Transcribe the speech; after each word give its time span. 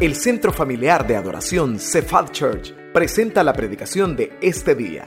El 0.00 0.14
Centro 0.14 0.52
Familiar 0.52 1.08
de 1.08 1.16
Adoración 1.16 1.80
Cephal 1.80 2.30
Church 2.30 2.72
presenta 2.92 3.42
la 3.42 3.52
predicación 3.52 4.14
de 4.14 4.38
este 4.40 4.76
día. 4.76 5.04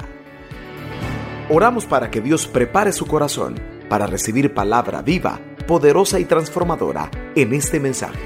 Oramos 1.49 1.85
para 1.85 2.11
que 2.11 2.19
Dios 2.19 2.45
prepare 2.45 2.91
su 2.91 3.07
corazón 3.07 3.55
para 3.87 4.05
recibir 4.05 4.53
palabra 4.53 5.01
viva, 5.01 5.39
poderosa 5.65 6.19
y 6.19 6.25
transformadora 6.25 7.09
en 7.37 7.53
este 7.53 7.79
mensaje. 7.79 8.19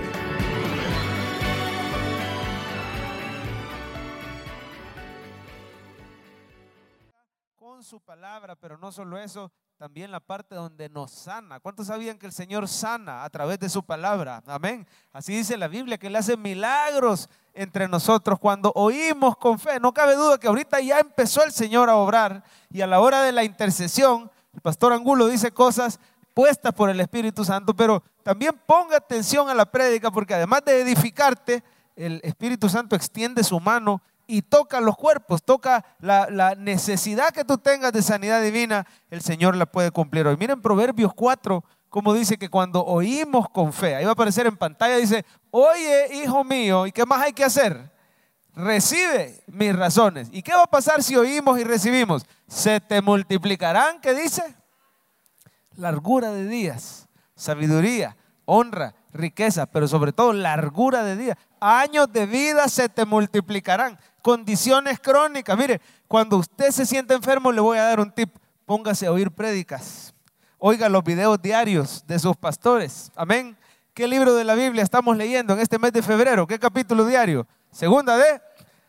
Con 7.54 7.84
su 7.84 8.02
palabra, 8.02 8.55
pero 8.55 8.79
no 8.79 8.91
solo 8.91 9.20
eso, 9.20 9.52
también 9.78 10.10
la 10.10 10.21
parte 10.21 10.55
donde 10.55 10.88
nos 10.88 11.12
sana. 11.12 11.60
¿Cuántos 11.60 11.88
sabían 11.88 12.18
que 12.18 12.26
el 12.26 12.32
Señor 12.32 12.68
sana 12.70 13.26
a 13.26 13.30
través 13.30 13.60
de 13.60 13.68
su 13.68 13.84
palabra? 13.84 14.41
Amén. 14.48 14.88
Así 15.12 15.36
dice 15.36 15.58
la 15.58 15.68
Biblia, 15.68 15.98
que 15.98 16.08
Él 16.08 16.16
hace 16.16 16.38
milagros 16.38 17.30
entre 17.54 17.90
nosotros 17.90 18.40
cuando 18.40 18.72
oímos 18.73 19.35
con 19.35 19.59
fe. 19.59 19.82
No 19.82 19.94
cabe 19.94 20.16
duda 20.16 20.38
que 20.38 20.48
ahorita 20.48 20.80
ya 20.80 20.99
empezó 20.99 21.44
el 21.44 21.52
Señor 21.52 21.90
a 21.90 21.98
obrar 21.98 22.44
y 22.70 22.82
a 22.82 22.88
la 22.88 23.02
hora 23.02 23.22
de 23.23 23.34
la 23.34 23.44
intercesión, 23.44 24.32
el 24.54 24.62
pastor 24.62 24.94
Angulo 24.94 25.27
dice 25.27 25.52
cosas 25.52 25.99
puestas 26.34 26.73
por 26.73 26.90
el 26.90 27.02
Espíritu 27.02 27.44
Santo, 27.44 27.76
pero 27.76 28.02
también 28.23 28.57
ponga 28.66 28.96
atención 28.96 29.49
a 29.49 29.54
la 29.54 29.66
prédica 29.66 30.10
porque 30.10 30.35
además 30.35 30.63
de 30.66 30.82
edificarte, 30.82 31.63
el 31.98 32.21
Espíritu 32.23 32.70
Santo 32.70 32.96
extiende 32.96 33.44
su 33.44 33.60
mano 33.60 34.02
y 34.27 34.41
toca 34.41 34.81
los 34.81 34.95
cuerpos, 34.95 35.43
toca 35.43 35.85
la, 35.99 36.55
necesidad 36.57 37.29
que 37.31 37.45
tú 37.45 37.57
tengas 37.57 37.93
de 37.93 38.02
sanidad 38.02 38.41
divina, 38.41 38.85
el 39.09 39.21
Señor 39.21 39.55
la 39.55 39.65
puede 39.65 39.91
cumplir 39.91 40.27
hoy. 40.27 40.38
Miren 40.38 40.61
Proverbios 40.61 41.13
4, 41.13 41.63
como 41.89 42.13
dice 42.13 42.38
que 42.38 42.49
cuando 42.49 42.84
oímos 42.84 43.49
con 43.49 43.71
fe, 43.71 43.95
ahí 43.95 44.03
va 44.03 44.11
a 44.11 44.13
aparecer 44.13 44.48
en 44.48 44.57
pantalla, 44.57 44.98
dice, 44.98 45.25
oye, 45.51 46.23
hijo 46.23 46.43
mío, 46.43 46.88
¿y 46.88 46.91
qué 46.91 47.05
más 47.05 47.21
hay 47.21 47.34
que 47.34 47.43
hacer? 47.43 47.91
Recibe 48.53 49.43
mis 49.48 49.75
razones. 49.75 50.29
¿Y 50.32 50.41
qué 50.41 50.54
va 50.54 50.63
a 50.63 50.67
pasar 50.67 51.04
si 51.04 51.15
oímos 51.15 51.60
y 51.60 51.63
recibimos? 51.63 52.26
Se 52.48 52.79
te 52.79 53.01
multiplicarán, 53.01 53.99
¿qué 54.01 54.13
dice? 54.13 54.55
Largura 55.76 56.32
de 56.32 56.48
días, 56.48 57.07
sabiduría, 57.35 58.15
honra, 58.45 58.95
riqueza, 59.12 59.65
pero 59.65 59.87
sobre 59.87 60.13
todo 60.13 60.34
largura 60.34 61.04
de 61.04 61.17
días. 61.17 61.37
Años 61.60 62.12
de 62.12 62.26
vida 62.26 62.67
se 62.70 62.89
te 62.89 63.05
multiplicarán 63.05 63.98
condiciones 64.25 65.00
crónicas. 65.00 65.56
Mire, 65.56 65.79
cuando 66.07 66.38
usted 66.38 66.72
se 66.72 66.84
siente 66.88 67.13
enfermo, 67.13 67.51
le 67.51 67.62
voy 67.62 67.78
a 67.78 67.84
dar 67.84 68.00
un 68.00 68.12
tip. 68.12 68.35
Póngase 68.66 69.06
a 69.06 69.12
oír 69.12 69.29
prédicas. 69.29 70.16
Oiga 70.57 70.90
los 70.90 71.03
videos 71.03 71.40
diarios 71.40 72.03
de 72.07 72.17
sus 72.17 72.35
pastores. 72.35 73.12
Amén. 73.16 73.56
¿Qué 73.94 74.07
libro 74.07 74.34
de 74.34 74.44
la 74.44 74.56
Biblia 74.56 74.81
estamos 74.81 75.16
leyendo 75.16 75.53
en 75.53 75.59
este 75.59 75.78
mes 75.78 75.94
de 75.94 76.01
febrero? 76.01 76.47
¿Qué 76.47 76.57
capítulo 76.57 77.06
diario? 77.06 77.45
Segunda 77.69 78.17
de 78.17 78.41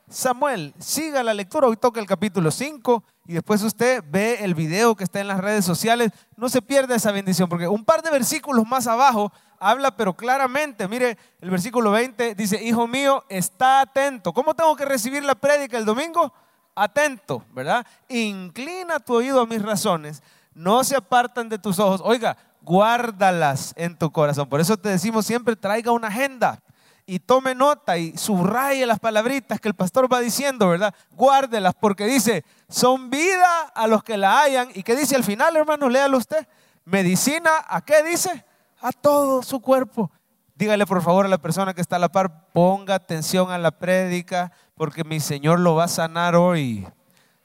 Samuel. 0.08 0.72
Siga 0.78 1.22
la 1.22 1.34
lectura. 1.34 1.66
Hoy 1.66 1.76
toca 1.76 2.00
el 2.00 2.06
capítulo 2.06 2.50
5 2.50 3.04
y 3.28 3.34
después 3.34 3.62
usted 3.62 4.04
ve 4.08 4.44
el 4.44 4.54
video 4.54 4.94
que 4.94 5.04
está 5.04 5.20
en 5.20 5.28
las 5.28 5.40
redes 5.40 5.64
sociales. 5.64 6.12
No 6.36 6.48
se 6.48 6.62
pierda 6.62 6.94
esa 6.94 7.10
bendición 7.10 7.48
porque 7.48 7.66
un 7.66 7.84
par 7.84 8.02
de 8.02 8.10
versículos 8.10 8.66
más 8.66 8.86
abajo 8.86 9.32
habla, 9.58 9.96
pero 9.96 10.14
claramente, 10.14 10.86
mire, 10.86 11.18
el 11.40 11.50
versículo 11.50 11.90
20 11.90 12.34
dice, 12.34 12.62
hijo 12.62 12.86
mío, 12.86 13.24
está 13.28 13.80
atento. 13.80 14.32
¿Cómo 14.32 14.54
tengo 14.54 14.76
que 14.76 14.84
recibir 14.84 15.24
la 15.24 15.34
prédica 15.34 15.76
el 15.76 15.84
domingo? 15.84 16.32
Atento, 16.74 17.42
¿verdad? 17.52 17.84
Inclina 18.08 19.00
tu 19.00 19.14
oído 19.14 19.40
a 19.40 19.46
mis 19.46 19.62
razones, 19.62 20.22
no 20.54 20.84
se 20.84 20.94
apartan 20.94 21.48
de 21.48 21.58
tus 21.58 21.78
ojos. 21.78 22.00
Oiga, 22.04 22.36
guárdalas 22.62 23.72
en 23.76 23.96
tu 23.96 24.10
corazón. 24.12 24.48
Por 24.48 24.60
eso 24.60 24.76
te 24.76 24.90
decimos 24.90 25.26
siempre, 25.26 25.56
traiga 25.56 25.90
una 25.90 26.08
agenda 26.08 26.60
y 27.06 27.20
tome 27.20 27.54
nota 27.54 27.96
y 27.96 28.16
subraye 28.16 28.84
las 28.84 28.98
palabritas 28.98 29.60
que 29.60 29.68
el 29.68 29.74
pastor 29.74 30.12
va 30.12 30.20
diciendo, 30.20 30.68
¿verdad? 30.68 30.92
Guárdelas 31.12 31.74
porque 31.74 32.04
dice, 32.04 32.44
son 32.68 33.10
vida 33.10 33.62
a 33.74 33.86
los 33.86 34.02
que 34.02 34.16
la 34.16 34.40
hayan. 34.40 34.68
¿Y 34.74 34.82
qué 34.82 34.96
dice 34.96 35.16
al 35.16 35.24
final, 35.24 35.56
hermano? 35.56 35.88
Léalo 35.88 36.18
usted. 36.18 36.46
Medicina, 36.84 37.50
¿a 37.68 37.80
qué 37.80 38.02
dice? 38.02 38.44
a 38.80 38.92
todo 38.92 39.42
su 39.42 39.60
cuerpo. 39.60 40.10
Dígale 40.54 40.86
por 40.86 41.02
favor 41.02 41.26
a 41.26 41.28
la 41.28 41.38
persona 41.38 41.74
que 41.74 41.80
está 41.80 41.96
a 41.96 41.98
la 41.98 42.08
par, 42.08 42.50
ponga 42.52 42.94
atención 42.94 43.50
a 43.50 43.58
la 43.58 43.72
prédica 43.72 44.52
porque 44.74 45.04
mi 45.04 45.20
Señor 45.20 45.60
lo 45.60 45.74
va 45.74 45.84
a 45.84 45.88
sanar 45.88 46.34
hoy. 46.34 46.86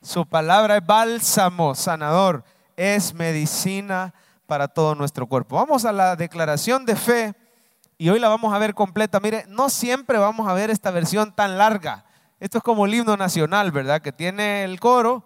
Su 0.01 0.25
palabra 0.25 0.77
es 0.77 0.85
bálsamo, 0.85 1.75
sanador, 1.75 2.43
es 2.75 3.13
medicina 3.13 4.13
para 4.47 4.67
todo 4.67 4.95
nuestro 4.95 5.27
cuerpo. 5.27 5.57
Vamos 5.57 5.85
a 5.85 5.91
la 5.91 6.15
declaración 6.15 6.85
de 6.85 6.95
fe 6.95 7.35
y 7.97 8.09
hoy 8.09 8.19
la 8.19 8.29
vamos 8.29 8.53
a 8.53 8.59
ver 8.59 8.73
completa. 8.73 9.19
Mire, 9.19 9.45
no 9.47 9.69
siempre 9.69 10.17
vamos 10.17 10.47
a 10.47 10.53
ver 10.53 10.69
esta 10.69 10.91
versión 10.91 11.33
tan 11.33 11.57
larga. 11.57 12.05
Esto 12.41 12.57
es 12.57 12.63
como 12.63 12.87
el 12.87 12.93
himno 12.95 13.15
nacional, 13.15 13.71
¿verdad? 13.71 14.01
Que 14.01 14.11
tiene 14.11 14.63
el 14.63 14.79
coro 14.79 15.23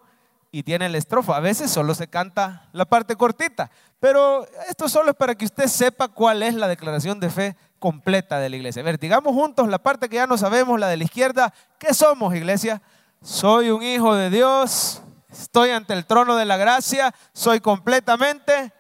y 0.51 0.63
tiene 0.63 0.89
la 0.89 0.97
estrofa. 0.97 1.37
A 1.37 1.39
veces 1.39 1.71
solo 1.71 1.95
se 1.95 2.09
canta 2.09 2.67
la 2.73 2.83
parte 2.83 3.15
cortita. 3.15 3.71
Pero 4.01 4.45
esto 4.67 4.89
solo 4.89 5.11
es 5.11 5.15
para 5.15 5.33
que 5.33 5.45
usted 5.45 5.67
sepa 5.67 6.09
cuál 6.09 6.43
es 6.43 6.55
la 6.55 6.67
declaración 6.67 7.21
de 7.21 7.29
fe 7.29 7.55
completa 7.79 8.37
de 8.39 8.49
la 8.49 8.57
iglesia. 8.57 8.81
A 8.81 8.85
ver, 8.85 8.99
digamos 8.99 9.33
juntos 9.33 9.69
la 9.69 9.79
parte 9.79 10.09
que 10.09 10.17
ya 10.17 10.27
no 10.27 10.37
sabemos, 10.37 10.77
la 10.77 10.89
de 10.89 10.97
la 10.97 11.05
izquierda. 11.05 11.53
¿Qué 11.79 11.93
somos, 11.93 12.35
iglesia? 12.35 12.81
Soy 13.21 13.69
un 13.69 13.81
hijo 13.81 14.13
de 14.13 14.29
Dios, 14.29 15.01
estoy 15.31 15.69
ante 15.69 15.93
el 15.93 16.05
trono 16.05 16.35
de 16.35 16.43
la 16.43 16.57
gracia, 16.57 17.15
soy 17.31 17.61
completamente 17.61 18.73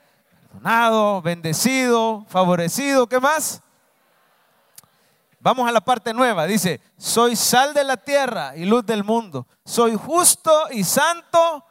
perdonado, 0.51 1.21
bendecido, 1.21 2.25
favorecido. 2.27 3.07
¿Qué 3.07 3.21
más? 3.21 3.61
Vamos 5.45 5.69
a 5.69 5.71
la 5.71 5.79
parte 5.79 6.13
nueva. 6.13 6.45
Dice, 6.45 6.81
soy 6.97 7.37
sal 7.37 7.73
de 7.73 7.85
la 7.85 7.95
tierra 7.95 8.57
y 8.57 8.65
luz 8.65 8.85
del 8.85 9.05
mundo. 9.05 9.47
Soy 9.63 9.95
justo 9.95 10.51
y 10.71 10.83
santo 10.83 11.63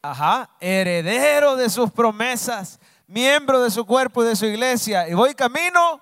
Ajá, 0.00 0.48
heredero 0.60 1.56
de 1.56 1.68
sus 1.68 1.90
promesas, 1.90 2.78
miembro 3.08 3.60
de 3.60 3.70
su 3.70 3.84
cuerpo 3.84 4.22
y 4.22 4.28
de 4.28 4.36
su 4.36 4.46
iglesia. 4.46 5.08
Y 5.08 5.14
voy 5.14 5.34
camino. 5.34 6.00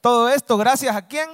Todo 0.00 0.30
esto, 0.30 0.56
gracias 0.56 0.96
a 0.96 1.06
quién? 1.06 1.28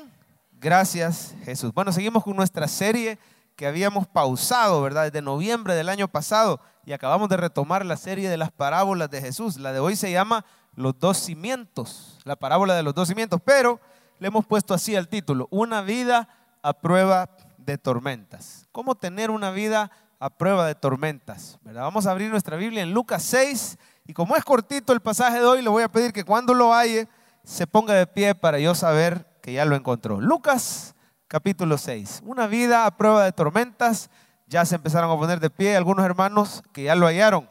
Gracias 0.59 1.35
Jesús. 1.45 1.73
Bueno, 1.73 1.93
seguimos 1.93 2.25
con 2.25 2.35
nuestra 2.35 2.67
serie 2.67 3.21
que 3.55 3.69
habíamos 3.69 4.09
pausado, 4.09 4.83
¿verdad? 4.83 5.05
Desde 5.05 5.23
noviembre 5.23 5.75
del 5.75 5.89
año 5.89 6.09
pasado 6.09 6.61
y 6.85 6.93
acabamos 6.93 7.29
de 7.29 7.37
retomar 7.37 7.87
la 7.87 7.97
serie 7.97 8.29
de 8.29 8.37
las 8.37 8.51
parábolas 8.51 9.09
de 9.09 9.21
Jesús. 9.21 9.59
La 9.59 9.73
de 9.73 9.79
hoy 9.79 9.95
se 9.95 10.11
llama 10.11 10.45
Los 10.75 10.99
dos 10.99 11.19
cimientos, 11.19 12.19
la 12.25 12.35
parábola 12.35 12.75
de 12.75 12.83
los 12.83 12.95
dos 12.95 13.07
cimientos, 13.07 13.41
pero 13.45 13.81
le 14.19 14.29
hemos 14.29 14.47
puesto 14.47 14.75
así 14.75 14.97
al 14.97 15.09
título, 15.09 15.49
una 15.51 15.83
vida 15.83 16.29
a 16.63 16.73
prueba 16.75 17.31
de 17.59 17.79
tormentas. 17.79 18.67
¿Cómo 18.73 18.95
tener 18.95 19.31
una 19.31 19.51
vida 19.51 19.91
a 20.19 20.31
prueba 20.31 20.67
de 20.67 20.75
tormentas. 20.75 21.59
Vamos 21.63 22.07
a 22.07 22.11
abrir 22.11 22.31
nuestra 22.31 22.57
Biblia 22.57 22.83
en 22.83 22.93
Lucas 22.93 23.23
6 23.25 23.79
y 24.07 24.13
como 24.13 24.37
es 24.37 24.45
cortito 24.45 24.93
el 24.93 25.01
pasaje 25.01 25.39
de 25.39 25.45
hoy, 25.45 25.63
le 25.63 25.69
voy 25.69 25.83
a 25.83 25.89
pedir 25.89 26.13
que 26.13 26.25
cuando 26.25 26.55
lo 26.55 26.73
haya 26.75 27.09
se 27.45 27.67
ponga 27.67 27.95
de 27.95 28.07
pie 28.07 28.35
para 28.35 28.59
yo 28.59 28.75
saber 28.75 29.27
que 29.43 29.53
ya 29.53 29.65
lo 29.65 29.77
encontró. 29.77 30.21
Lucas 30.21 30.95
capítulo 31.29 31.77
6, 31.77 32.23
una 32.25 32.47
vida 32.47 32.87
a 32.87 32.97
prueba 32.97 33.25
de 33.25 33.33
tormentas. 33.33 34.11
Ya 34.49 34.65
se 34.65 34.77
empezaron 34.77 35.11
a 35.11 35.17
poner 35.17 35.41
de 35.41 35.51
pie 35.51 35.77
algunos 35.77 36.05
hermanos 36.05 36.63
que 36.73 36.85
ya 36.85 36.95
lo 36.95 37.07
hallaron. 37.07 37.49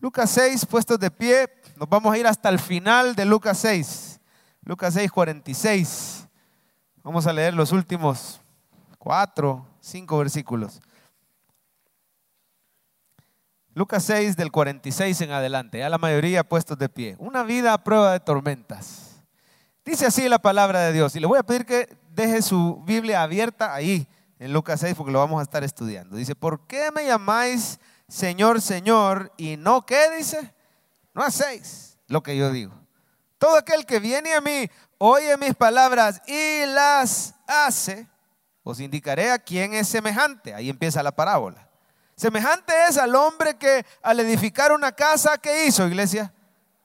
Lucas 0.00 0.30
6, 0.30 0.66
puestos 0.66 0.98
de 0.98 1.10
pie, 1.10 1.48
nos 1.76 1.88
vamos 1.88 2.12
a 2.12 2.18
ir 2.18 2.26
hasta 2.26 2.48
el 2.48 2.58
final 2.58 3.14
de 3.14 3.26
Lucas 3.26 3.58
6. 3.58 4.20
Lucas 4.64 4.94
6, 4.94 5.10
46. 5.10 6.28
Vamos 7.02 7.26
a 7.26 7.32
leer 7.32 7.54
los 7.54 7.72
últimos 7.72 8.40
cuatro, 8.98 9.66
cinco 9.80 10.18
versículos. 10.18 10.80
Lucas 13.74 14.04
6 14.04 14.36
del 14.36 14.52
46 14.52 15.20
en 15.22 15.32
adelante, 15.32 15.78
ya 15.78 15.88
la 15.88 15.98
mayoría 15.98 16.46
puestos 16.46 16.78
de 16.78 16.88
pie. 16.88 17.16
Una 17.18 17.42
vida 17.42 17.72
a 17.72 17.82
prueba 17.82 18.12
de 18.12 18.20
tormentas. 18.20 19.22
Dice 19.84 20.06
así 20.06 20.28
la 20.28 20.38
palabra 20.38 20.80
de 20.80 20.92
Dios. 20.92 21.16
Y 21.16 21.20
le 21.20 21.26
voy 21.26 21.38
a 21.38 21.42
pedir 21.42 21.64
que 21.64 21.96
deje 22.10 22.42
su 22.42 22.82
Biblia 22.84 23.22
abierta 23.22 23.74
ahí 23.74 24.06
en 24.38 24.52
Lucas 24.52 24.80
6 24.80 24.94
porque 24.94 25.10
lo 25.10 25.18
vamos 25.18 25.40
a 25.40 25.42
estar 25.42 25.64
estudiando. 25.64 26.16
Dice, 26.16 26.36
¿por 26.36 26.66
qué 26.66 26.90
me 26.92 27.06
llamáis 27.06 27.80
Señor, 28.08 28.60
Señor? 28.60 29.32
Y 29.38 29.56
no, 29.56 29.86
¿qué 29.86 30.16
dice? 30.16 30.54
No 31.14 31.22
hacéis 31.22 31.98
lo 32.06 32.22
que 32.22 32.36
yo 32.36 32.52
digo. 32.52 32.81
Todo 33.42 33.56
aquel 33.56 33.84
que 33.84 33.98
viene 33.98 34.32
a 34.34 34.40
mí, 34.40 34.70
oye 34.98 35.36
mis 35.36 35.56
palabras 35.56 36.22
y 36.28 36.64
las 36.66 37.34
hace, 37.48 38.06
os 38.62 38.78
indicaré 38.78 39.32
a 39.32 39.38
quién 39.40 39.74
es 39.74 39.88
semejante. 39.88 40.54
Ahí 40.54 40.70
empieza 40.70 41.02
la 41.02 41.10
parábola. 41.10 41.68
Semejante 42.14 42.72
es 42.88 42.98
al 42.98 43.16
hombre 43.16 43.58
que 43.58 43.84
al 44.00 44.20
edificar 44.20 44.70
una 44.70 44.92
casa, 44.92 45.38
¿qué 45.38 45.66
hizo, 45.66 45.88
iglesia? 45.88 46.32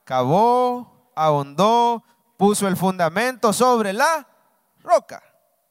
Cavó, 0.02 1.12
ahondó, 1.14 2.02
puso 2.36 2.66
el 2.66 2.76
fundamento 2.76 3.52
sobre 3.52 3.92
la 3.92 4.26
roca. 4.82 5.22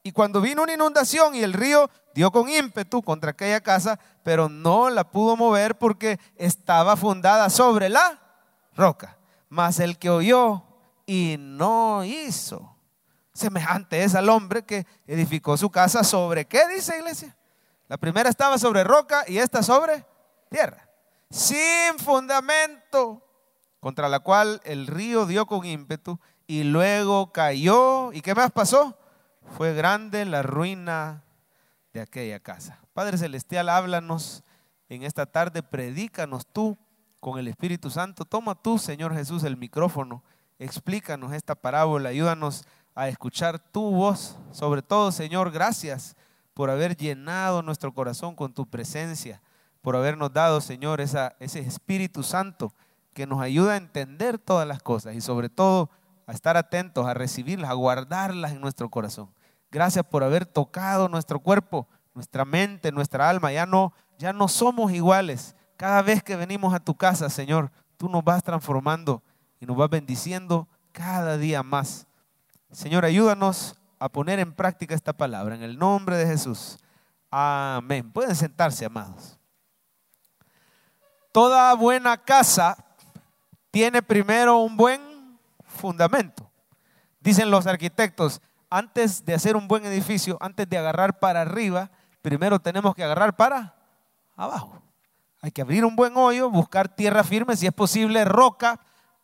Y 0.04 0.14
cuando 0.14 0.40
vino 0.40 0.64
una 0.64 0.74
inundación 0.74 1.36
y 1.36 1.44
el 1.44 1.52
río 1.52 1.90
dio 2.16 2.32
con 2.32 2.48
ímpetu 2.48 3.04
contra 3.04 3.32
aquella 3.32 3.60
casa, 3.60 4.00
pero 4.24 4.48
no 4.48 4.90
la 4.90 5.12
pudo 5.12 5.36
mover 5.36 5.78
porque 5.78 6.18
estaba 6.38 6.96
fundada 6.96 7.50
sobre 7.50 7.90
la 7.90 8.22
roca. 8.74 9.18
Mas 9.50 9.82
el 9.82 9.98
que 9.98 10.10
oyó 10.10 10.64
y 11.08 11.38
no 11.40 12.04
hizo, 12.04 12.78
Semejante 13.38 14.04
es 14.04 14.16
al 14.16 14.30
hombre 14.30 14.64
que 14.64 14.88
edificó 15.06 15.58
su 15.58 15.70
casa 15.70 16.04
sobre 16.04 16.46
qué, 16.46 16.68
dice 16.70 16.98
iglesia. 16.98 17.38
La 17.88 17.98
primera 17.98 18.32
estaba 18.32 18.58
sobre 18.58 18.84
roca 18.84 19.26
y 19.28 19.38
esta 19.38 19.62
sobre 19.62 20.04
tierra. 20.50 20.90
Sin 21.30 22.00
fundamento, 22.00 23.24
contra 23.80 24.10
la 24.10 24.22
cual 24.22 24.60
el 24.64 24.88
río 24.88 25.28
dio 25.28 25.46
con 25.46 25.66
ímpetu 25.66 26.20
y 26.48 26.64
luego 26.64 27.32
cayó. 27.32 28.12
¿Y 28.12 28.22
qué 28.22 28.34
más 28.34 28.52
pasó? 28.52 28.98
Fue 29.56 29.76
grande 29.76 30.26
la 30.26 30.42
ruina 30.42 31.24
de 31.94 32.02
aquella 32.02 32.40
casa. 32.40 32.80
Padre 32.94 33.20
Celestial, 33.20 33.70
háblanos 33.70 34.44
en 34.90 35.04
esta 35.04 35.28
tarde, 35.28 35.62
predícanos 35.62 36.48
tú 36.48 36.76
con 37.20 37.38
el 37.38 37.48
Espíritu 37.48 37.92
Santo. 37.92 38.26
Toma 38.26 38.56
tú, 38.56 38.80
Señor 38.80 39.14
Jesús, 39.14 39.44
el 39.44 39.58
micrófono, 39.58 40.24
explícanos 40.60 41.34
esta 41.34 41.56
parábola, 41.56 42.10
ayúdanos 42.10 42.66
a 42.96 43.08
escuchar 43.08 43.60
tu 43.60 43.92
voz. 43.92 44.38
Sobre 44.52 44.82
todo, 44.82 45.12
Señor, 45.12 45.52
gracias 45.52 46.16
por 46.54 46.70
haber 46.70 46.96
llenado 46.98 47.62
nuestro 47.62 47.94
corazón 47.94 48.36
con 48.36 48.54
tu 48.54 48.66
presencia, 48.66 49.42
por 49.82 49.96
habernos 49.96 50.34
dado, 50.34 50.60
Señor, 50.60 51.02
ese 51.02 51.60
Espíritu 51.60 52.24
Santo 52.24 52.74
que 53.14 53.28
nos 53.28 53.42
ayuda 53.42 53.74
a 53.74 53.78
entender 53.78 54.38
todas 54.38 54.68
las 54.68 54.82
cosas 54.82 55.16
y 55.16 55.22
sobre 55.22 55.50
todo 55.50 55.90
a 56.26 56.34
estar 56.34 56.58
atentos, 56.58 57.06
a 57.06 57.14
recibirlas, 57.14 57.70
a 57.70 57.74
guardarlas 57.74 58.52
en 58.52 58.62
nuestro 58.62 58.90
corazón. 58.90 59.30
Gracias 59.72 60.06
por 60.06 60.24
haber 60.24 60.46
tocado 60.46 61.10
nuestro 61.10 61.40
cuerpo, 61.40 61.88
nuestra 62.14 62.46
mente, 62.46 62.92
nuestra 62.92 63.30
alma. 63.30 63.52
Ya 63.52 63.66
no, 63.66 63.94
ya 64.18 64.34
no 64.34 64.48
somos 64.48 64.92
iguales. 64.92 65.56
Cada 65.78 66.02
vez 66.02 66.24
que 66.24 66.36
venimos 66.36 66.74
a 66.74 66.80
tu 66.80 66.96
casa, 66.96 67.30
Señor, 67.30 67.72
tú 67.98 68.10
nos 68.10 68.24
vas 68.24 68.44
transformando 68.44 69.22
y 69.60 69.66
nos 69.66 69.78
vas 69.78 69.90
bendiciendo 69.90 70.68
cada 70.92 71.38
día 71.38 71.64
más. 71.64 72.08
Señor, 72.72 73.06
ayúdanos 73.06 73.76
a 74.00 74.10
poner 74.10 74.40
en 74.40 74.54
práctica 74.54 74.96
esta 74.96 75.14
palabra 75.14 75.56
en 75.56 75.64
el 75.64 75.78
nombre 75.78 76.18
de 76.18 76.26
Jesús. 76.26 76.78
Amén. 77.30 78.12
Pueden 78.12 78.36
sentarse, 78.36 78.86
amados. 78.86 79.38
Toda 81.32 81.74
buena 81.76 82.18
casa 82.18 82.78
tiene 83.72 84.02
primero 84.02 84.60
un 84.60 84.76
buen 84.78 85.40
fundamento. 85.66 86.50
Dicen 87.20 87.52
los 87.52 87.68
arquitectos, 87.68 88.42
antes 88.70 89.24
de 89.26 89.34
hacer 89.34 89.56
un 89.56 89.68
buen 89.68 89.86
edificio, 89.86 90.38
antes 90.42 90.68
de 90.70 90.78
agarrar 90.78 91.20
para 91.20 91.42
arriba, 91.42 91.92
primero 92.22 92.60
tenemos 92.60 92.96
que 92.96 93.04
agarrar 93.04 93.36
para 93.36 93.76
abajo. 94.36 94.82
Hay 95.42 95.52
que 95.52 95.62
abrir 95.62 95.86
un 95.86 95.96
buen 95.96 96.18
hoyo, 96.18 96.50
buscar 96.50 96.90
tierra 96.90 97.24
firme, 97.24 97.56
si 97.56 97.68
es 97.68 97.74
posible 97.74 98.26
roca. 98.26 98.80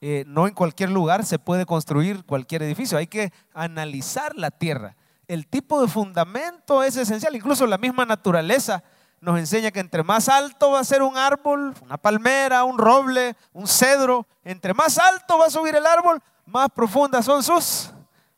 Eh, 0.06 0.26
no 0.28 0.48
en 0.48 0.54
cualquier 0.54 0.90
lugar 0.90 1.26
se 1.26 1.40
puede 1.40 1.66
construir 1.66 2.26
cualquier 2.26 2.62
edificio. 2.62 2.98
Hay 2.98 3.08
que 3.08 3.32
analizar 3.54 4.36
la 4.36 4.52
tierra. 4.52 4.98
El 5.30 5.48
tipo 5.48 5.82
de 5.82 5.88
fundamento 5.88 6.84
es 6.84 6.98
esencial. 6.98 7.34
Incluso 7.38 7.66
la 7.66 7.78
misma 7.78 8.06
naturaleza 8.06 8.84
nos 9.22 9.40
enseña 9.40 9.72
que 9.72 9.80
entre 9.80 10.04
más 10.04 10.28
alto 10.28 10.72
va 10.72 10.82
a 10.82 10.84
ser 10.84 11.04
un 11.04 11.16
árbol, 11.16 11.74
una 11.82 11.96
palmera, 11.96 12.66
un 12.66 12.78
roble, 12.78 13.38
un 13.54 13.66
cedro, 13.66 14.28
entre 14.44 14.74
más 14.74 14.98
alto 14.98 15.38
va 15.38 15.46
a 15.46 15.50
subir 15.50 15.74
el 15.74 15.86
árbol, 15.86 16.22
más 16.46 16.68
profundas 16.76 17.24
son 17.24 17.42
sus 17.42 17.90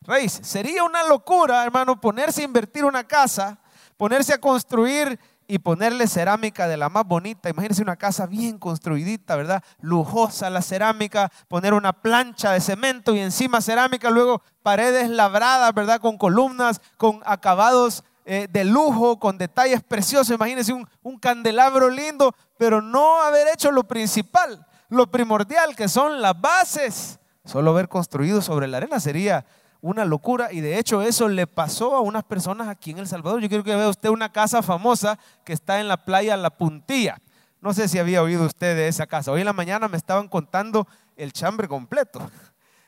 raíces. 0.01 0.45
Sería 0.45 0.83
una 0.83 1.03
locura, 1.05 1.63
hermano, 1.63 1.99
ponerse 1.99 2.41
a 2.41 2.45
invertir 2.45 2.85
una 2.85 3.03
casa, 3.03 3.57
ponerse 3.97 4.35
a 4.35 4.37
construir 4.37 5.19
y 5.47 5.59
ponerle 5.59 6.07
cerámica 6.07 6.67
de 6.67 6.77
la 6.77 6.89
más 6.89 7.05
bonita. 7.05 7.49
Imagínense 7.49 7.81
una 7.81 7.95
casa 7.95 8.25
bien 8.25 8.57
construidita, 8.57 9.35
¿verdad? 9.35 9.63
Lujosa 9.79 10.49
la 10.49 10.61
cerámica, 10.61 11.31
poner 11.47 11.73
una 11.73 11.93
plancha 11.93 12.51
de 12.51 12.61
cemento 12.61 13.15
y 13.15 13.19
encima 13.19 13.61
cerámica, 13.61 14.09
luego 14.09 14.41
paredes 14.63 15.09
labradas, 15.09 15.73
¿verdad? 15.73 15.99
Con 15.99 16.17
columnas, 16.17 16.81
con 16.97 17.21
acabados 17.25 18.03
eh, 18.25 18.47
de 18.49 18.65
lujo, 18.65 19.19
con 19.19 19.37
detalles 19.37 19.83
preciosos. 19.83 20.35
Imagínense 20.35 20.73
un, 20.73 20.87
un 21.03 21.19
candelabro 21.19 21.89
lindo, 21.89 22.33
pero 22.57 22.81
no 22.81 23.21
haber 23.21 23.47
hecho 23.53 23.71
lo 23.71 23.83
principal, 23.83 24.65
lo 24.89 25.07
primordial, 25.11 25.75
que 25.75 25.87
son 25.87 26.21
las 26.21 26.39
bases. 26.39 27.19
Solo 27.43 27.71
haber 27.71 27.87
construido 27.87 28.41
sobre 28.41 28.67
la 28.67 28.77
arena 28.77 28.99
sería 28.99 29.45
una 29.85 30.03
locura 30.03 30.51
y 30.51 30.61
de 30.61 30.79
hecho 30.79 31.03
eso 31.03 31.27
le 31.27 31.45
pasó 31.45 31.95
a 31.95 32.01
unas 32.01 32.23
personas 32.23 32.67
aquí 32.67 32.89
en 32.89 32.97
El 32.97 33.07
Salvador. 33.07 33.39
Yo 33.39 33.49
quiero 33.49 33.63
que 33.63 33.75
vea 33.75 33.87
usted 33.87 34.09
una 34.09 34.31
casa 34.31 34.63
famosa 34.63 35.19
que 35.43 35.53
está 35.53 35.79
en 35.79 35.87
la 35.87 36.03
playa 36.05 36.35
La 36.37 36.49
Puntilla. 36.49 37.19
No 37.61 37.71
sé 37.71 37.87
si 37.87 37.99
había 37.99 38.23
oído 38.23 38.45
usted 38.45 38.75
de 38.75 38.87
esa 38.87 39.05
casa. 39.05 39.31
Hoy 39.31 39.41
en 39.41 39.45
la 39.45 39.53
mañana 39.53 39.87
me 39.87 39.97
estaban 39.97 40.27
contando 40.27 40.87
el 41.15 41.31
chambre 41.33 41.67
completo. 41.67 42.19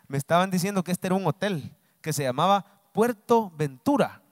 Me 0.08 0.18
estaban 0.18 0.50
diciendo 0.50 0.84
que 0.84 0.92
este 0.92 1.06
era 1.06 1.16
un 1.16 1.28
hotel 1.28 1.72
que 2.02 2.14
se 2.14 2.24
llamaba 2.24 2.66
Puerto 2.94 3.52
Ventura, 3.56 4.24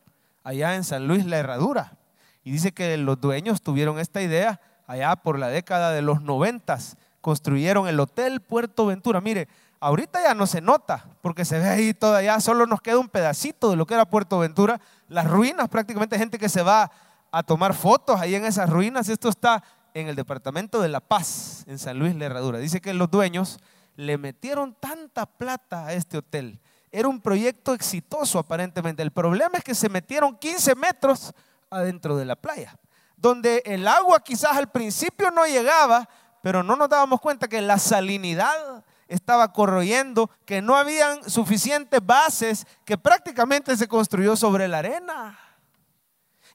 allá 0.43 0.73
en 0.73 0.83
San 0.83 1.07
Luis 1.07 1.23
La 1.27 1.37
Herradura. 1.37 1.99
Y 2.43 2.49
dice 2.49 2.71
que 2.71 2.97
los 2.97 3.21
dueños 3.21 3.61
tuvieron 3.61 3.99
esta 3.99 4.23
idea 4.23 4.59
allá 4.87 5.15
por 5.17 5.37
la 5.37 5.49
década 5.49 5.91
de 5.91 6.01
los 6.01 6.23
noventas. 6.23 6.97
Construyeron 7.21 7.87
el 7.87 7.99
Hotel 7.99 8.41
Puerto 8.41 8.87
Ventura. 8.87 9.21
Mire, 9.21 9.49
Ahorita 9.85 10.19
ya 10.19 10.33
no 10.33 10.47
se 10.47 10.61
nota, 10.61 11.05
porque 11.21 11.45
se 11.45 11.59
ve 11.59 11.69
ahí 11.69 11.93
todavía, 11.93 12.39
solo 12.39 12.65
nos 12.65 12.81
queda 12.81 12.97
un 12.97 13.07
pedacito 13.07 13.69
de 13.69 13.75
lo 13.75 13.85
que 13.85 13.93
era 13.93 14.09
Puerto 14.09 14.39
Ventura, 14.39 14.81
las 15.09 15.29
ruinas, 15.29 15.69
prácticamente 15.69 16.17
gente 16.17 16.39
que 16.39 16.49
se 16.49 16.63
va 16.63 16.89
a 17.31 17.43
tomar 17.43 17.75
fotos 17.75 18.19
ahí 18.19 18.33
en 18.33 18.45
esas 18.45 18.67
ruinas. 18.67 19.09
Esto 19.09 19.29
está 19.29 19.63
en 19.93 20.07
el 20.07 20.15
departamento 20.15 20.81
de 20.81 20.89
La 20.89 21.01
Paz, 21.01 21.65
en 21.67 21.77
San 21.77 21.99
Luis 21.99 22.15
La 22.15 22.25
Herradura. 22.25 22.57
Dice 22.57 22.81
que 22.81 22.95
los 22.95 23.11
dueños 23.11 23.59
le 23.95 24.17
metieron 24.17 24.73
tanta 24.73 25.27
plata 25.27 25.85
a 25.85 25.93
este 25.93 26.17
hotel. 26.17 26.59
Era 26.91 27.07
un 27.07 27.21
proyecto 27.21 27.75
exitoso 27.75 28.39
aparentemente. 28.39 29.03
El 29.03 29.11
problema 29.11 29.59
es 29.59 29.63
que 29.63 29.75
se 29.75 29.87
metieron 29.87 30.35
15 30.35 30.73
metros 30.73 31.31
adentro 31.69 32.17
de 32.17 32.25
la 32.25 32.35
playa, 32.35 32.75
donde 33.17 33.61
el 33.63 33.87
agua 33.87 34.23
quizás 34.23 34.57
al 34.57 34.71
principio 34.71 35.29
no 35.29 35.45
llegaba, 35.45 36.09
pero 36.41 36.63
no 36.63 36.75
nos 36.75 36.89
dábamos 36.89 37.21
cuenta 37.21 37.47
que 37.47 37.61
la 37.61 37.77
salinidad 37.77 38.83
estaba 39.07 39.53
corroyendo, 39.53 40.29
que 40.45 40.61
no 40.61 40.75
habían 40.75 41.29
suficientes 41.29 41.99
bases, 42.03 42.65
que 42.85 42.97
prácticamente 42.97 43.75
se 43.77 43.87
construyó 43.87 44.35
sobre 44.35 44.67
la 44.67 44.79
arena. 44.79 45.39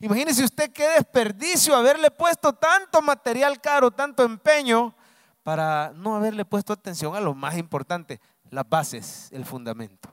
Imagínese 0.00 0.44
usted 0.44 0.73
qué 0.73 0.88
desperdicio 0.91 1.76
haberle 1.76 2.11
puesto 2.11 2.52
tanto 2.55 3.02
material 3.02 3.61
caro, 3.61 3.91
tanto 3.91 4.25
empeño, 4.25 4.94
para 5.43 5.93
no 5.94 6.17
haberle 6.17 6.44
puesto 6.44 6.73
atención 6.73 7.14
a 7.14 7.20
lo 7.20 7.35
más 7.35 7.56
importante, 7.56 8.20
las 8.50 8.69
bases, 8.69 9.29
el 9.32 9.44
fundamento. 9.44 10.11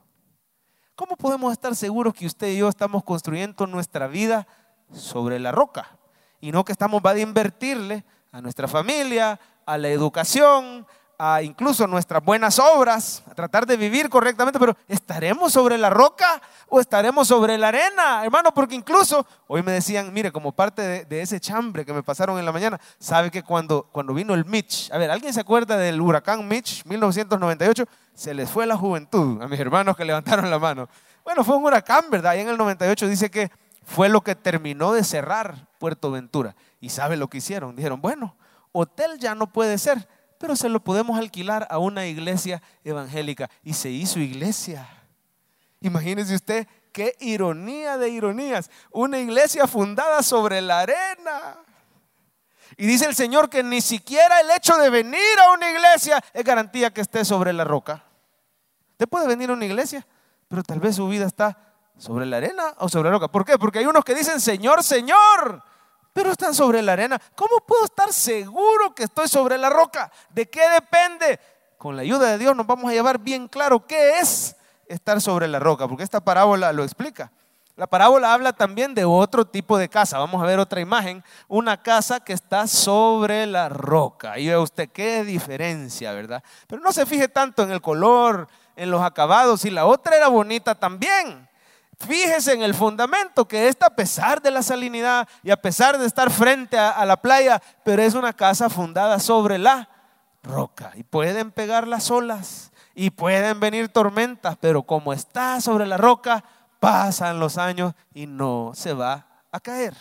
¿Cómo 0.94 1.16
podemos 1.16 1.52
estar 1.52 1.74
seguros 1.76 2.12
que 2.12 2.26
usted 2.26 2.48
y 2.48 2.58
yo 2.58 2.68
estamos 2.68 3.04
construyendo 3.04 3.66
nuestra 3.66 4.08
vida 4.08 4.46
sobre 4.92 5.38
la 5.38 5.52
roca? 5.52 5.96
Y 6.40 6.50
no 6.52 6.64
que 6.64 6.72
estamos 6.72 7.00
va 7.04 7.12
a 7.12 7.18
invertirle 7.18 8.04
a 8.32 8.40
nuestra 8.40 8.68
familia, 8.68 9.38
a 9.64 9.78
la 9.78 9.88
educación, 9.88 10.86
a 11.20 11.42
incluso 11.42 11.84
nuestras 11.88 12.24
buenas 12.24 12.60
obras, 12.60 13.24
a 13.28 13.34
tratar 13.34 13.66
de 13.66 13.76
vivir 13.76 14.08
correctamente, 14.08 14.60
pero 14.60 14.76
¿estaremos 14.86 15.52
sobre 15.52 15.76
la 15.76 15.90
roca 15.90 16.40
o 16.68 16.78
estaremos 16.78 17.26
sobre 17.26 17.58
la 17.58 17.68
arena, 17.68 18.22
hermano? 18.24 18.54
Porque 18.54 18.76
incluso 18.76 19.26
hoy 19.48 19.64
me 19.64 19.72
decían, 19.72 20.12
mire, 20.12 20.30
como 20.30 20.52
parte 20.52 21.04
de, 21.04 21.20
ese 21.20 21.40
chambre 21.40 21.84
que 21.84 21.92
me 21.92 22.04
pasaron 22.04 22.38
en 22.38 22.44
la 22.44 22.52
mañana, 22.52 22.80
sabe 23.00 23.32
que 23.32 23.42
cuando, 23.42 23.88
cuando 23.90 24.14
vino 24.14 24.32
el 24.32 24.44
Mitch, 24.44 24.92
a 24.92 24.98
ver, 24.98 25.10
¿alguien 25.10 25.34
se 25.34 25.40
acuerda 25.40 25.76
del 25.76 26.00
huracán 26.00 26.46
Mitch 26.46 26.84
1998? 26.84 27.84
Se 28.14 28.32
les 28.32 28.48
fue 28.48 28.64
la 28.64 28.76
juventud 28.76 29.42
a 29.42 29.48
mis 29.48 29.58
hermanos 29.58 29.96
que 29.96 30.04
levantaron 30.04 30.48
la 30.48 30.58
mano. 30.60 30.88
Bueno, 31.24 31.42
fue 31.42 31.56
un 31.56 31.64
huracán, 31.64 32.04
¿verdad? 32.10 32.36
Y 32.36 32.40
en 32.40 32.48
el 32.48 32.56
98 32.56 33.08
dice 33.08 33.28
que 33.28 33.50
fue 33.84 34.08
lo 34.08 34.20
que 34.20 34.36
terminó 34.36 34.92
de 34.92 35.02
cerrar 35.02 35.66
Puerto 35.78 36.12
Ventura. 36.12 36.54
¿Y 36.80 36.90
sabe 36.90 37.16
lo 37.16 37.26
que 37.26 37.38
hicieron? 37.38 37.74
Dijeron, 37.74 38.00
bueno, 38.00 38.36
hotel 38.70 39.18
ya 39.18 39.34
no 39.34 39.48
puede 39.48 39.78
ser 39.78 40.06
pero 40.38 40.56
se 40.56 40.68
lo 40.68 40.80
podemos 40.80 41.18
alquilar 41.18 41.66
a 41.70 41.78
una 41.78 42.06
iglesia 42.06 42.62
evangélica. 42.84 43.50
Y 43.62 43.74
se 43.74 43.90
hizo 43.90 44.20
iglesia. 44.20 44.88
Imagínese 45.80 46.34
usted 46.34 46.66
qué 46.92 47.16
ironía 47.20 47.98
de 47.98 48.08
ironías. 48.08 48.70
Una 48.90 49.18
iglesia 49.18 49.66
fundada 49.66 50.22
sobre 50.22 50.60
la 50.60 50.80
arena. 50.80 51.58
Y 52.76 52.86
dice 52.86 53.06
el 53.06 53.14
Señor 53.14 53.50
que 53.50 53.62
ni 53.62 53.80
siquiera 53.80 54.40
el 54.40 54.50
hecho 54.52 54.76
de 54.76 54.90
venir 54.90 55.38
a 55.44 55.52
una 55.52 55.70
iglesia 55.70 56.22
es 56.32 56.44
garantía 56.44 56.92
que 56.92 57.00
esté 57.00 57.24
sobre 57.24 57.52
la 57.52 57.64
roca. 57.64 58.04
Usted 58.92 59.08
puede 59.08 59.26
venir 59.26 59.50
a 59.50 59.54
una 59.54 59.64
iglesia, 59.64 60.06
pero 60.46 60.62
tal 60.62 60.78
vez 60.78 60.96
su 60.96 61.08
vida 61.08 61.26
está 61.26 61.58
sobre 61.98 62.26
la 62.26 62.36
arena 62.36 62.74
o 62.78 62.88
sobre 62.88 63.08
la 63.08 63.16
roca. 63.16 63.28
¿Por 63.28 63.44
qué? 63.44 63.58
Porque 63.58 63.80
hay 63.80 63.86
unos 63.86 64.04
que 64.04 64.14
dicen, 64.14 64.40
Señor, 64.40 64.84
Señor, 64.84 65.64
pero 66.18 66.32
están 66.32 66.52
sobre 66.52 66.82
la 66.82 66.94
arena. 66.94 67.16
¿Cómo 67.36 67.60
puedo 67.64 67.84
estar 67.84 68.12
seguro 68.12 68.92
que 68.92 69.04
estoy 69.04 69.28
sobre 69.28 69.56
la 69.56 69.70
roca? 69.70 70.10
¿De 70.30 70.50
qué 70.50 70.68
depende? 70.68 71.38
Con 71.76 71.94
la 71.94 72.02
ayuda 72.02 72.32
de 72.32 72.38
Dios 72.38 72.56
nos 72.56 72.66
vamos 72.66 72.90
a 72.90 72.92
llevar 72.92 73.20
bien 73.20 73.46
claro 73.46 73.86
qué 73.86 74.18
es 74.18 74.56
estar 74.88 75.20
sobre 75.20 75.46
la 75.46 75.60
roca, 75.60 75.86
porque 75.86 76.02
esta 76.02 76.18
parábola 76.18 76.72
lo 76.72 76.82
explica. 76.82 77.30
La 77.76 77.86
parábola 77.86 78.34
habla 78.34 78.52
también 78.52 78.96
de 78.96 79.04
otro 79.04 79.44
tipo 79.44 79.78
de 79.78 79.88
casa. 79.88 80.18
Vamos 80.18 80.42
a 80.42 80.46
ver 80.46 80.58
otra 80.58 80.80
imagen. 80.80 81.22
Una 81.46 81.80
casa 81.80 82.18
que 82.18 82.32
está 82.32 82.66
sobre 82.66 83.46
la 83.46 83.68
roca. 83.68 84.40
Y 84.40 84.48
ve 84.48 84.58
usted 84.58 84.88
qué 84.88 85.22
diferencia, 85.22 86.10
¿verdad? 86.14 86.42
Pero 86.66 86.82
no 86.82 86.90
se 86.90 87.06
fije 87.06 87.28
tanto 87.28 87.62
en 87.62 87.70
el 87.70 87.80
color, 87.80 88.48
en 88.74 88.90
los 88.90 89.02
acabados. 89.02 89.64
Y 89.64 89.70
la 89.70 89.86
otra 89.86 90.16
era 90.16 90.26
bonita 90.26 90.74
también. 90.74 91.48
Fíjese 91.98 92.52
en 92.52 92.62
el 92.62 92.74
fundamento, 92.74 93.46
que 93.46 93.68
esta 93.68 93.86
a 93.86 93.96
pesar 93.96 94.40
de 94.40 94.50
la 94.50 94.62
salinidad 94.62 95.28
y 95.42 95.50
a 95.50 95.56
pesar 95.56 95.98
de 95.98 96.06
estar 96.06 96.30
frente 96.30 96.78
a, 96.78 96.90
a, 96.90 97.04
la 97.04 97.20
playa, 97.20 97.60
pero 97.84 98.02
es 98.02 98.14
una 98.14 98.32
casa 98.32 98.70
fundada 98.70 99.18
sobre 99.18 99.58
la 99.58 99.88
roca. 100.42 100.92
Y 100.94 101.02
pueden 101.02 101.50
pegar 101.50 101.88
las 101.88 102.10
olas 102.10 102.70
y 102.94 103.10
pueden 103.10 103.58
venir 103.58 103.88
tormentas, 103.88 104.56
pero 104.60 104.82
como 104.82 105.12
está 105.12 105.60
sobre 105.60 105.86
la 105.86 105.96
roca, 105.96 106.44
pasan 106.80 107.40
los 107.40 107.58
años 107.58 107.94
y 108.14 108.26
no 108.26 108.72
se 108.74 108.92
va 108.94 109.26
a 109.50 109.60
caer. 109.60 109.94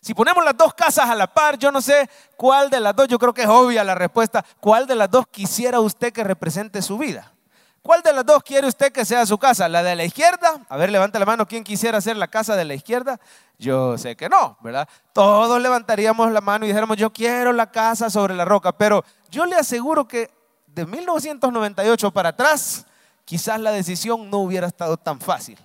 Si 0.00 0.14
ponemos 0.14 0.44
las 0.44 0.56
dos 0.56 0.74
casas 0.74 1.08
a 1.08 1.14
la 1.14 1.32
par, 1.32 1.58
yo 1.58 1.72
no 1.72 1.80
sé 1.80 2.08
cuál 2.36 2.70
de 2.70 2.80
las 2.80 2.94
dos, 2.94 3.08
yo 3.08 3.18
creo 3.18 3.32
que 3.32 3.42
es 3.42 3.48
obvia 3.48 3.84
la 3.84 3.94
respuesta, 3.94 4.44
cuál 4.60 4.86
de 4.86 4.94
las 4.94 5.10
dos 5.10 5.26
quisiera 5.28 5.80
usted 5.80 6.12
que 6.12 6.24
represente 6.24 6.82
su 6.82 6.98
vida. 6.98 7.32
¿Cuál 7.82 8.02
de 8.02 8.12
las 8.12 8.26
dos 8.26 8.42
quiere 8.42 8.66
usted 8.66 8.92
que 8.92 9.04
sea 9.04 9.24
su 9.24 9.38
casa? 9.38 9.68
¿La 9.68 9.82
de 9.82 9.96
la 9.96 10.04
izquierda? 10.04 10.60
A 10.68 10.76
ver, 10.76 10.90
levanta 10.90 11.18
la 11.18 11.24
mano. 11.24 11.46
¿Quién 11.46 11.64
quisiera 11.64 12.00
ser 12.00 12.16
la 12.16 12.28
casa 12.28 12.56
de 12.56 12.64
la 12.64 12.74
izquierda? 12.74 13.18
Yo 13.58 13.96
sé 13.96 14.16
que 14.16 14.28
no, 14.28 14.58
¿verdad? 14.60 14.88
Todos 15.12 15.60
levantaríamos 15.60 16.30
la 16.30 16.40
mano 16.40 16.64
y 16.64 16.68
dijéramos, 16.68 16.96
yo 16.96 17.12
quiero 17.12 17.52
la 17.52 17.70
casa 17.70 18.10
sobre 18.10 18.34
la 18.34 18.44
roca. 18.44 18.72
Pero 18.72 19.04
yo 19.30 19.46
le 19.46 19.56
aseguro 19.56 20.06
que 20.06 20.30
de 20.66 20.86
1998 20.86 22.10
para 22.12 22.30
atrás, 22.30 22.86
quizás 23.24 23.60
la 23.60 23.72
decisión 23.72 24.30
no 24.30 24.38
hubiera 24.38 24.66
estado 24.66 24.96
tan 24.96 25.20
fácil. 25.20 25.58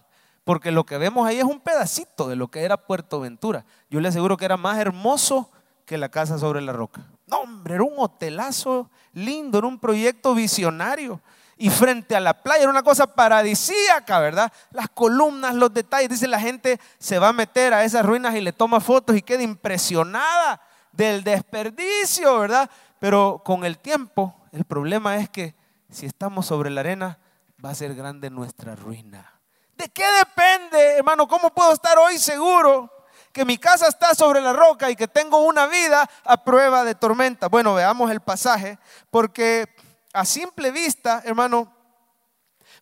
Porque 0.43 0.71
lo 0.71 0.85
que 0.85 0.97
vemos 0.97 1.27
ahí 1.27 1.37
es 1.37 1.45
un 1.45 1.59
pedacito 1.59 2.27
de 2.27 2.35
lo 2.35 2.49
que 2.49 2.63
era 2.63 2.77
Puerto 2.77 3.19
Ventura. 3.19 3.65
Yo 3.89 3.99
le 3.99 4.09
aseguro 4.09 4.37
que 4.37 4.45
era 4.45 4.57
más 4.57 4.77
hermoso 4.77 5.49
que 5.85 5.97
la 5.97 6.09
casa 6.09 6.37
sobre 6.37 6.61
la 6.61 6.73
roca. 6.73 7.05
No, 7.27 7.41
hombre, 7.41 7.75
era 7.75 7.83
un 7.83 7.93
hotelazo 7.97 8.89
lindo, 9.13 9.57
era 9.57 9.67
un 9.67 9.79
proyecto 9.79 10.33
visionario. 10.33 11.21
Y 11.63 11.69
frente 11.69 12.13
a 12.13 12.19
la 12.19 12.33
playa 12.33 12.63
era 12.63 12.69
una 12.69 12.83
cosa 12.83 13.07
paradisíaca, 13.07 14.19
¿verdad? 14.19 14.51
Las 14.71 14.89
columnas, 14.89 15.55
los 15.55 15.73
detalles. 15.73 16.09
Dice 16.09 16.27
la 16.27 16.41
gente 16.41 16.77
se 16.99 17.19
va 17.19 17.29
a 17.29 17.31
meter 17.31 17.73
a 17.73 17.85
esas 17.85 18.05
ruinas 18.05 18.35
y 18.35 18.41
le 18.41 18.51
toma 18.51 18.81
fotos 18.81 19.15
y 19.15 19.21
queda 19.21 19.43
impresionada 19.43 20.59
del 20.91 21.23
desperdicio, 21.23 22.37
¿verdad? 22.39 22.69
Pero 22.99 23.41
con 23.45 23.63
el 23.63 23.77
tiempo, 23.77 24.35
el 24.51 24.65
problema 24.65 25.15
es 25.15 25.29
que 25.29 25.55
si 25.89 26.05
estamos 26.05 26.47
sobre 26.47 26.69
la 26.69 26.81
arena, 26.81 27.17
va 27.63 27.69
a 27.69 27.75
ser 27.75 27.95
grande 27.95 28.29
nuestra 28.29 28.75
ruina. 28.75 29.39
¿De 29.77 29.87
qué 29.87 30.03
depende, 30.19 30.97
hermano? 30.97 31.29
¿Cómo 31.29 31.49
puedo 31.53 31.71
estar 31.71 31.97
hoy 31.97 32.17
seguro 32.17 32.91
que 33.31 33.45
mi 33.45 33.57
casa 33.57 33.87
está 33.87 34.13
sobre 34.13 34.41
la 34.41 34.51
roca 34.51 34.91
y 34.91 34.97
que 34.97 35.07
tengo 35.07 35.37
una 35.37 35.67
vida 35.67 36.09
a 36.25 36.43
prueba 36.43 36.83
de 36.83 36.93
tormenta? 36.93 37.47
Bueno, 37.47 37.73
veamos 37.73 38.11
el 38.11 38.19
pasaje, 38.19 38.77
porque 39.09 39.72
a 40.13 40.25
simple 40.25 40.71
vista, 40.71 41.21
hermano, 41.25 41.73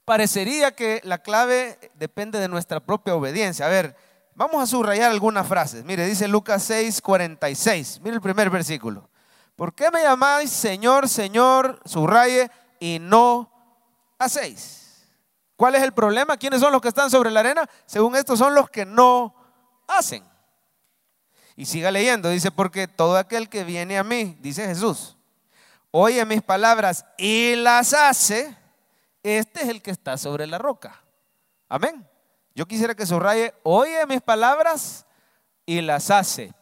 parecería 0.05 0.75
que 0.75 1.01
la 1.03 1.19
clave 1.19 1.79
depende 1.95 2.39
de 2.39 2.49
nuestra 2.49 2.81
propia 2.81 3.15
obediencia. 3.15 3.65
A 3.65 3.69
ver, 3.69 3.95
vamos 4.35 4.61
a 4.61 4.67
subrayar 4.67 5.11
algunas 5.11 5.47
frases. 5.47 5.85
Mire, 5.85 6.05
dice 6.05 6.27
Lucas 6.27 6.63
6, 6.63 7.01
46. 7.01 8.01
Mire 8.01 8.15
el 8.15 8.21
primer 8.21 8.49
versículo. 8.49 9.09
¿Por 9.55 9.73
qué 9.73 9.89
me 9.91 10.01
llamáis 10.01 10.49
Señor, 10.51 11.07
Señor, 11.07 11.79
subraye, 11.85 12.51
y 12.79 12.99
no 12.99 13.49
hacéis? 14.17 15.07
¿Cuál 15.55 15.75
es 15.75 15.83
el 15.83 15.93
problema? 15.93 16.37
¿Quiénes 16.37 16.59
son 16.59 16.71
los 16.73 16.81
que 16.81 16.87
están 16.87 17.09
sobre 17.11 17.29
la 17.31 17.41
arena? 17.41 17.69
Según 17.85 18.15
esto 18.15 18.35
son 18.35 18.55
los 18.55 18.69
que 18.69 18.85
no 18.85 19.35
hacen. 19.87 20.23
Y 21.55 21.65
siga 21.65 21.91
leyendo, 21.91 22.29
dice, 22.29 22.49
porque 22.49 22.87
todo 22.87 23.17
aquel 23.17 23.47
que 23.47 23.63
viene 23.63 23.99
a 23.99 24.03
mí, 24.03 24.37
dice 24.41 24.65
Jesús, 24.65 25.17
oye 25.91 26.25
mis 26.25 26.41
palabras 26.41 27.05
y 27.17 27.55
las 27.55 27.93
hace, 27.93 28.57
este 29.23 29.61
es 29.61 29.69
el 29.69 29.81
que 29.81 29.91
está 29.91 30.17
sobre 30.17 30.47
la 30.47 30.57
roca. 30.57 31.01
Amén. 31.69 32.07
Yo 32.55 32.65
quisiera 32.65 32.95
que 32.95 33.05
subraye, 33.05 33.53
oye 33.63 34.05
mis 34.07 34.21
palabras 34.21 35.05
y 35.65 35.81
las 35.81 36.09
hace. 36.09 36.53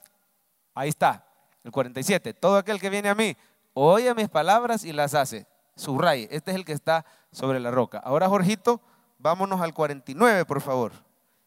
Ahí 0.75 0.89
está, 0.89 1.25
el 1.63 1.71
47. 1.71 2.33
Todo 2.33 2.57
aquel 2.57 2.79
que 2.79 2.89
viene 2.89 3.09
a 3.09 3.15
mí, 3.15 3.35
oye 3.73 4.13
mis 4.13 4.29
palabras 4.29 4.83
y 4.83 4.93
las 4.93 5.13
hace. 5.13 5.47
Subraye, 5.75 6.27
este 6.31 6.51
es 6.51 6.57
el 6.57 6.65
que 6.65 6.73
está 6.73 7.05
sobre 7.31 7.59
la 7.59 7.71
roca. 7.71 7.99
Ahora, 7.99 8.27
Jorgito, 8.27 8.81
vámonos 9.17 9.61
al 9.61 9.73
49, 9.73 10.45
por 10.45 10.61
favor. 10.61 10.91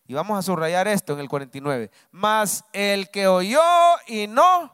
Y 0.07 0.15
vamos 0.15 0.39
a 0.39 0.43
subrayar 0.43 0.89
esto 0.89 1.13
en 1.13 1.21
el 1.21 1.29
49. 1.29 1.91
Más 2.11 2.65
el 2.73 3.11
que 3.11 3.27
oyó 3.27 3.63
y 4.07 4.27
no 4.27 4.73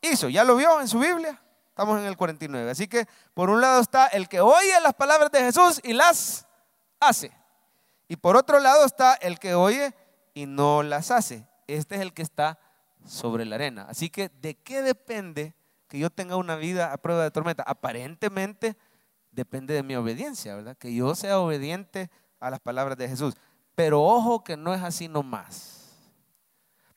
hizo. 0.00 0.28
¿Ya 0.28 0.44
lo 0.44 0.56
vio 0.56 0.80
en 0.80 0.88
su 0.88 0.98
Biblia? 0.98 1.40
Estamos 1.82 2.00
en 2.00 2.06
el 2.06 2.16
49. 2.16 2.70
Así 2.70 2.86
que 2.86 3.08
por 3.34 3.50
un 3.50 3.60
lado 3.60 3.80
está 3.80 4.06
el 4.06 4.28
que 4.28 4.40
oye 4.40 4.80
las 4.84 4.94
palabras 4.94 5.32
de 5.32 5.40
Jesús 5.40 5.80
y 5.82 5.92
las 5.94 6.46
hace. 7.00 7.32
Y 8.06 8.14
por 8.14 8.36
otro 8.36 8.60
lado 8.60 8.84
está 8.84 9.14
el 9.14 9.40
que 9.40 9.56
oye 9.56 9.92
y 10.32 10.46
no 10.46 10.84
las 10.84 11.10
hace. 11.10 11.44
Este 11.66 11.96
es 11.96 12.00
el 12.00 12.12
que 12.12 12.22
está 12.22 12.60
sobre 13.04 13.44
la 13.44 13.56
arena. 13.56 13.86
Así 13.88 14.10
que, 14.10 14.28
¿de 14.28 14.54
qué 14.54 14.80
depende 14.80 15.56
que 15.88 15.98
yo 15.98 16.08
tenga 16.08 16.36
una 16.36 16.54
vida 16.54 16.92
a 16.92 16.98
prueba 16.98 17.24
de 17.24 17.32
tormenta? 17.32 17.64
Aparentemente 17.66 18.76
depende 19.32 19.74
de 19.74 19.82
mi 19.82 19.96
obediencia, 19.96 20.54
¿verdad? 20.54 20.76
Que 20.76 20.94
yo 20.94 21.16
sea 21.16 21.40
obediente 21.40 22.12
a 22.38 22.48
las 22.48 22.60
palabras 22.60 22.96
de 22.96 23.08
Jesús. 23.08 23.34
Pero 23.74 24.00
ojo 24.04 24.44
que 24.44 24.56
no 24.56 24.72
es 24.72 24.82
así 24.82 25.08
nomás. 25.08 25.71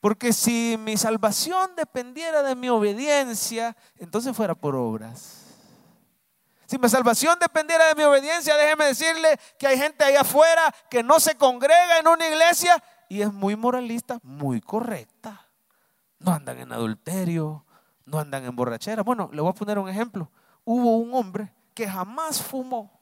Porque 0.05 0.33
si 0.33 0.77
mi 0.77 0.97
salvación 0.97 1.75
dependiera 1.75 2.43
de 2.43 2.53
mi 2.53 2.69
obediencia, 2.69 3.75
entonces 3.97 4.37
fuera 4.37 4.53
por 4.53 4.75
obras. 4.75 5.47
Si 6.67 6.77
mi 6.77 6.87
salvación 6.89 7.39
dependiera 7.41 7.87
de 7.87 7.95
mi 7.95 8.03
obediencia, 8.03 8.55
déjeme 8.55 8.85
decirle 8.85 9.39
que 9.57 9.65
hay 9.65 9.79
gente 9.79 10.05
allá 10.05 10.21
afuera 10.21 10.71
que 10.91 11.01
no 11.01 11.19
se 11.19 11.33
congrega 11.33 11.97
en 11.97 12.07
una 12.07 12.27
iglesia 12.27 12.83
y 13.09 13.23
es 13.23 13.33
muy 13.33 13.55
moralista, 13.55 14.19
muy 14.21 14.61
correcta. 14.61 15.49
No 16.19 16.33
andan 16.33 16.59
en 16.59 16.71
adulterio, 16.71 17.65
no 18.05 18.19
andan 18.19 18.45
en 18.45 18.55
borrachera. 18.55 19.01
Bueno, 19.01 19.31
le 19.33 19.41
voy 19.41 19.49
a 19.49 19.53
poner 19.53 19.79
un 19.79 19.89
ejemplo. 19.89 20.29
Hubo 20.63 20.97
un 20.97 21.15
hombre 21.15 21.51
que 21.73 21.89
jamás 21.89 22.43
fumó 22.43 22.94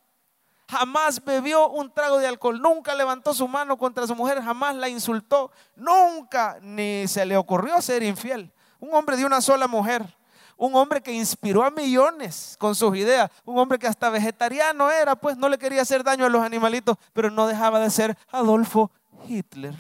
jamás 0.70 1.24
bebió 1.24 1.70
un 1.70 1.92
trago 1.92 2.18
de 2.18 2.28
alcohol, 2.28 2.62
nunca 2.62 2.94
levantó 2.96 3.34
su 3.34 3.48
mano 3.48 3.78
contra 3.78 4.08
su 4.08 4.16
mujer, 4.16 4.42
jamás 4.42 4.76
la 4.76 4.90
insultó, 4.90 5.52
nunca 5.76 6.58
ni 6.62 7.08
se 7.08 7.26
le 7.26 7.38
ocurrió 7.38 7.82
ser 7.82 8.04
infiel. 8.04 8.52
Un 8.80 8.94
hombre 8.94 9.16
de 9.16 9.26
una 9.26 9.42
sola 9.42 9.68
mujer, 9.68 10.18
un 10.58 10.76
hombre 10.76 11.02
que 11.02 11.12
inspiró 11.12 11.64
a 11.64 11.72
millones 11.72 12.56
con 12.60 12.76
sus 12.76 12.96
ideas, 12.96 13.30
un 13.46 13.58
hombre 13.58 13.80
que 13.80 13.88
hasta 13.88 14.10
vegetariano 14.10 14.92
era, 14.92 15.16
pues 15.16 15.38
no 15.38 15.50
le 15.50 15.58
quería 15.58 15.82
hacer 15.82 16.04
daño 16.04 16.26
a 16.26 16.30
los 16.30 16.44
animalitos, 16.44 16.98
pero 17.14 17.30
no 17.30 17.48
dejaba 17.48 17.80
de 17.80 17.90
ser 17.90 18.18
Adolfo 18.32 18.92
Hitler. 19.28 19.76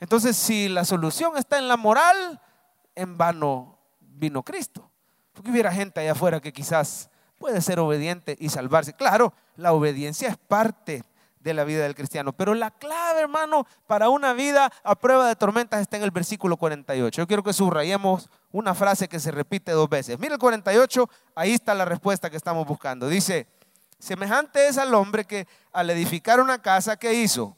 Entonces, 0.00 0.36
si 0.36 0.68
la 0.68 0.84
solución 0.84 1.36
está 1.36 1.58
en 1.58 1.68
la 1.68 1.76
moral, 1.76 2.40
en 2.94 3.16
vano 3.16 3.78
vino 4.00 4.42
Cristo. 4.42 4.90
Porque 5.32 5.50
hubiera 5.50 5.72
gente 5.72 6.00
allá 6.00 6.12
afuera 6.12 6.40
que 6.40 6.52
quizás 6.52 7.08
puede 7.42 7.60
ser 7.60 7.80
obediente 7.80 8.36
y 8.38 8.50
salvarse. 8.50 8.92
Claro, 8.92 9.32
la 9.56 9.72
obediencia 9.72 10.28
es 10.28 10.36
parte 10.36 11.02
de 11.40 11.54
la 11.54 11.64
vida 11.64 11.82
del 11.82 11.96
cristiano, 11.96 12.32
pero 12.32 12.54
la 12.54 12.70
clave, 12.70 13.22
hermano, 13.22 13.66
para 13.88 14.08
una 14.10 14.32
vida 14.32 14.70
a 14.84 14.94
prueba 14.94 15.26
de 15.26 15.34
tormentas 15.34 15.80
está 15.80 15.96
en 15.96 16.04
el 16.04 16.12
versículo 16.12 16.56
48. 16.56 17.22
Yo 17.22 17.26
quiero 17.26 17.42
que 17.42 17.52
subrayemos 17.52 18.30
una 18.52 18.76
frase 18.76 19.08
que 19.08 19.18
se 19.18 19.32
repite 19.32 19.72
dos 19.72 19.88
veces. 19.88 20.20
Mira 20.20 20.34
el 20.34 20.38
48, 20.38 21.10
ahí 21.34 21.54
está 21.54 21.74
la 21.74 21.84
respuesta 21.84 22.30
que 22.30 22.36
estamos 22.36 22.64
buscando. 22.64 23.08
Dice, 23.08 23.48
semejante 23.98 24.68
es 24.68 24.78
al 24.78 24.94
hombre 24.94 25.24
que 25.24 25.48
al 25.72 25.90
edificar 25.90 26.38
una 26.38 26.62
casa, 26.62 26.96
¿qué 26.96 27.12
hizo? 27.12 27.56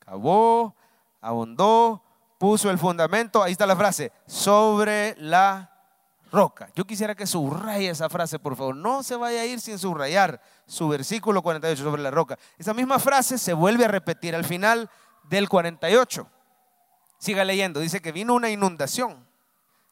Cavó, 0.00 0.74
abondó, 1.20 2.02
puso 2.36 2.68
el 2.68 2.78
fundamento, 2.78 3.44
ahí 3.44 3.52
está 3.52 3.64
la 3.64 3.76
frase, 3.76 4.10
sobre 4.26 5.14
la 5.18 5.70
roca. 6.30 6.70
Yo 6.74 6.84
quisiera 6.84 7.14
que 7.14 7.26
subraye 7.26 7.90
esa 7.90 8.08
frase, 8.08 8.38
por 8.38 8.56
favor. 8.56 8.76
No 8.76 9.02
se 9.02 9.16
vaya 9.16 9.40
a 9.40 9.46
ir 9.46 9.60
sin 9.60 9.78
subrayar 9.78 10.40
su 10.66 10.88
versículo 10.88 11.42
48 11.42 11.82
sobre 11.82 12.02
la 12.02 12.10
roca. 12.10 12.38
Esa 12.58 12.74
misma 12.74 12.98
frase 12.98 13.38
se 13.38 13.52
vuelve 13.52 13.84
a 13.84 13.88
repetir 13.88 14.34
al 14.34 14.44
final 14.44 14.88
del 15.24 15.48
48. 15.48 16.26
Siga 17.18 17.44
leyendo. 17.44 17.80
Dice 17.80 18.00
que 18.00 18.12
vino 18.12 18.34
una 18.34 18.50
inundación. 18.50 19.26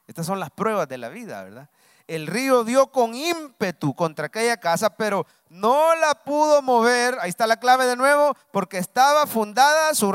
Estas 0.07 0.27
son 0.27 0.41
las 0.41 0.51
pruebas 0.51 0.89
de 0.89 0.99
la 0.99 1.09
vida, 1.09 1.43
¿verdad? 1.43 1.69
El 2.07 2.27
río 2.27 2.65
dio 2.65 2.87
con 2.87 3.15
ímpetu 3.15 3.95
contra 3.95 4.27
aquella 4.27 4.57
casa, 4.57 4.97
pero 4.97 5.27
no 5.51 5.95
la 5.97 6.15
pudo 6.15 6.63
mover. 6.63 7.19
Ahí 7.21 7.29
está 7.29 7.47
la 7.47 7.59
clave 7.59 7.85
de 7.85 7.97
nuevo, 7.97 8.35
porque 8.51 8.79
estaba 8.79 9.27
fundada, 9.27 9.93
su 9.95 10.15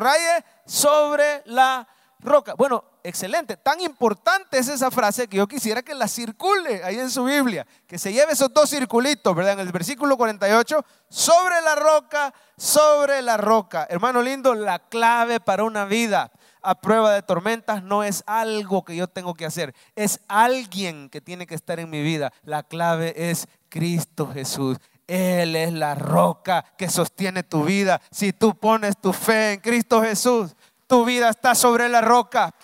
sobre 0.66 1.44
la 1.46 1.88
roca. 2.20 2.56
Bueno, 2.56 2.84
excelente. 3.04 3.58
Tan 3.58 3.82
importante 3.82 4.58
es 4.58 4.68
esa 4.68 4.90
frase 4.90 5.28
que 5.28 5.38
yo 5.38 5.48
quisiera 5.48 5.82
que 5.82 5.94
la 5.94 6.08
circule 6.08 6.84
ahí 6.84 6.98
en 6.98 7.12
su 7.12 7.26
Biblia, 7.26 7.68
que 7.88 8.00
se 8.00 8.14
lleve 8.14 8.34
esos 8.34 8.54
dos 8.54 8.70
circulitos, 8.70 9.36
¿verdad? 9.36 9.54
En 9.54 9.60
el 9.60 9.72
versículo 9.72 10.18
48, 10.18 10.86
sobre 11.10 11.62
la 11.62 11.76
roca, 11.76 12.34
sobre 12.58 13.22
la 13.22 13.38
roca. 13.38 13.86
Hermano 13.90 14.22
lindo, 14.22 14.56
la 14.56 14.80
clave 14.80 15.40
para 15.40 15.64
una 15.64 15.86
vida 15.86 16.32
a 16.64 16.76
prueba 16.76 17.14
de 17.14 17.22
tormentas 17.22 17.84
no 17.84 18.04
es 18.04 18.24
algo 18.26 18.86
que 18.86 18.96
yo 18.96 19.08
tengo 19.08 19.34
que 19.34 19.46
hacer, 19.46 19.76
es 19.96 20.22
alguien 20.28 21.10
que 21.10 21.22
tiene 21.22 21.46
que 21.46 21.56
estar 21.56 21.80
en 21.80 21.90
mi 21.90 22.02
vida. 22.02 22.32
La 22.44 22.64
clave 22.64 23.14
es 23.30 23.48
Cristo 23.70 24.32
Jesús. 24.34 24.78
Él 25.06 25.58
es 25.58 25.74
la 25.74 25.96
roca 25.96 26.64
que 26.78 26.90
sostiene 26.90 27.44
tu 27.44 27.66
vida. 27.66 28.02
Si 28.10 28.32
tú 28.32 28.56
pones 28.56 28.98
tu 28.98 29.12
fe 29.12 29.54
en 29.54 29.60
Cristo 29.60 30.02
Jesús, 30.02 30.56
tu 30.88 31.04
vida 31.04 31.30
está 31.30 31.54
sobre 31.54 31.90
la 31.90 32.02
roca. 32.02 32.56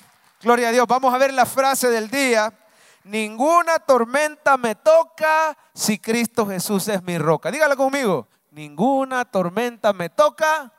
Gloria 0.42 0.70
a 0.70 0.72
Dios. 0.72 0.88
Vamos 0.88 1.14
a 1.14 1.18
ver 1.18 1.34
la 1.34 1.46
frase 1.46 1.90
del 1.90 2.10
día. 2.10 2.54
Ninguna 3.04 3.80
tormenta 3.80 4.56
me 4.58 4.76
toca 4.76 5.58
si 5.74 6.00
Cristo 6.00 6.48
Jesús 6.48 6.88
es 6.88 7.04
mi 7.04 7.18
roca. 7.18 7.52
Dígala 7.52 7.76
conmigo. 7.76 8.28
Ninguna 8.52 9.26
tormenta 9.26 9.92
me 9.94 10.10
toca. 10.10 10.74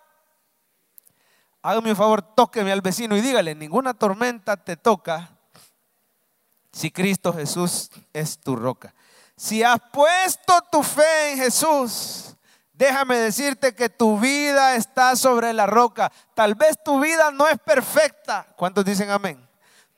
Hágame 1.62 1.90
un 1.90 1.96
favor, 1.96 2.22
tóqueme 2.22 2.72
al 2.72 2.80
vecino 2.80 3.16
y 3.16 3.20
dígale, 3.20 3.54
ninguna 3.54 3.92
tormenta 3.92 4.56
te 4.56 4.78
toca 4.78 5.36
si 6.72 6.90
Cristo 6.90 7.34
Jesús 7.34 7.90
es 8.14 8.38
tu 8.38 8.56
roca. 8.56 8.94
Si 9.36 9.62
has 9.62 9.78
puesto 9.92 10.54
tu 10.72 10.82
fe 10.82 11.32
en 11.32 11.38
Jesús, 11.38 12.34
déjame 12.72 13.16
decirte 13.18 13.74
que 13.74 13.90
tu 13.90 14.18
vida 14.18 14.74
está 14.74 15.16
sobre 15.16 15.52
la 15.52 15.66
roca. 15.66 16.10
Tal 16.34 16.54
vez 16.54 16.78
tu 16.82 16.98
vida 16.98 17.30
no 17.30 17.46
es 17.46 17.58
perfecta. 17.58 18.46
¿Cuántos 18.56 18.84
dicen 18.84 19.10
amén? 19.10 19.49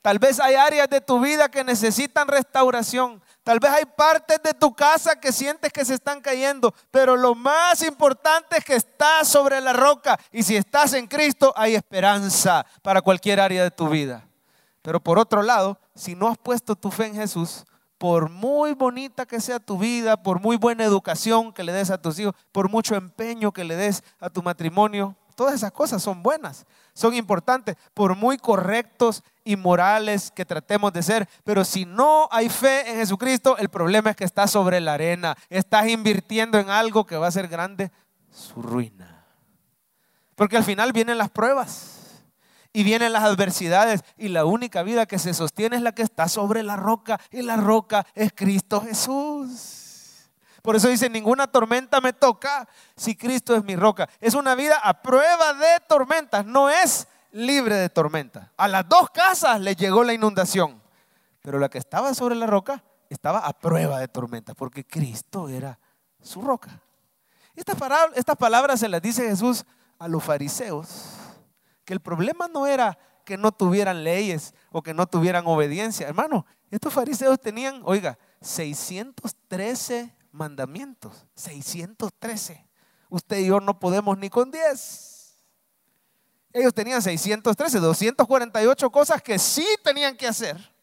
Tal 0.03 0.19
vez 0.19 0.41
hay 0.41 0.55
áreas 0.55 0.89
de 0.89 0.99
tu 0.99 1.21
vida 1.21 1.47
que 1.47 1.63
necesitan 1.63 2.27
restauración. 2.27 3.21
Tal 3.41 3.59
vez 3.59 3.71
hay 3.71 3.85
partes 3.85 4.43
de 4.43 4.53
tu 4.53 4.75
casa 4.75 5.15
que 5.15 5.31
sientes 5.31 5.71
que 5.71 5.85
se 5.85 5.93
están 5.93 6.19
cayendo, 6.19 6.73
pero 6.91 7.15
lo 7.15 7.35
más 7.35 7.81
importante 7.81 8.57
es 8.57 8.65
que 8.65 8.75
estás 8.75 9.29
sobre 9.29 9.61
la 9.61 9.71
roca 9.71 10.19
y 10.29 10.43
si 10.43 10.57
estás 10.57 10.91
en 10.91 11.07
Cristo 11.07 11.53
hay 11.55 11.75
esperanza 11.75 12.65
para 12.81 13.01
cualquier 13.01 13.39
área 13.39 13.63
de 13.63 13.71
tu 13.71 13.87
vida. 13.87 14.27
Pero 14.81 14.99
por 14.99 15.17
otro 15.17 15.41
lado, 15.41 15.79
si 15.95 16.15
no 16.15 16.27
has 16.27 16.37
puesto 16.37 16.75
tu 16.75 16.91
fe 16.91 17.05
en 17.05 17.15
Jesús, 17.15 17.63
por 17.97 18.29
muy 18.29 18.73
bonita 18.73 19.25
que 19.25 19.39
sea 19.39 19.61
tu 19.61 19.77
vida, 19.77 20.21
por 20.21 20.41
muy 20.41 20.57
buena 20.57 20.83
educación 20.83 21.53
que 21.53 21.63
le 21.63 21.71
des 21.71 21.91
a 21.91 22.01
tus 22.01 22.19
hijos, 22.19 22.35
por 22.51 22.67
mucho 22.69 22.95
empeño 22.95 23.53
que 23.53 23.63
le 23.63 23.77
des 23.77 24.03
a 24.19 24.29
tu 24.29 24.43
matrimonio, 24.43 25.15
todas 25.35 25.53
esas 25.53 25.71
cosas 25.71 26.03
son 26.03 26.21
buenas, 26.21 26.65
son 26.93 27.13
importantes, 27.15 27.75
por 27.93 28.15
muy 28.15 28.37
correctos 28.37 29.23
y 29.43 29.55
morales 29.55 30.31
que 30.31 30.45
tratemos 30.45 30.93
de 30.93 31.03
ser, 31.03 31.29
pero 31.43 31.65
si 31.65 31.85
no 31.85 32.27
hay 32.31 32.49
fe 32.49 32.89
en 32.89 32.97
Jesucristo, 32.97 33.57
el 33.57 33.69
problema 33.69 34.11
es 34.11 34.15
que 34.15 34.23
estás 34.23 34.51
sobre 34.51 34.79
la 34.79 34.93
arena, 34.93 35.35
estás 35.49 35.87
invirtiendo 35.87 36.59
en 36.59 36.69
algo 36.69 37.05
que 37.05 37.17
va 37.17 37.27
a 37.27 37.31
ser 37.31 37.47
grande, 37.47 37.91
su 38.31 38.61
ruina. 38.61 39.25
Porque 40.35 40.57
al 40.57 40.63
final 40.63 40.93
vienen 40.93 41.17
las 41.17 41.29
pruebas 41.29 42.23
y 42.73 42.83
vienen 42.83 43.13
las 43.13 43.23
adversidades 43.23 44.03
y 44.17 44.29
la 44.29 44.45
única 44.45 44.81
vida 44.83 45.05
que 45.05 45.19
se 45.19 45.33
sostiene 45.33 45.75
es 45.75 45.81
la 45.81 45.93
que 45.93 46.01
está 46.01 46.27
sobre 46.27 46.63
la 46.63 46.75
roca 46.75 47.19
y 47.31 47.43
la 47.43 47.57
roca 47.57 48.05
es 48.15 48.31
Cristo 48.33 48.81
Jesús. 48.81 49.82
Por 50.63 50.77
eso 50.77 50.87
dice, 50.87 51.09
ninguna 51.09 51.45
tormenta 51.45 51.99
me 51.99 52.13
toca 52.13 52.67
si 52.95 53.17
Cristo 53.17 53.53
es 53.53 53.65
mi 53.65 53.75
roca. 53.75 54.07
Es 54.21 54.33
una 54.33 54.55
vida 54.55 54.79
a 54.81 55.01
prueba 55.01 55.53
de 55.53 55.81
tormentas, 55.89 56.45
no 56.45 56.69
es 56.69 57.05
libre 57.33 57.75
de 57.75 57.89
tormentas. 57.89 58.49
A 58.55 58.69
las 58.69 58.87
dos 58.87 59.09
casas 59.09 59.59
le 59.59 59.75
llegó 59.75 60.05
la 60.05 60.13
inundación, 60.13 60.81
pero 61.41 61.59
la 61.59 61.67
que 61.67 61.79
estaba 61.79 62.13
sobre 62.13 62.35
la 62.35 62.47
roca 62.47 62.81
estaba 63.09 63.39
a 63.39 63.51
prueba 63.51 63.99
de 63.99 64.07
tormentas, 64.07 64.55
porque 64.55 64.85
Cristo 64.85 65.49
era 65.49 65.77
su 66.21 66.41
roca. 66.41 66.81
Estas 67.55 67.75
palabras, 67.75 68.17
estas 68.17 68.37
palabras 68.37 68.79
se 68.79 68.87
las 68.87 69.01
dice 69.01 69.27
Jesús 69.27 69.65
a 69.99 70.07
los 70.07 70.23
fariseos 70.23 70.87
que 71.83 71.93
el 71.93 71.99
problema 71.99 72.47
no 72.47 72.67
era 72.67 72.97
que 73.25 73.35
no 73.35 73.51
tuvieran 73.51 74.05
leyes 74.05 74.53
o 74.71 74.81
que 74.81 74.93
no 74.93 75.07
tuvieran 75.07 75.45
obediencia. 75.45 76.07
Hermano, 76.07 76.45
estos 76.71 76.93
fariseos 76.93 77.37
tenían, 77.37 77.81
oiga, 77.83 78.17
613 78.39 80.22
mandamientos. 80.33 81.25
613. 81.35 82.67
Usted 83.09 83.37
y 83.37 83.45
yo 83.45 83.61
no 83.61 83.79
podemos 83.79 84.17
ni 84.17 84.29
con 84.29 84.51
10. 84.51 85.13
Ellos 86.51 86.73
tenían 86.73 87.01
613, 87.01 87.79
248 87.79 88.91
cosas 88.91 89.21
que 89.21 89.39
sí 89.39 89.65
tenían 89.83 90.15
que 90.15 90.27
hacer. 90.27 90.73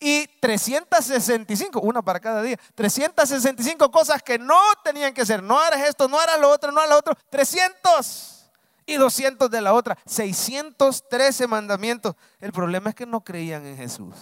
Y 0.00 0.26
365, 0.40 1.80
una 1.80 2.00
para 2.00 2.18
cada 2.18 2.42
día, 2.42 2.58
365 2.74 3.90
cosas 3.90 4.22
que 4.22 4.38
no 4.38 4.58
tenían 4.82 5.12
que 5.12 5.22
hacer. 5.22 5.42
No 5.42 5.58
harás 5.60 5.88
esto, 5.88 6.08
no 6.08 6.18
harás 6.18 6.40
lo 6.40 6.48
otro, 6.48 6.72
no 6.72 6.80
harás 6.80 6.90
lo 6.90 6.98
otro. 6.98 7.14
300 7.30 8.50
y 8.86 8.94
200 8.94 9.50
de 9.50 9.60
la 9.60 9.74
otra. 9.74 9.98
613 10.06 11.46
mandamientos. 11.46 12.14
El 12.40 12.50
problema 12.52 12.90
es 12.90 12.96
que 12.96 13.06
no 13.06 13.22
creían 13.22 13.66
en 13.66 13.76
Jesús. 13.76 14.14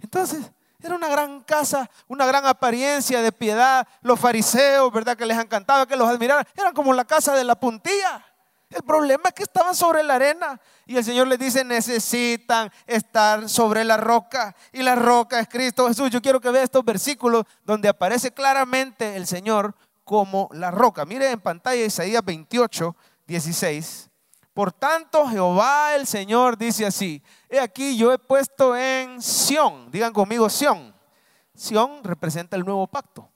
Entonces, 0.00 0.50
era 0.82 0.94
una 0.94 1.08
gran 1.08 1.40
casa, 1.42 1.88
una 2.08 2.26
gran 2.26 2.46
apariencia 2.46 3.20
de 3.22 3.32
piedad. 3.32 3.86
Los 4.02 4.18
fariseos, 4.18 4.92
¿verdad? 4.92 5.16
Que 5.16 5.26
les 5.26 5.38
encantaba, 5.38 5.86
que 5.86 5.96
los 5.96 6.08
admiraran. 6.08 6.44
Eran 6.56 6.72
como 6.72 6.92
la 6.92 7.04
casa 7.04 7.34
de 7.34 7.44
la 7.44 7.54
puntilla. 7.54 8.24
El 8.70 8.84
problema 8.84 9.24
es 9.28 9.34
que 9.34 9.42
estaban 9.42 9.74
sobre 9.74 10.02
la 10.02 10.14
arena. 10.14 10.60
Y 10.86 10.96
el 10.96 11.04
Señor 11.04 11.26
les 11.26 11.38
dice, 11.38 11.64
necesitan 11.64 12.70
estar 12.86 13.48
sobre 13.48 13.84
la 13.84 13.96
roca. 13.96 14.54
Y 14.72 14.82
la 14.82 14.94
roca 14.94 15.40
es 15.40 15.48
Cristo 15.48 15.88
Jesús. 15.88 16.10
Yo 16.10 16.22
quiero 16.22 16.40
que 16.40 16.50
vea 16.50 16.62
estos 16.62 16.84
versículos 16.84 17.44
donde 17.64 17.88
aparece 17.88 18.32
claramente 18.32 19.16
el 19.16 19.26
Señor 19.26 19.74
como 20.04 20.48
la 20.52 20.70
roca. 20.70 21.04
Mire 21.04 21.30
en 21.30 21.40
pantalla 21.40 21.84
Isaías 21.84 22.24
28, 22.24 22.96
16. 23.26 24.09
Por 24.60 24.72
tanto, 24.72 25.26
Jehová 25.26 25.94
el 25.94 26.06
Señor 26.06 26.58
dice 26.58 26.84
así, 26.84 27.22
he 27.48 27.58
aquí 27.58 27.96
yo 27.96 28.12
he 28.12 28.18
puesto 28.18 28.76
en 28.76 29.22
Sión, 29.22 29.90
digan 29.90 30.12
conmigo 30.12 30.50
Sión. 30.50 30.94
Sión 31.54 32.04
representa 32.04 32.58
el 32.58 32.66
nuevo 32.66 32.86
pacto. 32.86 33.26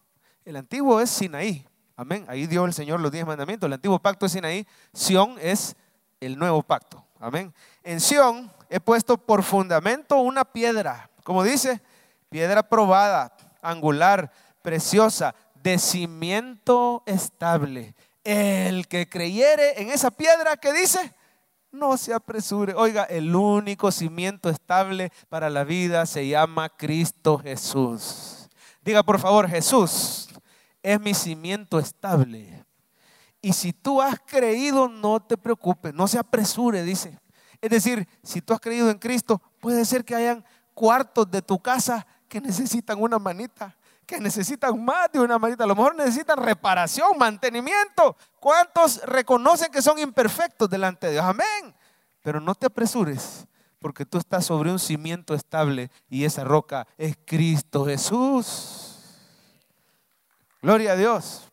El 0.44 0.56
antiguo 0.56 1.00
es 1.00 1.08
Sinaí. 1.08 1.66
Amén. 1.96 2.26
Ahí 2.28 2.46
dio 2.46 2.66
el 2.66 2.74
Señor 2.74 3.00
los 3.00 3.10
diez 3.10 3.24
mandamientos. 3.26 3.66
El 3.66 3.72
antiguo 3.72 3.98
pacto 4.00 4.26
es 4.26 4.32
Sinaí. 4.32 4.66
Sión 4.92 5.38
es 5.40 5.76
el 6.20 6.38
nuevo 6.38 6.62
pacto. 6.62 7.02
Amén. 7.18 7.54
En 7.82 8.02
Sión 8.02 8.52
he 8.68 8.78
puesto 8.78 9.16
por 9.16 9.42
fundamento 9.42 10.18
una 10.18 10.44
piedra. 10.44 11.08
Como 11.22 11.42
dice, 11.42 11.80
piedra 12.28 12.62
probada, 12.68 13.34
angular, 13.62 14.30
preciosa, 14.60 15.34
de 15.54 15.78
cimiento 15.78 17.02
estable 17.06 17.94
el 18.24 18.88
que 18.88 19.08
creyere 19.08 19.80
en 19.80 19.90
esa 19.90 20.10
piedra 20.10 20.56
que 20.56 20.72
dice, 20.72 21.14
no 21.70 21.96
se 21.96 22.14
apresure. 22.14 22.74
Oiga, 22.74 23.04
el 23.04 23.34
único 23.34 23.92
cimiento 23.92 24.48
estable 24.48 25.12
para 25.28 25.50
la 25.50 25.64
vida 25.64 26.06
se 26.06 26.26
llama 26.26 26.70
Cristo 26.70 27.38
Jesús. 27.38 28.48
Diga 28.82 29.02
por 29.02 29.20
favor, 29.20 29.48
Jesús 29.48 30.28
es 30.82 31.00
mi 31.00 31.14
cimiento 31.14 31.78
estable. 31.78 32.64
Y 33.42 33.52
si 33.52 33.72
tú 33.72 34.00
has 34.00 34.18
creído, 34.20 34.88
no 34.88 35.20
te 35.20 35.36
preocupes, 35.36 35.92
no 35.92 36.08
se 36.08 36.18
apresure, 36.18 36.82
dice. 36.82 37.18
Es 37.60 37.70
decir, 37.70 38.08
si 38.22 38.40
tú 38.40 38.54
has 38.54 38.60
creído 38.60 38.90
en 38.90 38.98
Cristo, 38.98 39.40
puede 39.60 39.84
ser 39.84 40.04
que 40.04 40.14
hayan 40.14 40.44
cuartos 40.72 41.30
de 41.30 41.42
tu 41.42 41.58
casa 41.58 42.06
que 42.28 42.40
necesitan 42.40 43.00
una 43.00 43.18
manita 43.18 43.76
que 44.04 44.20
necesitan 44.20 44.84
más 44.84 45.10
de 45.12 45.20
una 45.20 45.38
manita, 45.38 45.64
a 45.64 45.66
lo 45.66 45.74
mejor 45.74 45.94
necesitan 45.94 46.38
reparación, 46.38 47.18
mantenimiento. 47.18 48.16
¿Cuántos 48.38 49.02
reconocen 49.04 49.70
que 49.72 49.82
son 49.82 49.98
imperfectos 49.98 50.68
delante 50.68 51.06
de 51.06 51.14
Dios? 51.14 51.24
Amén. 51.24 51.74
Pero 52.22 52.40
no 52.40 52.54
te 52.54 52.66
apresures, 52.66 53.46
porque 53.78 54.06
tú 54.06 54.18
estás 54.18 54.46
sobre 54.46 54.70
un 54.70 54.78
cimiento 54.78 55.34
estable 55.34 55.90
y 56.08 56.24
esa 56.24 56.44
roca 56.44 56.86
es 56.96 57.16
Cristo 57.24 57.84
Jesús. 57.86 58.98
Gloria 60.62 60.92
a 60.92 60.96
Dios. 60.96 61.50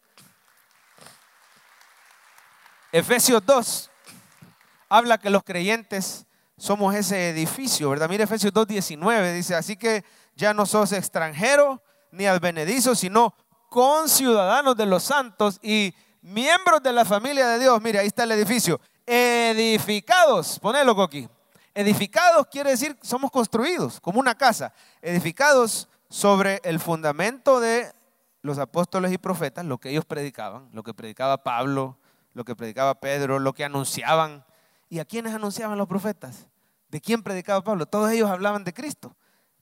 Efesios 2.91 3.45
2 3.45 3.89
habla 4.89 5.17
que 5.17 5.29
los 5.29 5.43
creyentes 5.43 6.25
somos 6.57 6.93
ese 6.93 7.29
edificio, 7.29 7.89
¿verdad? 7.89 8.09
Mira 8.09 8.25
Efesios 8.25 8.53
2, 8.53 8.67
19, 8.67 9.33
dice, 9.33 9.55
así 9.55 9.77
que 9.77 10.03
ya 10.35 10.53
no 10.53 10.65
sos 10.65 10.91
extranjero 10.91 11.81
ni 12.11 12.25
advenedizos, 12.25 12.99
sino 12.99 13.33
conciudadanos 13.69 14.75
de 14.75 14.85
los 14.85 15.03
santos 15.03 15.59
y 15.61 15.93
miembros 16.21 16.83
de 16.83 16.93
la 16.93 17.05
familia 17.05 17.47
de 17.47 17.59
Dios. 17.59 17.81
Mire, 17.81 17.99
ahí 17.99 18.07
está 18.07 18.23
el 18.23 18.31
edificio. 18.31 18.79
Edificados, 19.05 20.59
ponelo 20.59 21.01
aquí. 21.01 21.27
Edificados 21.73 22.47
quiere 22.47 22.71
decir 22.71 22.97
somos 23.01 23.31
construidos 23.31 23.99
como 23.99 24.19
una 24.19 24.35
casa. 24.35 24.73
Edificados 25.01 25.87
sobre 26.09 26.59
el 26.63 26.79
fundamento 26.79 27.59
de 27.59 27.91
los 28.41 28.57
apóstoles 28.57 29.11
y 29.13 29.17
profetas, 29.17 29.65
lo 29.65 29.77
que 29.77 29.89
ellos 29.89 30.05
predicaban, 30.05 30.69
lo 30.73 30.83
que 30.83 30.93
predicaba 30.93 31.43
Pablo, 31.43 31.97
lo 32.33 32.43
que 32.43 32.55
predicaba 32.55 32.95
Pedro, 32.95 33.39
lo 33.39 33.53
que 33.53 33.63
anunciaban. 33.63 34.43
¿Y 34.89 34.99
a 34.99 35.05
quiénes 35.05 35.33
anunciaban 35.33 35.77
los 35.77 35.87
profetas? 35.87 36.47
¿De 36.89 36.99
quién 36.99 37.23
predicaba 37.23 37.63
Pablo? 37.63 37.85
Todos 37.85 38.11
ellos 38.11 38.29
hablaban 38.29 38.63
de 38.65 38.73
Cristo. 38.73 39.15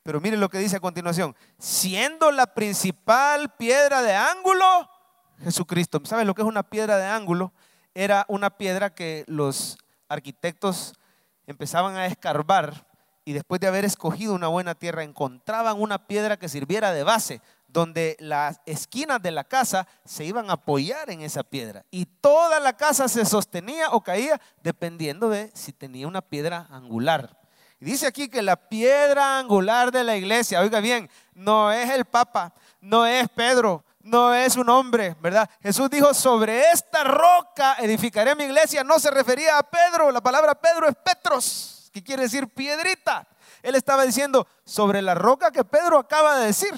Pero 0.03 0.21
mire 0.21 0.37
lo 0.37 0.49
que 0.49 0.57
dice 0.57 0.77
a 0.77 0.79
continuación. 0.79 1.35
Siendo 1.57 2.31
la 2.31 2.53
principal 2.53 3.53
piedra 3.55 4.01
de 4.01 4.15
ángulo, 4.15 4.89
Jesucristo. 5.43 6.01
¿Sabe 6.03 6.25
lo 6.25 6.33
que 6.33 6.41
es 6.41 6.47
una 6.47 6.63
piedra 6.63 6.97
de 6.97 7.05
ángulo? 7.05 7.53
Era 7.93 8.25
una 8.27 8.49
piedra 8.49 8.93
que 8.93 9.23
los 9.27 9.77
arquitectos 10.07 10.93
empezaban 11.47 11.95
a 11.95 12.05
escarbar 12.05 12.87
y 13.25 13.33
después 13.33 13.61
de 13.61 13.67
haber 13.67 13.85
escogido 13.85 14.33
una 14.33 14.47
buena 14.47 14.75
tierra 14.75 15.03
encontraban 15.03 15.79
una 15.79 16.07
piedra 16.07 16.37
que 16.37 16.49
sirviera 16.49 16.91
de 16.93 17.03
base. 17.03 17.41
donde 17.71 18.17
las 18.19 18.61
esquinas 18.65 19.21
de 19.21 19.29
la 19.29 19.43
casa 19.43 19.87
se 20.03 20.25
iban 20.25 20.49
a 20.49 20.53
apoyar 20.53 21.11
en 21.11 21.21
esa 21.21 21.43
piedra. 21.43 21.85
Y 21.91 22.05
toda 22.05 22.59
la 22.59 22.75
casa 22.75 23.07
se 23.07 23.25
sostenía 23.25 23.91
o 23.91 24.01
caía 24.01 24.41
dependiendo 24.63 25.29
de 25.29 25.51
si 25.53 25.71
tenía 25.71 26.07
una 26.07 26.23
piedra 26.23 26.65
angular. 26.71 27.38
Dice 27.79 28.07
aquí 28.07 28.27
que 28.27 28.41
la 28.41 28.57
piedra 28.57 29.39
angular 29.39 29.91
de 29.91 30.03
la 30.03 30.17
iglesia, 30.17 30.59
oiga 30.59 30.81
bien, 30.81 31.09
no 31.33 31.71
es 31.71 31.89
el 31.89 32.05
Papa, 32.05 32.53
no 32.81 33.05
es 33.05 33.29
Pedro, 33.29 33.83
no 34.01 34.33
es 34.33 34.55
un 34.55 34.69
hombre, 34.69 35.15
¿verdad? 35.21 35.49
Jesús 35.61 35.89
dijo, 35.89 36.13
sobre 36.13 36.71
esta 36.71 37.03
roca 37.03 37.75
edificaré 37.79 38.35
mi 38.35 38.45
iglesia. 38.45 38.83
No 38.83 38.99
se 38.99 39.11
refería 39.11 39.57
a 39.57 39.63
Pedro, 39.63 40.11
la 40.11 40.21
palabra 40.21 40.55
Pedro 40.55 40.87
es 40.87 40.95
Petros, 40.95 41.89
que 41.93 42.03
quiere 42.03 42.23
decir 42.23 42.47
piedrita. 42.47 43.27
Él 43.61 43.75
estaba 43.75 44.03
diciendo, 44.05 44.47
sobre 44.65 45.01
la 45.01 45.15
roca 45.15 45.51
que 45.51 45.63
Pedro 45.63 45.99
acaba 45.99 46.37
de 46.39 46.47
decir. 46.47 46.73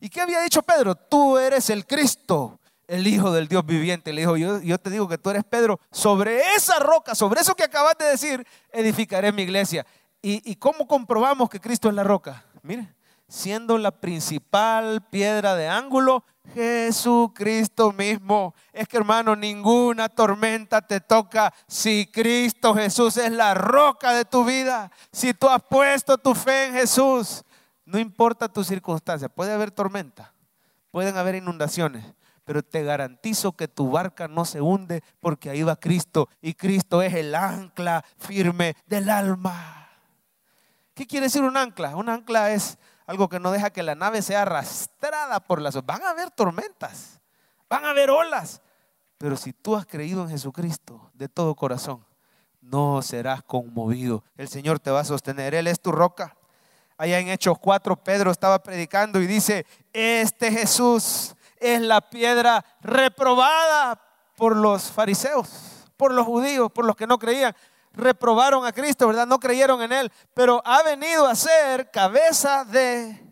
¿Y 0.00 0.08
qué 0.08 0.20
había 0.20 0.40
dicho 0.40 0.62
Pedro? 0.62 0.94
Tú 0.94 1.38
eres 1.38 1.70
el 1.70 1.86
Cristo, 1.86 2.58
el 2.86 3.06
Hijo 3.06 3.32
del 3.32 3.48
Dios 3.48 3.64
viviente. 3.64 4.12
Le 4.12 4.22
dijo, 4.22 4.36
yo, 4.36 4.60
yo 4.60 4.78
te 4.78 4.90
digo 4.90 5.08
que 5.08 5.18
tú 5.18 5.30
eres 5.30 5.44
Pedro. 5.44 5.80
Sobre 5.90 6.54
esa 6.54 6.78
roca, 6.78 7.14
sobre 7.14 7.40
eso 7.40 7.54
que 7.54 7.64
acabas 7.64 7.96
de 7.98 8.06
decir, 8.06 8.46
edificaré 8.72 9.32
mi 9.32 9.42
iglesia. 9.42 9.86
¿Y, 10.20 10.56
cómo 10.56 10.86
comprobamos 10.88 11.48
que 11.48 11.60
Cristo 11.60 11.88
es 11.88 11.94
la 11.94 12.02
roca? 12.02 12.44
Mire, 12.62 12.92
siendo 13.28 13.78
la 13.78 13.92
principal 13.92 15.02
piedra 15.10 15.54
de 15.54 15.68
ángulo, 15.68 16.24
Jesucristo 16.54 17.92
mismo. 17.92 18.54
Es 18.72 18.88
que 18.88 18.96
hermano, 18.96 19.36
ninguna 19.36 20.08
tormenta 20.08 20.82
te 20.82 21.00
toca 21.00 21.52
si 21.66 22.08
Cristo 22.12 22.74
Jesús 22.74 23.16
es 23.16 23.30
la 23.30 23.54
roca 23.54 24.12
de 24.12 24.24
tu 24.24 24.44
vida. 24.44 24.90
Si 25.12 25.34
tú 25.34 25.48
has 25.48 25.62
puesto 25.62 26.18
tu 26.18 26.34
fe 26.34 26.66
en 26.66 26.74
Jesús, 26.74 27.44
no 27.84 27.98
importa 27.98 28.48
tu 28.48 28.64
circunstancia, 28.64 29.28
puede 29.28 29.52
haber 29.52 29.70
tormenta, 29.70 30.34
pueden 30.90 31.16
haber 31.16 31.36
inundaciones, 31.36 32.04
pero 32.44 32.62
te 32.62 32.82
garantizo 32.82 33.52
que 33.52 33.68
tu 33.68 33.90
barca 33.90 34.26
no 34.26 34.44
se 34.44 34.60
hunde 34.60 35.02
porque 35.20 35.50
ahí 35.50 35.62
va 35.62 35.76
Cristo 35.76 36.28
y 36.40 36.54
Cristo 36.54 37.02
es 37.02 37.14
el 37.14 37.34
ancla 37.34 38.04
firme 38.18 38.74
del 38.86 39.10
alma. 39.10 39.87
¿Qué 40.98 41.06
quiere 41.06 41.26
decir 41.26 41.44
un 41.44 41.56
ancla? 41.56 41.94
Un 41.94 42.08
ancla 42.08 42.50
es 42.50 42.76
algo 43.06 43.28
que 43.28 43.38
no 43.38 43.52
deja 43.52 43.70
que 43.70 43.84
la 43.84 43.94
nave 43.94 44.20
sea 44.20 44.42
arrastrada 44.42 45.38
por 45.38 45.62
las 45.62 45.80
Van 45.86 46.02
a 46.02 46.10
haber 46.10 46.32
tormentas, 46.32 47.20
van 47.68 47.84
a 47.84 47.90
haber 47.90 48.10
olas, 48.10 48.60
pero 49.16 49.36
si 49.36 49.52
tú 49.52 49.76
has 49.76 49.86
creído 49.86 50.24
en 50.24 50.30
Jesucristo 50.30 51.08
de 51.14 51.28
todo 51.28 51.54
corazón, 51.54 52.04
no 52.60 53.00
serás 53.00 53.44
conmovido. 53.44 54.24
El 54.36 54.48
Señor 54.48 54.80
te 54.80 54.90
va 54.90 54.98
a 54.98 55.04
sostener, 55.04 55.54
Él 55.54 55.68
es 55.68 55.80
tu 55.80 55.92
roca. 55.92 56.36
Allá 56.96 57.20
en 57.20 57.28
Hechos 57.28 57.60
4, 57.60 57.94
Pedro 58.02 58.32
estaba 58.32 58.60
predicando 58.60 59.20
y 59.20 59.28
dice, 59.28 59.66
este 59.92 60.50
Jesús 60.50 61.36
es 61.58 61.80
la 61.80 62.00
piedra 62.00 62.64
reprobada 62.80 64.02
por 64.36 64.56
los 64.56 64.90
fariseos, 64.90 65.86
por 65.96 66.12
los 66.12 66.26
judíos, 66.26 66.72
por 66.72 66.84
los 66.84 66.96
que 66.96 67.06
no 67.06 67.20
creían 67.20 67.54
reprobaron 67.98 68.64
a 68.64 68.72
Cristo, 68.72 69.06
¿verdad? 69.06 69.26
No 69.26 69.38
creyeron 69.38 69.82
en 69.82 69.92
Él, 69.92 70.12
pero 70.32 70.62
ha 70.64 70.82
venido 70.82 71.26
a 71.26 71.34
ser 71.34 71.90
cabeza 71.90 72.64
de 72.64 73.22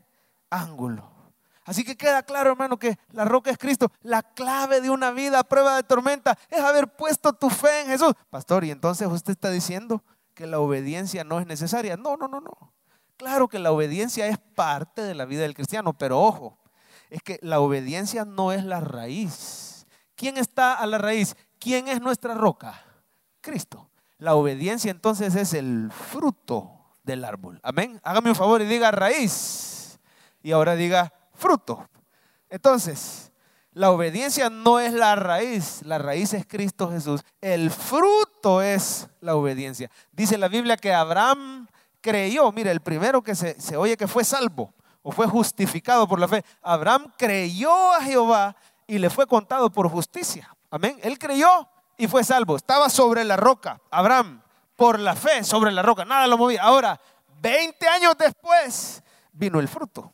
ángulo. 0.50 1.16
Así 1.64 1.84
que 1.84 1.96
queda 1.96 2.22
claro, 2.22 2.52
hermano, 2.52 2.78
que 2.78 2.96
la 3.10 3.24
roca 3.24 3.50
es 3.50 3.58
Cristo. 3.58 3.90
La 4.02 4.22
clave 4.22 4.80
de 4.80 4.88
una 4.88 5.10
vida 5.10 5.40
a 5.40 5.44
prueba 5.44 5.74
de 5.74 5.82
tormenta 5.82 6.38
es 6.48 6.60
haber 6.60 6.88
puesto 6.88 7.32
tu 7.32 7.50
fe 7.50 7.80
en 7.80 7.88
Jesús. 7.88 8.12
Pastor, 8.30 8.64
y 8.64 8.70
entonces 8.70 9.08
usted 9.08 9.32
está 9.32 9.50
diciendo 9.50 10.04
que 10.34 10.46
la 10.46 10.60
obediencia 10.60 11.24
no 11.24 11.40
es 11.40 11.46
necesaria. 11.46 11.96
No, 11.96 12.16
no, 12.16 12.28
no, 12.28 12.40
no. 12.40 12.72
Claro 13.16 13.48
que 13.48 13.58
la 13.58 13.72
obediencia 13.72 14.28
es 14.28 14.38
parte 14.38 15.02
de 15.02 15.14
la 15.14 15.24
vida 15.24 15.42
del 15.42 15.54
cristiano, 15.54 15.92
pero 15.92 16.20
ojo, 16.20 16.56
es 17.10 17.22
que 17.22 17.40
la 17.42 17.58
obediencia 17.58 18.24
no 18.24 18.52
es 18.52 18.64
la 18.64 18.80
raíz. 18.80 19.86
¿Quién 20.14 20.36
está 20.36 20.74
a 20.74 20.86
la 20.86 20.98
raíz? 20.98 21.34
¿Quién 21.58 21.88
es 21.88 22.00
nuestra 22.00 22.34
roca? 22.34 22.80
Cristo. 23.40 23.90
La 24.18 24.34
obediencia 24.34 24.90
entonces 24.90 25.34
es 25.34 25.52
el 25.52 25.90
fruto 25.90 26.70
del 27.02 27.24
árbol. 27.24 27.60
Amén. 27.62 28.00
Hágame 28.02 28.30
un 28.30 28.36
favor 28.36 28.62
y 28.62 28.66
diga 28.66 28.90
raíz. 28.90 29.98
Y 30.42 30.52
ahora 30.52 30.74
diga 30.74 31.12
fruto. 31.34 31.88
Entonces, 32.48 33.32
la 33.72 33.90
obediencia 33.90 34.48
no 34.48 34.80
es 34.80 34.94
la 34.94 35.16
raíz, 35.16 35.82
la 35.82 35.98
raíz 35.98 36.32
es 36.32 36.46
Cristo 36.46 36.90
Jesús. 36.90 37.22
El 37.42 37.70
fruto 37.70 38.62
es 38.62 39.08
la 39.20 39.36
obediencia. 39.36 39.90
Dice 40.12 40.38
la 40.38 40.48
Biblia 40.48 40.78
que 40.78 40.94
Abraham 40.94 41.68
creyó, 42.00 42.50
mire, 42.52 42.70
el 42.70 42.80
primero 42.80 43.22
que 43.22 43.34
se, 43.34 43.60
se, 43.60 43.76
oye 43.76 43.96
que 43.96 44.08
fue 44.08 44.24
salvo 44.24 44.72
o 45.02 45.12
fue 45.12 45.26
justificado 45.26 46.08
por 46.08 46.18
la 46.18 46.26
fe, 46.26 46.42
Abraham 46.62 47.12
creyó 47.18 47.92
a 47.92 48.00
Jehová 48.00 48.56
y 48.86 48.98
le 48.98 49.10
fue 49.10 49.26
contado 49.26 49.70
por 49.70 49.90
justicia. 49.90 50.56
Amén. 50.70 50.98
Él 51.02 51.18
creyó 51.18 51.68
y 51.96 52.08
fue 52.08 52.24
salvo. 52.24 52.56
Estaba 52.56 52.88
sobre 52.88 53.24
la 53.24 53.36
roca. 53.36 53.80
Abraham, 53.90 54.42
por 54.76 54.98
la 54.98 55.14
fe, 55.14 55.44
sobre 55.44 55.72
la 55.72 55.82
roca. 55.82 56.04
Nada 56.04 56.26
lo 56.26 56.38
movía. 56.38 56.62
Ahora, 56.62 57.00
20 57.40 57.88
años 57.88 58.16
después, 58.18 59.02
vino 59.32 59.60
el 59.60 59.68
fruto. 59.68 60.12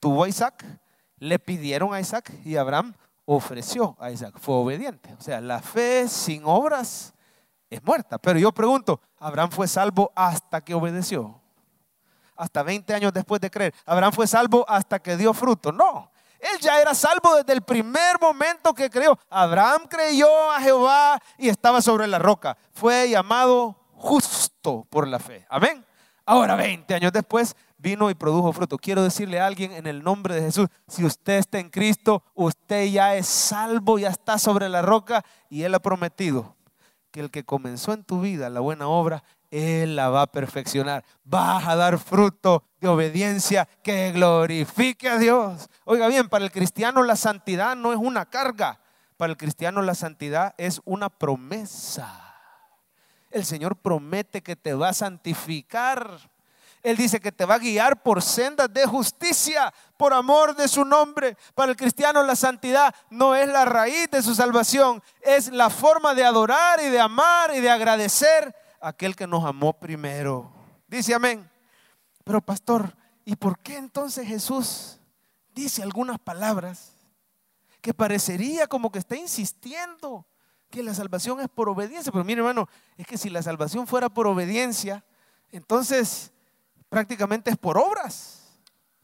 Tuvo 0.00 0.26
Isaac, 0.26 0.64
le 1.18 1.38
pidieron 1.38 1.94
a 1.94 2.00
Isaac 2.00 2.32
y 2.44 2.56
Abraham 2.56 2.94
ofreció 3.24 3.96
a 3.98 4.10
Isaac. 4.10 4.34
Fue 4.38 4.54
obediente. 4.54 5.14
O 5.18 5.22
sea, 5.22 5.40
la 5.40 5.60
fe 5.60 6.08
sin 6.08 6.42
obras 6.44 7.14
es 7.70 7.82
muerta. 7.82 8.18
Pero 8.18 8.38
yo 8.38 8.52
pregunto, 8.52 9.00
¿Abraham 9.18 9.50
fue 9.50 9.68
salvo 9.68 10.12
hasta 10.14 10.60
que 10.62 10.74
obedeció? 10.74 11.40
Hasta 12.36 12.62
20 12.62 12.94
años 12.94 13.12
después 13.12 13.40
de 13.40 13.50
creer. 13.50 13.74
¿Abraham 13.84 14.12
fue 14.12 14.26
salvo 14.26 14.64
hasta 14.68 14.98
que 14.98 15.16
dio 15.16 15.32
fruto? 15.32 15.72
No. 15.72 16.10
Él 16.52 16.60
ya 16.60 16.80
era 16.80 16.94
salvo 16.94 17.34
desde 17.36 17.52
el 17.52 17.62
primer 17.62 18.20
momento 18.20 18.74
que 18.74 18.90
creyó. 18.90 19.18
Abraham 19.30 19.82
creyó 19.88 20.50
a 20.52 20.60
Jehová 20.60 21.20
y 21.38 21.48
estaba 21.48 21.80
sobre 21.80 22.06
la 22.06 22.18
roca. 22.18 22.56
Fue 22.72 23.08
llamado 23.08 23.76
justo 23.92 24.86
por 24.90 25.08
la 25.08 25.18
fe. 25.18 25.46
Amén. 25.48 25.84
Ahora, 26.24 26.56
20 26.56 26.92
años 26.92 27.12
después, 27.12 27.54
vino 27.78 28.10
y 28.10 28.14
produjo 28.14 28.52
fruto. 28.52 28.78
Quiero 28.78 29.02
decirle 29.02 29.40
a 29.40 29.46
alguien 29.46 29.72
en 29.72 29.86
el 29.86 30.02
nombre 30.02 30.34
de 30.34 30.42
Jesús, 30.42 30.68
si 30.88 31.04
usted 31.04 31.38
está 31.38 31.58
en 31.58 31.70
Cristo, 31.70 32.22
usted 32.34 32.86
ya 32.86 33.14
es 33.14 33.26
salvo, 33.26 33.98
ya 33.98 34.08
está 34.08 34.38
sobre 34.38 34.68
la 34.68 34.82
roca 34.82 35.24
y 35.48 35.62
Él 35.62 35.74
ha 35.74 35.78
prometido 35.78 36.56
que 37.12 37.20
el 37.20 37.30
que 37.30 37.44
comenzó 37.44 37.92
en 37.92 38.04
tu 38.04 38.20
vida 38.20 38.50
la 38.50 38.60
buena 38.60 38.88
obra, 38.88 39.22
él 39.50 39.96
la 39.96 40.08
va 40.08 40.22
a 40.22 40.26
perfeccionar. 40.26 41.04
Vas 41.24 41.66
a 41.66 41.76
dar 41.76 41.98
fruto 41.98 42.64
de 42.80 42.88
obediencia 42.88 43.68
que 43.82 44.12
glorifique 44.12 45.08
a 45.08 45.18
Dios. 45.18 45.68
Oiga 45.84 46.08
bien, 46.08 46.28
para 46.28 46.44
el 46.44 46.50
cristiano 46.50 47.02
la 47.02 47.16
santidad 47.16 47.76
no 47.76 47.92
es 47.92 47.98
una 47.98 48.26
carga. 48.26 48.80
Para 49.16 49.32
el 49.32 49.36
cristiano 49.36 49.82
la 49.82 49.94
santidad 49.94 50.54
es 50.58 50.80
una 50.84 51.08
promesa. 51.08 52.34
El 53.30 53.44
Señor 53.44 53.76
promete 53.76 54.42
que 54.42 54.56
te 54.56 54.74
va 54.74 54.90
a 54.90 54.94
santificar. 54.94 56.18
Él 56.82 56.96
dice 56.96 57.18
que 57.18 57.32
te 57.32 57.44
va 57.44 57.56
a 57.56 57.58
guiar 57.58 58.02
por 58.02 58.22
sendas 58.22 58.72
de 58.72 58.86
justicia, 58.86 59.74
por 59.96 60.14
amor 60.14 60.54
de 60.54 60.68
su 60.68 60.84
nombre. 60.84 61.36
Para 61.54 61.72
el 61.72 61.76
cristiano 61.76 62.22
la 62.22 62.36
santidad 62.36 62.94
no 63.10 63.34
es 63.34 63.48
la 63.48 63.64
raíz 63.64 64.08
de 64.10 64.22
su 64.22 64.34
salvación, 64.34 65.02
es 65.20 65.50
la 65.50 65.68
forma 65.68 66.14
de 66.14 66.24
adorar 66.24 66.80
y 66.80 66.88
de 66.88 67.00
amar 67.00 67.52
y 67.56 67.60
de 67.60 67.70
agradecer 67.70 68.54
aquel 68.80 69.16
que 69.16 69.26
nos 69.26 69.44
amó 69.44 69.72
primero. 69.72 70.52
Dice 70.86 71.14
amén. 71.14 71.48
Pero 72.24 72.40
pastor, 72.40 72.96
¿y 73.24 73.36
por 73.36 73.58
qué 73.58 73.76
entonces 73.76 74.26
Jesús 74.26 74.98
dice 75.54 75.82
algunas 75.82 76.18
palabras 76.18 76.92
que 77.80 77.94
parecería 77.94 78.66
como 78.66 78.90
que 78.90 78.98
está 78.98 79.16
insistiendo 79.16 80.26
que 80.70 80.82
la 80.82 80.94
salvación 80.94 81.40
es 81.40 81.48
por 81.48 81.68
obediencia? 81.68 82.10
Pero 82.10 82.24
mire 82.24 82.40
hermano, 82.40 82.68
es 82.96 83.06
que 83.06 83.16
si 83.16 83.30
la 83.30 83.42
salvación 83.42 83.86
fuera 83.86 84.08
por 84.08 84.26
obediencia, 84.26 85.04
entonces 85.52 86.32
prácticamente 86.88 87.50
es 87.50 87.56
por 87.56 87.78
obras. 87.78 88.42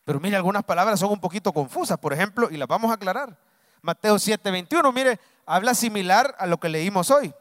Pero 0.04 0.18
mire, 0.18 0.36
algunas 0.36 0.64
palabras 0.64 0.98
son 0.98 1.12
un 1.12 1.20
poquito 1.20 1.52
confusas, 1.52 1.98
por 1.98 2.12
ejemplo, 2.12 2.48
y 2.50 2.56
las 2.56 2.66
vamos 2.66 2.90
a 2.90 2.94
aclarar. 2.94 3.38
Mateo 3.82 4.16
7:21, 4.16 4.92
mire, 4.92 5.20
habla 5.46 5.74
similar 5.74 6.34
a 6.38 6.46
lo 6.46 6.58
que 6.58 6.68
leímos 6.68 7.10
hoy. 7.10 7.32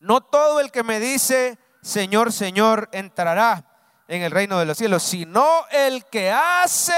No 0.00 0.22
todo 0.22 0.60
el 0.60 0.70
que 0.72 0.82
me 0.82 0.98
dice, 0.98 1.58
Señor, 1.82 2.32
Señor, 2.32 2.88
entrará 2.92 3.64
en 4.08 4.22
el 4.22 4.30
reino 4.30 4.58
de 4.58 4.64
los 4.64 4.76
cielos, 4.76 5.02
sino 5.02 5.46
el 5.70 6.04
que 6.06 6.30
hace 6.30 6.92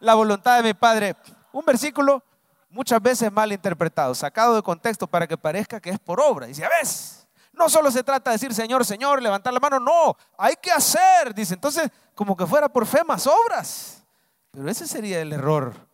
la 0.00 0.14
voluntad 0.14 0.56
de 0.56 0.64
mi 0.64 0.74
Padre. 0.74 1.16
Un 1.52 1.64
versículo 1.64 2.22
muchas 2.68 3.00
veces 3.00 3.30
mal 3.30 3.52
interpretado, 3.52 4.14
sacado 4.14 4.56
de 4.56 4.62
contexto 4.62 5.06
para 5.06 5.26
que 5.26 5.38
parezca 5.38 5.80
que 5.80 5.90
es 5.90 6.00
por 6.00 6.20
obra. 6.20 6.52
Si 6.52 6.62
a 6.62 6.68
ves, 6.68 7.28
no 7.52 7.68
solo 7.68 7.90
se 7.90 8.02
trata 8.02 8.30
de 8.30 8.34
decir 8.34 8.52
Señor, 8.52 8.84
Señor, 8.84 9.22
levantar 9.22 9.52
la 9.52 9.60
mano, 9.60 9.78
no, 9.78 10.16
hay 10.36 10.56
que 10.60 10.72
hacer, 10.72 11.32
dice. 11.32 11.54
Entonces, 11.54 11.88
como 12.14 12.36
que 12.36 12.46
fuera 12.46 12.68
por 12.68 12.86
fe 12.86 13.04
más 13.04 13.26
obras. 13.26 14.02
Pero 14.50 14.68
ese 14.68 14.86
sería 14.86 15.20
el 15.20 15.32
error 15.32 15.91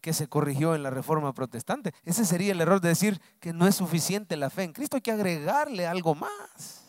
que 0.00 0.12
se 0.12 0.28
corrigió 0.28 0.74
en 0.74 0.82
la 0.82 0.90
reforma 0.90 1.32
protestante. 1.32 1.92
Ese 2.04 2.24
sería 2.24 2.52
el 2.52 2.60
error 2.60 2.80
de 2.80 2.90
decir 2.90 3.20
que 3.40 3.52
no 3.52 3.66
es 3.66 3.76
suficiente 3.76 4.36
la 4.36 4.50
fe 4.50 4.64
en 4.64 4.72
Cristo, 4.72 4.96
hay 4.96 5.02
que 5.02 5.12
agregarle 5.12 5.86
algo 5.86 6.14
más. 6.14 6.84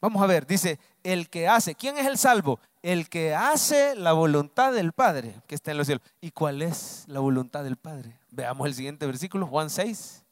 Vamos 0.00 0.22
a 0.22 0.26
ver, 0.26 0.46
dice, 0.46 0.78
el 1.02 1.28
que 1.28 1.48
hace, 1.48 1.74
¿quién 1.74 1.98
es 1.98 2.06
el 2.06 2.18
salvo? 2.18 2.60
el 2.82 3.08
que 3.08 3.34
hace 3.34 3.94
la 3.96 4.12
voluntad 4.12 4.72
del 4.72 4.92
Padre 4.92 5.34
que 5.46 5.54
está 5.54 5.70
en 5.70 5.78
los 5.78 5.86
cielos. 5.86 6.02
¿Y 6.20 6.30
cuál 6.30 6.62
es 6.62 7.04
la 7.06 7.20
voluntad 7.20 7.64
del 7.64 7.76
Padre? 7.76 8.18
Veamos 8.30 8.66
el 8.66 8.74
siguiente 8.74 9.06
versículo, 9.06 9.46
Juan 9.46 9.70
6. 9.70 10.24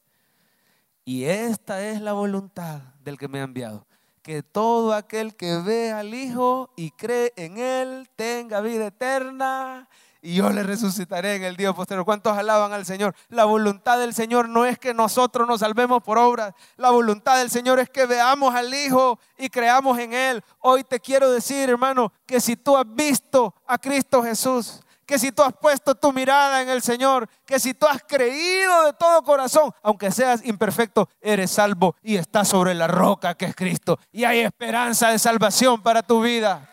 Y 1.05 1.23
esta 1.25 1.85
es 1.87 2.01
la 2.01 2.13
voluntad 2.13 2.81
del 3.03 3.17
que 3.17 3.27
me 3.27 3.39
ha 3.39 3.43
enviado. 3.43 3.86
Que 4.27 4.43
todo 4.43 4.93
aquel 4.93 5.35
que 5.35 5.55
ve 5.59 5.91
al 5.93 6.13
Hijo 6.13 6.69
y 6.75 6.91
cree 6.91 7.31
en 7.37 7.57
Él 7.57 8.09
tenga 8.17 8.59
vida 8.59 8.87
eterna 8.87 9.87
y 10.21 10.35
yo 10.35 10.49
le 10.49 10.61
resucitaré 10.63 11.35
en 11.35 11.43
el 11.45 11.55
día 11.55 11.71
posterior. 11.71 12.03
¿Cuántos 12.03 12.37
alaban 12.37 12.73
al 12.73 12.85
Señor? 12.85 13.15
La 13.29 13.45
voluntad 13.45 13.97
del 13.97 14.13
Señor 14.13 14.49
no 14.49 14.65
es 14.65 14.77
que 14.77 14.93
nosotros 14.93 15.47
nos 15.47 15.61
salvemos 15.61 16.03
por 16.03 16.17
obras. 16.17 16.53
La 16.75 16.89
voluntad 16.89 17.37
del 17.37 17.49
Señor 17.49 17.79
es 17.79 17.89
que 17.89 18.05
veamos 18.05 18.53
al 18.53 18.73
Hijo 18.73 19.17
y 19.37 19.47
creamos 19.47 19.97
en 19.99 20.11
Él. 20.11 20.43
Hoy 20.59 20.83
te 20.83 20.99
quiero 20.99 21.31
decir, 21.31 21.69
hermano, 21.69 22.11
que 22.25 22.41
si 22.41 22.57
tú 22.57 22.75
has 22.75 22.85
visto 22.93 23.55
a 23.65 23.77
Cristo 23.77 24.21
Jesús, 24.21 24.81
que 25.07 25.17
si 25.17 25.31
tú 25.31 25.41
has 25.41 25.53
puesto 25.53 25.95
tu 25.95 26.11
mirada 26.11 26.61
en 26.61 26.69
el 26.69 26.81
Señor, 26.81 27.29
que 27.45 27.59
si 27.59 27.73
tú 27.73 27.87
has 27.87 28.03
creído 28.03 28.83
de 28.83 28.93
todo 28.93 29.23
corazón, 29.23 29.73
aunque 29.81 30.11
seas 30.11 30.45
imperfecto, 30.45 31.09
eres 31.21 31.49
salvo 31.49 31.95
y 32.03 32.17
estás 32.17 32.49
sobre 32.49 32.75
la 32.75 32.87
roca 32.87 33.33
que 33.33 33.45
es 33.45 33.55
Cristo. 33.55 33.97
Y 34.11 34.25
hay 34.25 34.41
esperanza 34.41 35.09
de 35.09 35.17
salvación 35.17 35.81
para 35.81 36.03
tu 36.03 36.21
vida. 36.21 36.69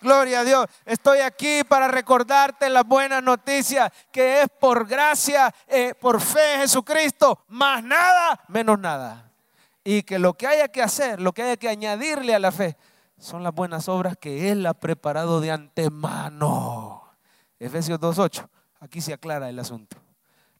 Gloria 0.00 0.40
a 0.40 0.44
Dios. 0.44 0.66
Estoy 0.84 1.20
aquí 1.20 1.62
para 1.62 1.86
recordarte 1.86 2.68
la 2.68 2.82
buena 2.82 3.20
noticia 3.20 3.92
que 4.10 4.42
es 4.42 4.48
por 4.58 4.88
gracia, 4.88 5.54
eh, 5.68 5.94
por 5.94 6.20
fe 6.20 6.54
en 6.54 6.60
Jesucristo, 6.62 7.44
más 7.46 7.84
nada, 7.84 8.40
menos 8.48 8.80
nada. 8.80 9.30
Y 9.84 10.02
que 10.02 10.18
lo 10.18 10.34
que 10.34 10.48
haya 10.48 10.66
que 10.66 10.82
hacer, 10.82 11.20
lo 11.20 11.32
que 11.32 11.44
haya 11.44 11.56
que 11.56 11.68
añadirle 11.68 12.34
a 12.34 12.40
la 12.40 12.50
fe, 12.50 12.76
son 13.18 13.44
las 13.44 13.54
buenas 13.54 13.88
obras 13.88 14.16
que 14.16 14.50
Él 14.50 14.66
ha 14.66 14.74
preparado 14.74 15.40
de 15.40 15.52
antemano. 15.52 17.01
Efesios 17.62 18.00
2.8. 18.00 18.48
Aquí 18.80 19.00
se 19.00 19.12
aclara 19.12 19.48
el 19.48 19.58
asunto. 19.58 19.96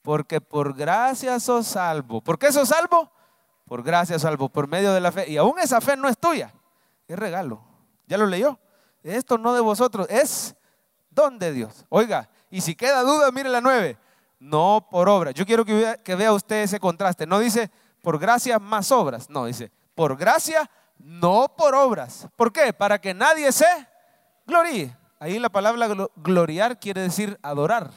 Porque 0.02 0.40
por 0.40 0.72
gracia 0.76 1.40
sos 1.40 1.66
salvo. 1.66 2.20
¿Por 2.20 2.38
qué 2.38 2.52
sos 2.52 2.68
salvo? 2.68 3.10
Por 3.66 3.82
gracia 3.82 4.18
salvo, 4.20 4.48
por 4.48 4.68
medio 4.68 4.92
de 4.92 5.00
la 5.00 5.10
fe. 5.10 5.28
Y 5.28 5.36
aún 5.36 5.58
esa 5.58 5.80
fe 5.80 5.96
no 5.96 6.08
es 6.08 6.16
tuya, 6.16 6.52
es 7.08 7.18
regalo. 7.18 7.60
¿Ya 8.06 8.16
lo 8.18 8.26
leyó? 8.26 8.58
Esto 9.02 9.36
no 9.36 9.52
de 9.52 9.60
vosotros, 9.60 10.06
es 10.10 10.54
don 11.10 11.40
de 11.40 11.52
Dios. 11.52 11.84
Oiga, 11.88 12.28
y 12.50 12.60
si 12.60 12.76
queda 12.76 13.02
duda, 13.02 13.32
mire 13.32 13.48
la 13.48 13.60
nueve. 13.60 13.98
No 14.38 14.86
por 14.88 15.08
obra. 15.08 15.32
Yo 15.32 15.44
quiero 15.44 15.64
que 15.64 15.74
vea, 15.74 15.96
que 15.96 16.14
vea 16.14 16.32
usted 16.32 16.62
ese 16.62 16.78
contraste. 16.78 17.26
No 17.26 17.40
dice 17.40 17.70
por 18.00 18.18
gracia 18.18 18.60
más 18.60 18.92
obras. 18.92 19.28
No, 19.28 19.46
dice 19.46 19.72
por 19.96 20.16
gracia, 20.16 20.70
no 20.98 21.52
por 21.56 21.74
obras. 21.74 22.28
¿Por 22.36 22.52
qué? 22.52 22.72
Para 22.72 23.00
que 23.00 23.12
nadie 23.12 23.50
se 23.50 23.66
gloríe. 24.46 25.01
Ahí 25.22 25.38
la 25.38 25.50
palabra 25.50 25.88
gloriar 26.16 26.80
quiere 26.80 27.00
decir 27.00 27.38
adorar. 27.42 27.90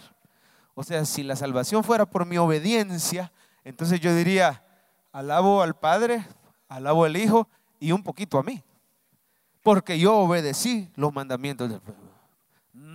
O 0.76 0.84
sea, 0.84 1.06
si 1.06 1.24
la 1.24 1.36
salvación 1.36 1.84
fuera 1.84 2.06
por 2.06 2.26
mi 2.26 2.38
obediencia, 2.38 3.32
entonces 3.64 4.00
yo 4.00 4.14
diría, 4.14 4.64
alabo 5.12 5.62
al 5.62 5.76
Padre, 5.76 6.24
alabo 6.68 7.06
al 7.06 7.18
Hijo 7.18 7.48
y 7.80 7.92
un 7.92 8.04
poquito 8.04 8.38
a 8.38 8.44
mí 8.44 8.64
porque 9.66 9.98
yo 9.98 10.16
obedecí 10.18 10.92
los 10.96 11.12
mandamientos 11.12 11.68
del 11.68 11.82
pueblo. 11.82 12.05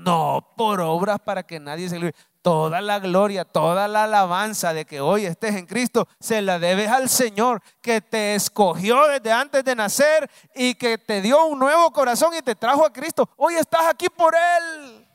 No 0.04 0.52
por 0.56 0.80
obras 0.80 1.18
para 1.20 1.42
que 1.42 1.60
nadie 1.60 1.88
se 1.88 1.96
glorie. 1.96 2.14
Toda 2.42 2.80
la 2.80 2.98
gloria, 2.98 3.44
toda 3.44 3.86
la 3.86 4.04
alabanza 4.04 4.72
de 4.72 4.86
que 4.86 5.00
hoy 5.00 5.26
estés 5.26 5.56
en 5.56 5.66
Cristo, 5.66 6.08
se 6.18 6.40
la 6.40 6.58
debes 6.58 6.88
al 6.88 7.10
Señor 7.10 7.60
que 7.82 8.00
te 8.00 8.34
escogió 8.34 9.06
desde 9.08 9.30
antes 9.30 9.62
de 9.62 9.74
nacer 9.74 10.30
y 10.54 10.74
que 10.74 10.96
te 10.96 11.20
dio 11.20 11.44
un 11.44 11.58
nuevo 11.58 11.92
corazón 11.92 12.32
y 12.34 12.40
te 12.40 12.54
trajo 12.54 12.86
a 12.86 12.92
Cristo. 12.92 13.28
Hoy 13.36 13.54
estás 13.54 13.84
aquí 13.86 14.06
por 14.08 14.34
Él. 14.34 15.06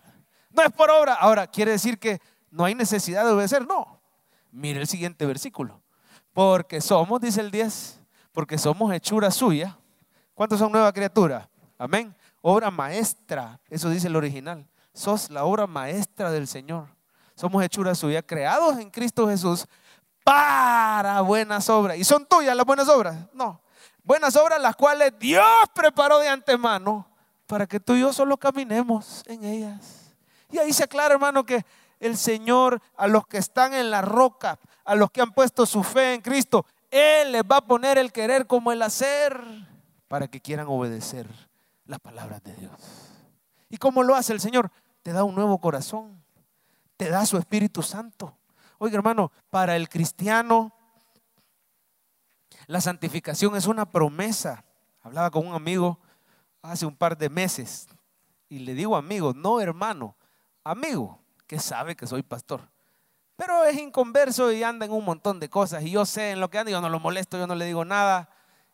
No 0.52 0.62
es 0.62 0.72
por 0.72 0.92
obra. 0.92 1.16
Ahora, 1.16 1.48
¿quiere 1.48 1.72
decir 1.72 1.98
que 1.98 2.20
no 2.52 2.64
hay 2.64 2.76
necesidad 2.76 3.26
de 3.26 3.32
obedecer? 3.32 3.66
No. 3.66 4.00
Mire 4.52 4.80
el 4.82 4.88
siguiente 4.88 5.26
versículo. 5.26 5.82
Porque 6.32 6.80
somos, 6.80 7.20
dice 7.22 7.42
el 7.42 7.50
10, 7.50 8.02
porque 8.34 8.60
somos 8.60 8.94
hechura 8.94 9.32
suya 9.32 9.78
¿Cuántos 10.36 10.60
son 10.60 10.72
nueva 10.72 10.92
criatura? 10.92 11.50
Amén. 11.78 12.14
Obra 12.42 12.70
maestra, 12.70 13.60
eso 13.70 13.90
dice 13.90 14.08
el 14.08 14.18
original. 14.18 14.68
Sos 14.96 15.30
la 15.30 15.44
obra 15.44 15.68
maestra 15.68 16.32
del 16.32 16.48
Señor. 16.48 16.88
Somos 17.36 17.62
hechura 17.64 17.94
suya, 17.94 18.22
creados 18.22 18.80
en 18.80 18.90
Cristo 18.90 19.28
Jesús 19.28 19.68
para 20.24 21.20
buenas 21.20 21.70
obras. 21.70 21.98
¿Y 21.98 22.06
son 22.06 22.26
tuyas 22.26 22.56
las 22.56 22.66
buenas 22.66 22.88
obras? 22.88 23.16
No. 23.34 23.62
Buenas 24.06 24.38
obras 24.38 24.62
las 24.62 24.76
cuales 24.78 25.14
Dios 25.20 25.46
preparó 25.74 26.20
de 26.20 26.30
antemano 26.30 27.06
para 27.46 27.68
que 27.68 27.80
tú 27.80 27.94
y 27.94 28.00
yo 28.00 28.14
solo 28.14 28.38
caminemos 28.38 29.22
en 29.28 29.44
ellas. 29.44 30.14
Y 30.50 30.60
ahí 30.60 30.72
se 30.72 30.86
aclara, 30.86 31.14
hermano, 31.14 31.46
que 31.46 31.66
el 32.00 32.16
Señor 32.16 32.82
a 32.96 33.08
los 33.08 33.28
que 33.28 33.38
están 33.38 33.74
en 33.74 33.92
la 33.92 34.02
roca, 34.02 34.58
a 34.86 34.96
los 34.96 35.12
que 35.12 35.22
han 35.22 35.34
puesto 35.34 35.66
su 35.66 35.84
fe 35.84 36.14
en 36.14 36.22
Cristo, 36.22 36.66
Él 36.90 37.34
les 37.34 37.44
va 37.44 37.58
a 37.58 37.66
poner 37.66 37.98
el 37.98 38.14
querer 38.14 38.48
como 38.48 38.72
el 38.72 38.82
hacer 38.82 39.38
para 40.08 40.30
que 40.30 40.40
quieran 40.40 40.68
obedecer 40.68 41.28
las 41.86 42.00
palabras 42.00 42.42
de 42.44 42.54
Dios. 42.56 42.72
¿Y 43.70 43.78
cómo 43.78 44.04
lo 44.04 44.16
hace 44.16 44.32
el 44.32 44.40
Señor? 44.40 44.72
Te 45.06 45.14
da 45.14 45.24
un 45.24 45.36
nuevo 45.36 45.60
corazón, 45.60 46.20
te 46.98 47.12
da 47.12 47.28
su 47.28 47.38
Espíritu 47.38 47.84
Santo. 47.84 48.36
Oiga 48.80 48.98
hermano, 48.98 49.32
para 49.52 49.76
el 49.76 49.88
cristiano 49.88 50.74
la 52.66 52.82
santificación 52.82 53.56
es 53.56 53.68
una 53.68 53.86
promesa. 53.86 54.66
Hablaba 55.04 55.30
con 55.30 55.46
un 55.46 55.54
amigo 55.54 56.00
hace 56.64 56.88
un 56.88 56.96
par 56.96 57.20
de 57.20 57.30
meses 57.30 57.88
y 58.50 58.58
le 58.58 58.74
digo 58.74 58.96
amigo, 58.96 59.32
no 59.36 59.62
hermano, 59.62 60.16
amigo, 60.64 61.20
que 61.46 61.60
sabe 61.60 61.96
que 61.96 62.08
soy 62.08 62.24
pastor. 62.24 62.68
Pero 63.36 63.64
es 63.64 63.78
inconverso 63.78 64.52
y 64.52 64.64
anda 64.64 64.88
en 64.88 64.92
un 64.92 65.06
montón 65.06 65.40
de 65.40 65.50
cosas 65.50 65.84
y 65.84 65.92
yo 65.92 66.08
sé 66.08 66.32
en 66.32 66.40
lo 66.40 66.50
que 66.50 66.58
anda, 66.58 66.72
yo 66.72 66.82
no 66.82 66.90
lo 66.90 67.00
molesto, 67.00 67.38
yo 67.38 67.46
no 67.46 67.54
le 67.54 67.66
digo 67.66 67.86
nada 67.86 68.28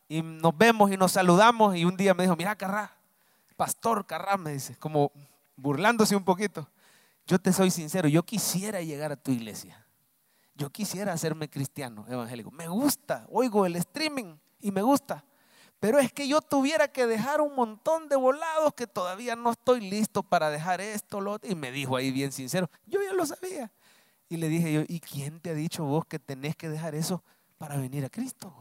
y 0.08 0.22
nos 0.22 0.56
vemos 0.56 0.90
y 0.90 0.96
nos 0.96 1.12
saludamos 1.12 1.76
y 1.76 1.84
un 1.84 1.98
día 1.98 2.14
me 2.14 2.22
dijo, 2.22 2.36
mira 2.36 2.56
Carrá, 2.56 2.96
pastor 3.54 4.06
Carrá, 4.06 4.38
me 4.38 4.54
dice, 4.54 4.76
como 4.76 5.12
burlándose 5.56 6.16
un 6.16 6.24
poquito. 6.24 6.68
Yo 7.26 7.38
te 7.38 7.52
soy 7.52 7.70
sincero, 7.70 8.08
yo 8.08 8.22
quisiera 8.22 8.82
llegar 8.82 9.12
a 9.12 9.16
tu 9.16 9.30
iglesia. 9.30 9.86
Yo 10.54 10.70
quisiera 10.70 11.12
hacerme 11.12 11.48
cristiano 11.48 12.04
evangélico. 12.08 12.50
Me 12.50 12.68
gusta, 12.68 13.26
oigo 13.30 13.64
el 13.64 13.76
streaming 13.76 14.36
y 14.60 14.70
me 14.70 14.82
gusta. 14.82 15.24
Pero 15.80 15.98
es 15.98 16.12
que 16.12 16.28
yo 16.28 16.40
tuviera 16.40 16.86
que 16.88 17.06
dejar 17.06 17.40
un 17.40 17.56
montón 17.56 18.08
de 18.08 18.14
volados 18.14 18.72
que 18.74 18.86
todavía 18.86 19.34
no 19.34 19.50
estoy 19.50 19.80
listo 19.80 20.22
para 20.22 20.50
dejar 20.50 20.80
esto, 20.80 21.20
lo 21.20 21.32
otro. 21.32 21.50
Y 21.50 21.54
me 21.54 21.72
dijo 21.72 21.96
ahí 21.96 22.12
bien 22.12 22.30
sincero, 22.30 22.70
yo 22.86 23.02
ya 23.02 23.12
lo 23.12 23.26
sabía. 23.26 23.72
Y 24.28 24.36
le 24.36 24.48
dije 24.48 24.72
yo, 24.72 24.82
¿y 24.86 25.00
quién 25.00 25.40
te 25.40 25.50
ha 25.50 25.54
dicho 25.54 25.84
vos 25.84 26.06
que 26.06 26.18
tenés 26.18 26.54
que 26.54 26.68
dejar 26.68 26.94
eso 26.94 27.24
para 27.58 27.76
venir 27.76 28.04
a 28.04 28.10
Cristo? 28.10 28.54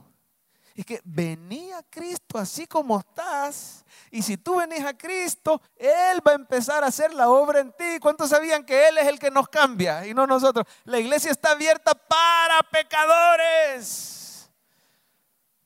Es 0.75 0.86
que 0.86 1.01
venía 1.03 1.79
a 1.79 1.84
Cristo 1.84 2.38
así 2.38 2.65
como 2.65 2.99
estás. 2.99 3.84
Y 4.10 4.21
si 4.21 4.38
tú 4.38 4.57
venís 4.57 4.84
a 4.86 4.97
Cristo, 4.97 5.62
Él 5.75 6.25
va 6.25 6.31
a 6.31 6.36
empezar 6.36 6.84
a 6.84 6.88
hacer 6.88 7.13
la 7.13 7.29
obra 7.29 7.60
en 7.60 7.71
ti. 7.73 7.99
¿Cuántos 8.01 8.29
sabían 8.29 8.65
que 8.65 8.88
Él 8.88 8.97
es 8.97 9.07
el 9.07 9.19
que 9.19 9.31
nos 9.31 9.47
cambia 9.49 10.05
y 10.05 10.13
no 10.13 10.25
nosotros? 10.25 10.65
La 10.86 10.99
iglesia 10.99 11.31
está 11.31 11.51
abierta 11.51 11.93
para 11.93 12.62
pecadores. 12.71 14.49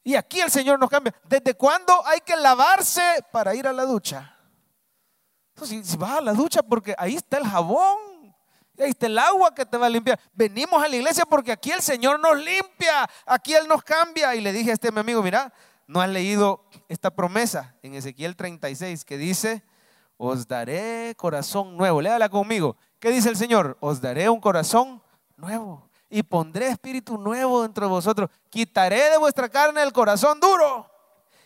Y 0.03 0.15
aquí 0.15 0.39
el 0.39 0.51
Señor 0.51 0.79
nos 0.79 0.89
cambia. 0.89 1.13
¿Desde 1.23 1.55
cuándo 1.55 2.05
hay 2.05 2.21
que 2.21 2.35
lavarse 2.35 3.25
para 3.31 3.55
ir 3.55 3.67
a 3.67 3.73
la 3.73 3.85
ducha? 3.85 4.37
Pues 5.55 5.69
si, 5.69 5.83
si 5.83 5.97
vas 5.97 6.17
a 6.17 6.21
la 6.21 6.33
ducha, 6.33 6.61
porque 6.61 6.93
ahí 6.97 7.15
está 7.15 7.37
el 7.37 7.47
jabón. 7.47 8.14
Ahí 8.79 8.89
está 8.89 9.05
el 9.05 9.17
agua 9.17 9.53
que 9.53 9.65
te 9.65 9.77
va 9.77 9.85
a 9.85 9.89
limpiar. 9.89 10.19
Venimos 10.33 10.83
a 10.83 10.87
la 10.87 10.95
iglesia 10.95 11.25
porque 11.25 11.51
aquí 11.51 11.71
el 11.71 11.81
Señor 11.81 12.19
nos 12.19 12.35
limpia, 12.37 13.09
aquí 13.25 13.53
Él 13.53 13.67
nos 13.67 13.83
cambia. 13.83 14.35
Y 14.35 14.41
le 14.41 14.51
dije 14.51 14.71
a 14.71 14.73
este 14.73 14.91
mi 14.91 14.99
amigo, 14.99 15.21
mira, 15.23 15.53
no 15.87 16.01
has 16.01 16.09
leído 16.09 16.65
esta 16.89 17.09
promesa 17.11 17.75
en 17.83 17.95
Ezequiel 17.95 18.35
36 18.35 19.05
que 19.05 19.17
dice, 19.17 19.63
os 20.17 20.47
daré 20.47 21.13
corazón 21.17 21.77
nuevo. 21.77 22.01
Léala 22.01 22.29
conmigo. 22.29 22.77
¿Qué 22.99 23.11
dice 23.11 23.29
el 23.29 23.37
Señor? 23.37 23.77
Os 23.79 24.01
daré 24.01 24.29
un 24.29 24.39
corazón 24.39 25.01
nuevo 25.37 25.89
y 26.09 26.23
pondré 26.23 26.67
espíritu 26.67 27.17
nuevo 27.17 27.63
dentro 27.63 27.85
de 27.85 27.91
vosotros. 27.91 28.29
Quitaré 28.49 29.09
de 29.09 29.17
vuestra 29.17 29.49
carne 29.49 29.83
el 29.83 29.91
corazón 29.91 30.39
duro 30.39 30.89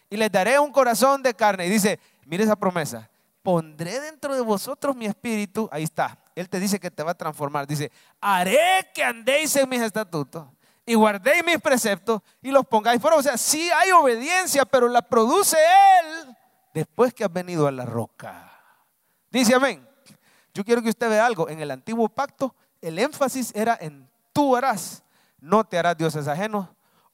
y 0.10 0.18
les 0.18 0.32
daré 0.32 0.60
un 0.60 0.72
corazón 0.72 1.24
de 1.24 1.34
carne. 1.34 1.65
Y 1.68 1.70
dice, 1.70 2.00
mire 2.26 2.44
esa 2.44 2.56
promesa, 2.56 3.10
pondré 3.42 4.00
dentro 4.00 4.36
de 4.36 4.42
vosotros 4.42 4.96
mi 4.96 5.06
espíritu. 5.06 5.68
Ahí 5.72 5.84
está, 5.84 6.18
él 6.39 6.49
te 6.49 6.60
dice 6.60 6.80
que 6.80 6.91
te 6.91 7.04
va 7.04 7.12
a 7.12 7.17
transformar. 7.17 7.67
Dice, 7.67 7.91
haré 8.21 8.89
que 8.93 9.04
andéis 9.04 9.56
en 9.56 9.67
mis 9.67 9.82
estatutos 9.82 10.47
y 10.86 10.95
guardéis 10.95 11.43
mis 11.45 11.60
preceptos 11.60 12.21
y 12.41 12.52
los 12.52 12.65
pongáis 12.65 13.02
fuera. 13.02 13.17
O 13.17 13.23
sea, 13.23 13.38
sí 13.38 13.69
hay 13.71 13.91
obediencia, 13.91 14.65
pero 14.65 14.88
la 14.88 15.02
produce 15.02 15.58
Él 16.02 16.36
después 16.73 17.13
que 17.13 17.23
has 17.23 17.32
venido 17.32 17.67
a 17.67 17.71
la 17.71 17.86
roca. 17.86 18.52
Dice 19.30 19.54
amén. 19.54 19.88
Yo 20.54 20.63
quiero 20.63 20.82
que 20.82 20.89
usted 20.89 21.10
vea 21.10 21.25
algo. 21.25 21.47
En 21.47 21.62
el 21.62 21.71
antiguo 21.71 22.10
pacto, 22.10 22.56
el 22.82 22.97
énfasis 22.97 23.52
era 23.54 23.78
en 23.80 24.10
tú 24.34 24.56
harás. 24.56 25.04
No 25.39 25.63
te 25.63 25.78
harás 25.78 25.97
dioses 25.97 26.28
ajenos. 26.28 26.67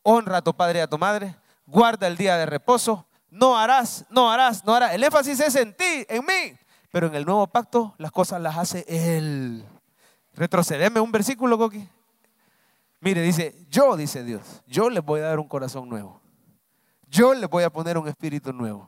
Honra 0.04 0.38
a 0.38 0.42
tu 0.42 0.56
padre 0.56 0.80
y 0.80 0.82
a 0.82 0.88
tu 0.88 0.98
madre. 0.98 1.36
Guarda 1.66 2.08
el 2.08 2.16
día 2.16 2.38
de 2.38 2.46
reposo. 2.46 3.06
No 3.30 3.58
harás, 3.58 4.06
no 4.10 4.32
harás, 4.32 4.64
no 4.64 4.74
harás. 4.74 4.94
El 4.94 5.04
énfasis 5.04 5.40
es 5.40 5.56
en 5.56 5.76
ti, 5.76 6.06
en 6.08 6.26
mí. 6.26 6.58
Pero 6.96 7.08
en 7.08 7.16
el 7.16 7.26
nuevo 7.26 7.46
pacto 7.48 7.94
las 7.98 8.10
cosas 8.10 8.40
las 8.40 8.58
hace 8.58 8.86
Él. 8.88 9.66
Retrocedeme 10.34 11.02
un 11.02 11.12
versículo, 11.12 11.58
Coqui. 11.58 11.86
Mire, 13.02 13.22
dice, 13.22 13.54
yo, 13.70 13.98
dice 13.98 14.24
Dios, 14.24 14.64
yo 14.66 14.90
les 14.90 15.04
voy 15.04 15.20
a 15.20 15.24
dar 15.24 15.40
un 15.40 15.48
corazón 15.50 15.90
nuevo. 15.90 16.22
Yo 17.10 17.34
les 17.34 17.50
voy 17.50 17.66
a 17.66 17.70
poner 17.70 17.98
un 17.98 18.08
espíritu 18.08 18.54
nuevo. 18.54 18.88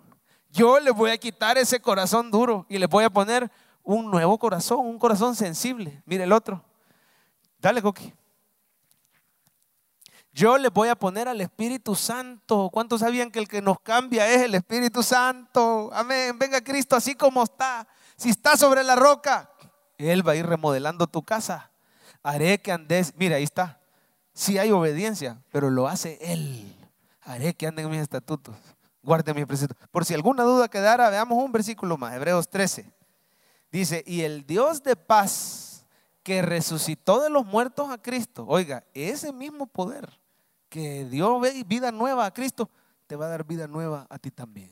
Yo 0.49 0.79
les 0.79 0.93
voy 0.93 1.11
a 1.11 1.17
quitar 1.17 1.57
ese 1.57 1.81
corazón 1.81 2.31
duro 2.31 2.65
y 2.69 2.77
les 2.77 2.87
voy 2.87 3.03
a 3.03 3.09
poner 3.09 3.51
un 3.83 4.09
nuevo 4.09 4.37
corazón, 4.37 4.85
un 4.85 4.97
corazón 4.97 5.35
sensible. 5.35 6.01
Mire 6.05 6.23
el 6.23 6.31
otro. 6.31 6.63
Dale, 7.59 7.81
Coqui. 7.81 8.13
Yo 10.31 10.57
les 10.57 10.71
voy 10.71 10.87
a 10.87 10.95
poner 10.95 11.27
al 11.27 11.41
Espíritu 11.41 11.93
Santo. 11.93 12.69
¿Cuántos 12.71 13.01
sabían 13.01 13.31
que 13.31 13.39
el 13.39 13.49
que 13.49 13.61
nos 13.61 13.81
cambia 13.81 14.29
es 14.29 14.43
el 14.43 14.55
Espíritu 14.55 15.03
Santo? 15.03 15.89
Amén. 15.91 16.39
Venga 16.39 16.61
Cristo 16.61 16.95
así 16.95 17.15
como 17.15 17.43
está. 17.43 17.85
Si 18.17 18.29
está 18.29 18.57
sobre 18.57 18.83
la 18.83 18.95
roca, 18.95 19.51
Él 19.97 20.27
va 20.27 20.33
a 20.33 20.35
ir 20.35 20.45
remodelando 20.45 21.07
tu 21.07 21.23
casa. 21.23 21.71
Haré 22.23 22.59
que 22.59 22.71
andes. 22.71 23.13
Mira, 23.15 23.37
ahí 23.37 23.43
está. 23.43 23.79
Sí 24.33 24.57
hay 24.57 24.71
obediencia, 24.71 25.41
pero 25.51 25.69
lo 25.69 25.87
hace 25.87 26.17
Él. 26.21 26.75
Haré 27.21 27.53
que 27.53 27.67
anden 27.67 27.85
en 27.85 27.91
mis 27.91 28.01
estatutos. 28.01 28.55
Guarde 29.03 29.33
mis 29.33 29.45
preceptos. 29.45 29.77
Por 29.89 30.03
si 30.03 30.13
alguna 30.13 30.43
duda 30.43 30.67
quedara, 30.67 31.09
veamos 31.09 31.41
un 31.43 31.51
versículo 31.51 31.97
más. 31.97 32.13
Hebreos 32.13 32.49
13. 32.49 32.91
Dice, 33.71 34.03
y 34.05 34.21
el 34.21 34.45
Dios 34.45 34.83
de 34.83 34.95
paz 34.95 35.85
que 36.23 36.41
resucitó 36.41 37.21
de 37.21 37.29
los 37.29 37.45
muertos 37.45 37.89
a 37.89 37.97
Cristo. 37.97 38.45
Oiga, 38.47 38.83
ese 38.93 39.31
mismo 39.31 39.67
poder 39.67 40.19
que 40.69 41.05
dio 41.05 41.39
vida 41.65 41.91
nueva 41.91 42.25
a 42.25 42.33
Cristo, 42.33 42.69
te 43.05 43.15
va 43.15 43.27
a 43.27 43.29
dar 43.29 43.45
vida 43.45 43.67
nueva 43.67 44.07
a 44.09 44.19
ti 44.19 44.31
también. 44.31 44.71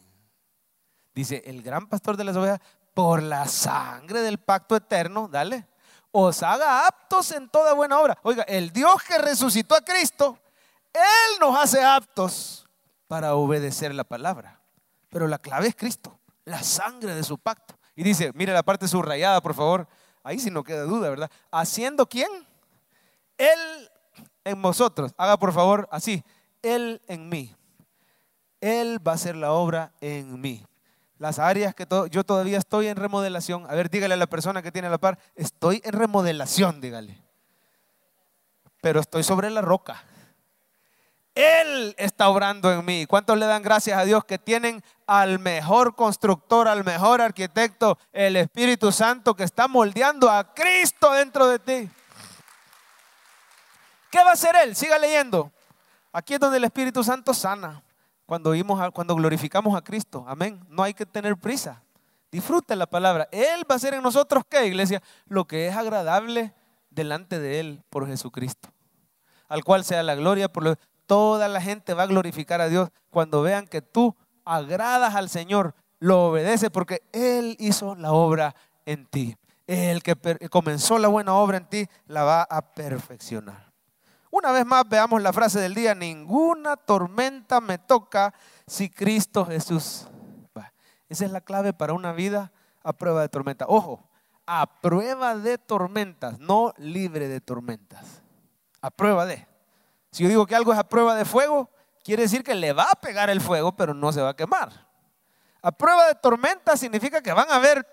Dice, 1.14 1.42
el 1.46 1.62
gran 1.62 1.88
pastor 1.88 2.18
de 2.18 2.26
las 2.26 2.36
ovejas, 2.36 2.60
por 2.96 3.22
la 3.22 3.46
sangre 3.48 4.22
del 4.22 4.40
pacto 4.40 4.76
eterno, 4.76 5.28
dale, 5.28 5.68
os 6.12 6.42
haga 6.42 6.88
aptos 6.88 7.32
en 7.34 7.50
toda 7.50 7.74
buena 7.74 8.00
obra. 8.00 8.18
Oiga, 8.24 8.44
el 8.44 8.72
Dios 8.72 9.04
que 9.04 9.18
resucitó 9.18 9.76
a 9.76 9.82
Cristo, 9.82 10.40
Él 10.94 11.40
nos 11.42 11.60
hace 11.60 11.84
aptos 11.84 12.66
para 13.08 13.36
obedecer 13.36 13.94
la 13.94 14.06
palabra. 14.06 14.62
Pero 15.10 15.28
la 15.28 15.38
clave 15.38 15.68
es 15.68 15.76
Cristo, 15.76 16.18
la 16.46 16.64
sangre 16.64 17.14
de 17.14 17.24
su 17.24 17.38
pacto. 17.38 17.76
Y 17.98 18.04
dice, 18.04 18.32
mire 18.34 18.54
la 18.54 18.64
parte 18.64 18.88
subrayada, 18.88 19.42
por 19.42 19.54
favor. 19.54 19.88
Ahí 20.24 20.40
sí 20.40 20.50
no 20.50 20.64
queda 20.64 20.84
duda, 20.84 21.10
¿verdad? 21.10 21.30
Haciendo 21.52 22.08
quién? 22.08 22.30
Él 23.38 23.92
en 24.46 24.62
vosotros. 24.62 25.14
Haga 25.18 25.38
por 25.38 25.52
favor 25.52 25.90
así. 25.92 26.24
Él 26.62 27.02
en 27.08 27.28
mí. 27.28 27.54
Él 28.62 29.06
va 29.06 29.12
a 29.12 29.16
hacer 29.16 29.36
la 29.36 29.52
obra 29.52 29.92
en 30.00 30.40
mí. 30.40 30.66
Las 31.18 31.40
áreas 31.40 31.74
que 31.74 31.88
yo 32.12 32.24
todavía 32.24 32.58
estoy 32.58 32.88
en 32.88 32.98
remodelación. 32.98 33.66
A 33.70 33.74
ver, 33.74 33.90
dígale 33.90 34.16
a 34.16 34.18
la 34.18 34.28
persona 34.28 34.62
que 34.62 34.72
tiene 34.72 34.90
la 34.90 34.98
par, 34.98 35.18
estoy 35.36 35.82
en 35.86 35.94
remodelación, 35.94 36.82
dígale. 36.82 37.22
Pero 38.82 39.00
estoy 39.00 39.24
sobre 39.24 39.50
la 39.50 39.62
roca. 39.62 40.04
Él 41.34 41.94
está 41.98 42.30
obrando 42.30 42.72
en 42.72 42.86
mí. 42.86 43.06
¿Cuántos 43.06 43.38
le 43.38 43.46
dan 43.46 43.62
gracias 43.62 43.98
a 43.98 44.06
Dios 44.06 44.24
que 44.24 44.38
tienen 44.38 44.82
al 45.06 45.40
mejor 45.40 45.96
constructor, 45.96 46.68
al 46.68 46.86
mejor 46.86 47.22
arquitecto, 47.22 47.98
el 48.14 48.38
Espíritu 48.38 48.92
Santo 48.92 49.36
que 49.36 49.44
está 49.44 49.68
moldeando 49.68 50.30
a 50.30 50.54
Cristo 50.54 51.12
dentro 51.12 51.48
de 51.48 51.60
ti? 51.60 51.90
¿Qué 54.10 54.24
va 54.24 54.30
a 54.30 54.34
hacer 54.34 54.56
Él? 54.64 54.78
Siga 54.78 54.98
leyendo. 54.98 55.52
Aquí 56.14 56.36
es 56.36 56.40
donde 56.40 56.58
el 56.58 56.64
Espíritu 56.64 57.04
Santo 57.04 57.34
sana. 57.34 57.84
Cuando, 58.26 58.54
cuando 58.94 59.16
glorificamos 59.16 59.76
a 59.76 59.82
Cristo. 59.82 60.26
Amén. 60.28 60.60
No 60.70 60.84
hay 60.84 60.94
que 60.94 61.06
tener 61.06 61.38
prisa. 61.38 61.84
Disfrute 62.32 62.76
la 62.76 62.88
palabra. 62.88 63.28
Él 63.32 63.62
va 63.70 63.74
a 63.74 63.78
hacer 63.78 63.94
en 63.94 64.04
nosotros, 64.04 64.44
¿qué, 64.50 64.66
iglesia? 64.66 65.02
Lo 65.26 65.46
que 65.46 65.68
es 65.68 65.76
agradable 65.76 66.54
delante 66.90 67.40
de 67.40 67.60
Él 67.60 67.84
por 67.90 68.08
Jesucristo. 68.08 68.70
Al 69.48 69.64
cual 69.64 69.84
sea 69.84 70.02
la 70.02 70.16
gloria 70.16 70.52
por 70.52 70.64
lo, 70.64 70.76
Toda 71.06 71.48
la 71.48 71.62
gente 71.62 71.94
va 71.94 72.04
a 72.04 72.08
glorificar 72.08 72.62
a 72.62 72.70
Dios 72.70 72.90
cuando 73.12 73.42
vean 73.42 73.68
que 73.68 73.82
tú 73.82 74.16
agradas 74.44 75.16
al 75.16 75.30
Señor, 75.30 75.76
lo 76.00 76.28
obedeces 76.28 76.70
porque 76.72 77.04
Él 77.12 77.56
hizo 77.60 77.96
la 77.96 78.12
obra 78.12 78.56
en 78.86 79.06
ti. 79.06 79.38
El 79.68 80.04
que 80.04 80.16
comenzó 80.50 80.98
la 80.98 81.08
buena 81.08 81.36
obra 81.36 81.58
en 81.58 81.66
ti 81.66 81.88
la 82.08 82.24
va 82.24 82.44
a 82.44 82.74
perfeccionar. 82.74 83.72
Una 84.38 84.52
vez 84.52 84.66
más 84.66 84.84
veamos 84.90 85.22
la 85.22 85.32
frase 85.32 85.62
del 85.62 85.74
día, 85.74 85.96
ninguna 85.96 86.76
tormenta 86.76 87.62
me 87.62 87.78
toca 87.78 88.34
si 88.68 88.90
Cristo 88.90 89.46
Jesús. 89.46 90.10
Esa 91.08 91.24
es 91.24 91.32
la 91.32 91.40
clave 91.40 91.72
para 91.72 91.94
una 91.94 92.12
vida 92.12 92.52
a 92.84 92.92
prueba 92.92 93.22
de 93.22 93.30
tormenta. 93.30 93.64
Ojo, 93.70 94.10
a 94.46 94.82
prueba 94.82 95.38
de 95.38 95.58
tormentas, 95.58 96.38
no 96.38 96.74
libre 96.76 97.30
de 97.30 97.40
tormentas. 97.40 98.24
A 98.82 98.92
prueba 98.92 99.26
de. 99.26 99.48
Si 100.12 100.24
yo 100.24 100.28
digo 100.28 100.46
que 100.46 100.56
algo 100.56 100.74
es 100.74 100.80
a 100.80 100.90
prueba 100.90 101.16
de 101.16 101.24
fuego, 101.24 101.70
quiere 102.04 102.24
decir 102.24 102.44
que 102.44 102.56
le 102.56 102.74
va 102.74 102.90
a 102.92 103.00
pegar 103.00 103.30
el 103.30 103.40
fuego, 103.40 103.78
pero 103.78 103.94
no 103.94 104.12
se 104.12 104.22
va 104.22 104.32
a 104.32 104.36
quemar. 104.36 104.86
A 105.62 105.72
prueba 105.72 106.08
de 106.08 106.16
tormentas 106.16 106.82
significa 106.82 107.22
que 107.22 107.32
van 107.32 107.50
a 107.50 107.56
haber 107.56 107.88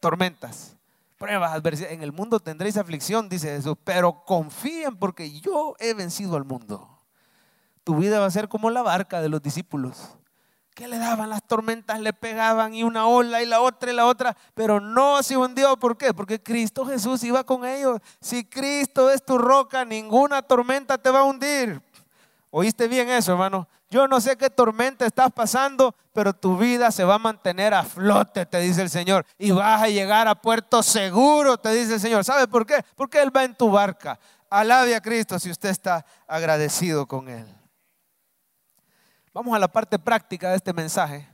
tormentas 0.00 0.76
pruebas, 1.18 1.52
adversidades. 1.52 1.94
En 1.94 2.02
el 2.02 2.12
mundo 2.12 2.40
tendréis 2.40 2.76
aflicción, 2.76 3.28
dice 3.28 3.48
Jesús, 3.48 3.76
pero 3.84 4.24
confíen 4.24 4.96
porque 4.96 5.40
yo 5.40 5.74
he 5.78 5.92
vencido 5.92 6.36
al 6.36 6.44
mundo. 6.44 6.88
Tu 7.84 7.96
vida 7.96 8.20
va 8.20 8.26
a 8.26 8.30
ser 8.30 8.48
como 8.48 8.70
la 8.70 8.82
barca 8.82 9.20
de 9.20 9.28
los 9.28 9.42
discípulos, 9.42 10.16
que 10.74 10.86
le 10.86 10.98
daban 10.98 11.28
las 11.28 11.42
tormentas, 11.42 12.00
le 12.00 12.12
pegaban 12.12 12.72
y 12.72 12.84
una 12.84 13.06
ola 13.06 13.42
y 13.42 13.46
la 13.46 13.60
otra 13.60 13.90
y 13.90 13.94
la 13.94 14.06
otra, 14.06 14.36
pero 14.54 14.78
no 14.78 15.22
se 15.22 15.36
hundió. 15.36 15.76
¿Por 15.76 15.96
qué? 15.96 16.14
Porque 16.14 16.40
Cristo 16.40 16.86
Jesús 16.86 17.24
iba 17.24 17.42
con 17.44 17.66
ellos. 17.66 18.00
Si 18.20 18.44
Cristo 18.44 19.10
es 19.10 19.24
tu 19.24 19.38
roca, 19.38 19.84
ninguna 19.84 20.40
tormenta 20.42 20.96
te 20.96 21.10
va 21.10 21.20
a 21.20 21.24
hundir. 21.24 21.82
¿Oíste 22.50 22.86
bien 22.86 23.08
eso, 23.08 23.32
hermano? 23.32 23.66
Yo 23.90 24.06
no 24.06 24.20
sé 24.20 24.36
qué 24.36 24.50
tormenta 24.50 25.06
estás 25.06 25.32
pasando, 25.32 25.94
pero 26.12 26.34
tu 26.34 26.58
vida 26.58 26.90
se 26.90 27.04
va 27.04 27.14
a 27.14 27.18
mantener 27.18 27.72
a 27.72 27.82
flote, 27.82 28.44
te 28.44 28.60
dice 28.60 28.82
el 28.82 28.90
Señor. 28.90 29.24
Y 29.38 29.50
vas 29.50 29.82
a 29.82 29.88
llegar 29.88 30.28
a 30.28 30.34
puerto 30.34 30.82
seguro, 30.82 31.56
te 31.56 31.70
dice 31.72 31.94
el 31.94 32.00
Señor. 32.00 32.24
¿Sabe 32.24 32.46
por 32.48 32.66
qué? 32.66 32.84
Porque 32.96 33.22
Él 33.22 33.34
va 33.34 33.44
en 33.44 33.54
tu 33.54 33.70
barca. 33.70 34.18
Alabe 34.50 34.94
a 34.94 35.00
Cristo 35.00 35.38
si 35.38 35.50
usted 35.50 35.70
está 35.70 36.04
agradecido 36.26 37.06
con 37.06 37.28
Él. 37.30 37.46
Vamos 39.32 39.54
a 39.54 39.58
la 39.58 39.68
parte 39.68 39.98
práctica 39.98 40.50
de 40.50 40.56
este 40.56 40.72
mensaje. 40.74 41.26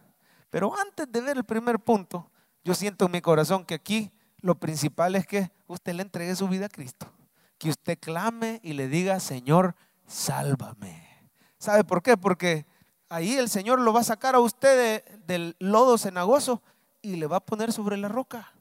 Pero 0.51 0.73
antes 0.79 1.11
de 1.11 1.21
ver 1.21 1.37
el 1.37 1.45
primer 1.45 1.81
punto, 1.81 2.31
yo 2.63 2.75
siento 2.75 3.07
en 3.07 3.13
mi 3.13 3.21
corazón 3.21 3.65
que 3.65 3.75
aquí 3.75 4.13
lo 4.39 4.55
principal 4.55 5.17
es 5.17 5.27
que 5.27 5.51
usted 5.67 5.95
le 5.95 6.03
entregue 6.03 6.37
su 6.37 6.47
vida 6.47 6.67
a 6.67 6.69
Cristo. 6.69 7.11
Que 7.59 7.71
usted 7.71 7.99
clame 7.99 8.61
y 8.63 8.75
le 8.75 8.87
diga, 8.87 9.19
Señor, 9.19 9.75
sálvame. 10.07 11.04
¿Sabe 11.65 11.83
por 11.83 12.03
qué? 12.03 12.19
Porque 12.19 12.67
ahí 13.09 13.37
el 13.37 13.49
Señor 13.49 13.81
lo 13.81 13.95
va 13.95 14.01
a 14.01 14.05
sacar 14.05 14.35
a 14.35 14.41
usted 14.41 15.03
del 15.27 15.57
lodo 15.59 15.97
cenagoso 15.97 16.63
y 17.01 17.17
le 17.17 17.27
va 17.27 17.39
a 17.39 17.41
poner 17.41 17.73
sobre 17.73 17.97
la 17.97 18.09
roca. 18.09 18.53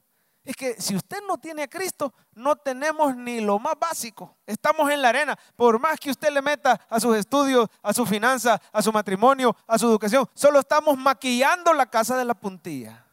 Es 0.42 0.56
que 0.56 0.80
si 0.80 0.96
usted 0.96 1.18
no 1.28 1.36
tiene 1.36 1.64
a 1.64 1.68
Cristo, 1.68 2.14
no 2.32 2.56
tenemos 2.56 3.14
ni 3.14 3.40
lo 3.40 3.58
más 3.58 3.74
básico. 3.78 4.38
Estamos 4.46 4.90
en 4.90 5.02
la 5.02 5.10
arena. 5.10 5.38
Por 5.54 5.78
más 5.78 6.00
que 6.00 6.10
usted 6.10 6.32
le 6.32 6.40
meta 6.40 6.80
a 6.88 6.98
sus 6.98 7.14
estudios, 7.14 7.68
a 7.82 7.92
su 7.92 8.06
finanza, 8.06 8.58
a 8.72 8.80
su 8.80 8.90
matrimonio, 8.90 9.54
a 9.66 9.78
su 9.78 9.86
educación, 9.86 10.26
solo 10.32 10.60
estamos 10.60 10.96
maquillando 10.96 11.74
la 11.74 11.84
casa 11.84 12.16
de 12.16 12.24
la 12.24 12.34
puntilla. 12.34 13.04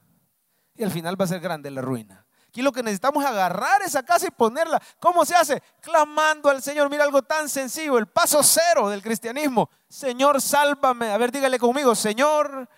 Y 0.74 0.86
al 0.86 0.92
final 0.92 1.20
va 1.20 1.26
a 1.26 1.28
ser 1.28 1.42
grande 1.42 1.70
la 1.70 1.82
ruina. 1.82 2.26
Aquí 2.48 2.62
lo 2.62 2.72
que 2.72 2.82
necesitamos 2.82 3.24
es 3.24 3.30
agarrar 3.30 3.82
esa 3.82 4.04
casa 4.04 4.28
y 4.28 4.32
ponerla. 4.32 4.82
¿Cómo 5.00 5.26
se 5.26 5.36
hace? 5.36 5.62
Clamando 5.82 6.50
al 6.50 6.62
Señor. 6.62 6.90
Mira 6.90 7.04
algo 7.04 7.22
tan 7.22 7.50
sencillo, 7.50 7.98
el 7.98 8.08
paso 8.08 8.42
cero 8.42 8.90
del 8.90 9.02
cristianismo. 9.02 9.70
Señor, 9.92 10.40
sálvame. 10.40 11.12
A 11.12 11.18
ver, 11.18 11.34
dígale 11.34 11.60
conmigo, 11.60 11.96
Señor, 11.96 12.70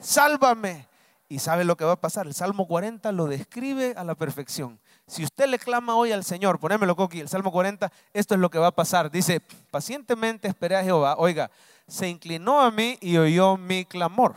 sálvame. 0.00 0.88
Y 1.28 1.38
sabe 1.38 1.64
lo 1.64 1.76
que 1.76 1.84
va 1.84 1.92
a 1.92 2.00
pasar. 2.00 2.26
El 2.26 2.32
Salmo 2.32 2.66
40 2.66 3.12
lo 3.12 3.26
describe 3.26 3.92
a 3.94 4.04
la 4.04 4.14
perfección. 4.14 4.80
Si 5.06 5.22
usted 5.22 5.48
le 5.48 5.58
clama 5.58 5.96
hoy 5.96 6.12
al 6.12 6.24
Señor, 6.24 6.58
ponémelo 6.58 6.96
coqui, 6.96 7.20
el 7.20 7.28
Salmo 7.28 7.52
40, 7.52 7.92
esto 8.14 8.34
es 8.34 8.40
lo 8.40 8.50
que 8.50 8.58
va 8.58 8.68
a 8.68 8.74
pasar. 8.74 9.10
Dice, 9.10 9.40
pacientemente 9.70 10.48
esperé 10.48 10.76
a 10.76 10.82
Jehová. 10.82 11.16
Oiga, 11.18 11.50
se 11.86 12.08
inclinó 12.08 12.62
a 12.62 12.70
mí 12.70 12.96
y 13.02 13.18
oyó 13.18 13.58
mi 13.58 13.84
clamor. 13.84 14.34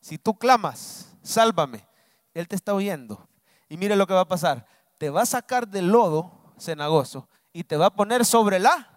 Si 0.00 0.18
tú 0.18 0.34
clamas, 0.34 1.14
sálvame. 1.22 1.86
Él 2.34 2.48
te 2.48 2.56
está 2.56 2.74
oyendo. 2.74 3.28
Y 3.68 3.76
mire 3.76 3.94
lo 3.94 4.08
que 4.08 4.14
va 4.14 4.22
a 4.22 4.28
pasar. 4.28 4.66
Te 4.98 5.08
va 5.08 5.22
a 5.22 5.26
sacar 5.26 5.68
del 5.68 5.86
lodo 5.86 6.32
cenagoso 6.58 7.28
y 7.52 7.62
te 7.62 7.76
va 7.76 7.86
a 7.86 7.94
poner 7.94 8.24
sobre 8.24 8.58
la... 8.58 8.90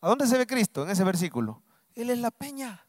¿A 0.00 0.08
dónde 0.08 0.28
se 0.28 0.38
ve 0.38 0.46
Cristo 0.46 0.84
en 0.84 0.90
ese 0.90 1.02
versículo? 1.02 1.62
Él 1.94 2.10
es 2.10 2.18
la 2.18 2.30
peña. 2.30 2.86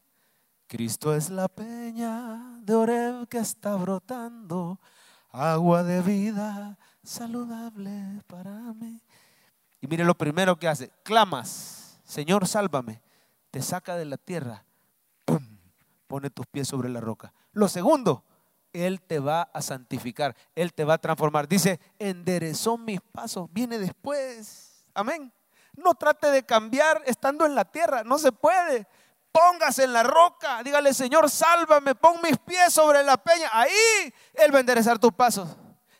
Cristo 0.66 1.14
es 1.14 1.30
la 1.30 1.48
peña 1.48 2.58
de 2.60 2.74
Oreb 2.74 3.28
que 3.28 3.38
está 3.38 3.76
brotando, 3.76 4.80
agua 5.30 5.82
de 5.82 6.00
vida 6.00 6.78
saludable 7.02 8.22
para 8.26 8.50
mí. 8.50 9.02
Y 9.80 9.86
mire 9.86 10.04
lo 10.04 10.14
primero 10.14 10.58
que 10.58 10.66
hace, 10.66 10.90
clamas, 11.02 12.00
Señor, 12.04 12.48
sálvame, 12.48 13.02
te 13.50 13.60
saca 13.60 13.96
de 13.96 14.06
la 14.06 14.16
tierra, 14.16 14.64
¡pum! 15.24 15.58
pone 16.06 16.30
tus 16.30 16.46
pies 16.46 16.66
sobre 16.66 16.88
la 16.88 17.00
roca. 17.00 17.32
Lo 17.52 17.68
segundo, 17.68 18.24
Él 18.72 19.02
te 19.02 19.18
va 19.18 19.42
a 19.42 19.60
santificar, 19.60 20.34
Él 20.54 20.72
te 20.72 20.84
va 20.84 20.94
a 20.94 20.98
transformar. 20.98 21.46
Dice, 21.46 21.78
enderezó 21.98 22.78
mis 22.78 23.00
pasos, 23.00 23.48
viene 23.52 23.78
después. 23.78 24.88
Amén. 24.94 25.32
No 25.76 25.94
trate 25.94 26.30
de 26.30 26.44
cambiar 26.44 27.02
estando 27.04 27.44
en 27.44 27.54
la 27.54 27.64
tierra, 27.64 28.04
no 28.04 28.18
se 28.18 28.32
puede. 28.32 28.86
Póngase 29.34 29.82
en 29.82 29.92
la 29.92 30.04
roca, 30.04 30.62
dígale, 30.62 30.94
Señor, 30.94 31.28
sálvame, 31.28 31.96
pon 31.96 32.22
mis 32.22 32.38
pies 32.38 32.72
sobre 32.72 33.02
la 33.02 33.16
peña. 33.16 33.50
Ahí 33.52 34.14
Él 34.32 34.54
va 34.54 34.58
a 34.58 34.60
enderezar 34.60 34.96
tus 34.96 35.12
pasos. 35.12 35.48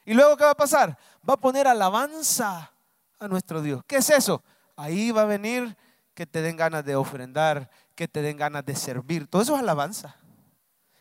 Y 0.04 0.14
luego, 0.14 0.36
¿qué 0.36 0.44
va 0.44 0.52
a 0.52 0.56
pasar? 0.56 0.96
Va 1.28 1.34
a 1.34 1.36
poner 1.36 1.66
alabanza 1.66 2.70
a 3.18 3.26
nuestro 3.26 3.60
Dios. 3.60 3.82
¿Qué 3.88 3.96
es 3.96 4.08
eso? 4.10 4.44
Ahí 4.76 5.10
va 5.10 5.22
a 5.22 5.24
venir 5.24 5.76
que 6.14 6.26
te 6.26 6.42
den 6.42 6.56
ganas 6.56 6.84
de 6.84 6.94
ofrendar, 6.94 7.68
que 7.96 8.06
te 8.06 8.22
den 8.22 8.36
ganas 8.36 8.64
de 8.64 8.76
servir. 8.76 9.26
Todo 9.26 9.42
eso 9.42 9.56
es 9.56 9.62
alabanza. 9.62 10.14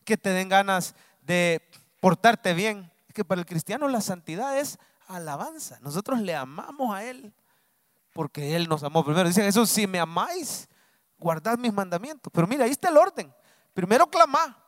Que 0.04 0.18
te 0.18 0.32
den 0.32 0.50
ganas 0.50 0.96
de 1.22 1.62
portarte 2.00 2.56
bien. 2.56 2.92
Es 3.10 3.14
que 3.14 3.24
para 3.24 3.42
el 3.42 3.46
cristiano 3.46 3.88
la 3.88 4.02
santidad 4.02 4.58
es 4.58 4.80
alabanza. 5.08 5.78
Nosotros 5.82 6.20
le 6.20 6.34
amamos 6.34 6.96
a 6.96 7.04
Él 7.04 7.32
porque 8.12 8.56
Él 8.56 8.68
nos 8.68 8.82
amó 8.82 9.06
primero. 9.06 9.28
Dice 9.28 9.44
Jesús, 9.44 9.70
si 9.70 9.86
me 9.86 10.00
amáis, 10.00 10.68
guardad 11.24 11.58
mis 11.58 11.74
mandamientos. 11.74 12.32
Pero 12.32 12.46
mira, 12.46 12.66
ahí 12.66 12.72
está 12.72 12.90
el 12.90 12.98
orden. 12.98 13.34
Primero 13.74 14.06
clama. 14.08 14.60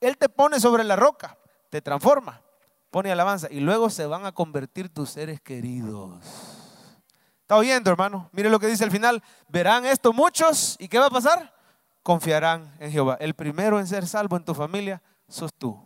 Él 0.00 0.16
te 0.16 0.28
pone 0.28 0.58
sobre 0.58 0.82
la 0.82 0.96
roca, 0.96 1.36
te 1.68 1.82
transforma, 1.82 2.40
pone 2.90 3.12
alabanza 3.12 3.48
y 3.50 3.60
luego 3.60 3.90
se 3.90 4.06
van 4.06 4.24
a 4.24 4.32
convertir 4.32 4.88
tus 4.88 5.10
seres 5.10 5.40
queridos. 5.42 6.24
¿Está 7.42 7.56
oyendo, 7.56 7.90
hermano? 7.90 8.30
Mire 8.32 8.48
lo 8.48 8.58
que 8.58 8.66
dice 8.66 8.84
al 8.84 8.90
final. 8.90 9.22
Verán 9.48 9.84
esto 9.84 10.12
muchos 10.12 10.76
y 10.78 10.88
¿qué 10.88 10.98
va 10.98 11.06
a 11.06 11.10
pasar? 11.10 11.52
Confiarán 12.02 12.74
en 12.78 12.90
Jehová. 12.90 13.18
El 13.20 13.34
primero 13.34 13.78
en 13.78 13.86
ser 13.86 14.06
salvo 14.06 14.36
en 14.36 14.44
tu 14.44 14.54
familia 14.54 15.02
sos 15.28 15.52
tú. 15.52 15.78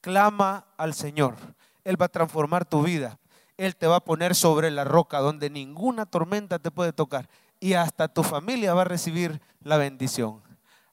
Clama 0.00 0.66
al 0.78 0.94
Señor. 0.94 1.36
Él 1.84 2.00
va 2.00 2.06
a 2.06 2.10
transformar 2.10 2.64
tu 2.64 2.82
vida. 2.82 3.18
Él 3.58 3.76
te 3.76 3.86
va 3.86 3.96
a 3.96 4.04
poner 4.04 4.34
sobre 4.34 4.70
la 4.70 4.84
roca 4.84 5.18
donde 5.18 5.50
ninguna 5.50 6.06
tormenta 6.06 6.58
te 6.58 6.70
puede 6.70 6.92
tocar. 6.92 7.28
Y 7.60 7.74
hasta 7.74 8.08
tu 8.08 8.22
familia 8.22 8.74
va 8.74 8.82
a 8.82 8.86
recibir 8.86 9.40
la 9.62 9.76
bendición. 9.76 10.42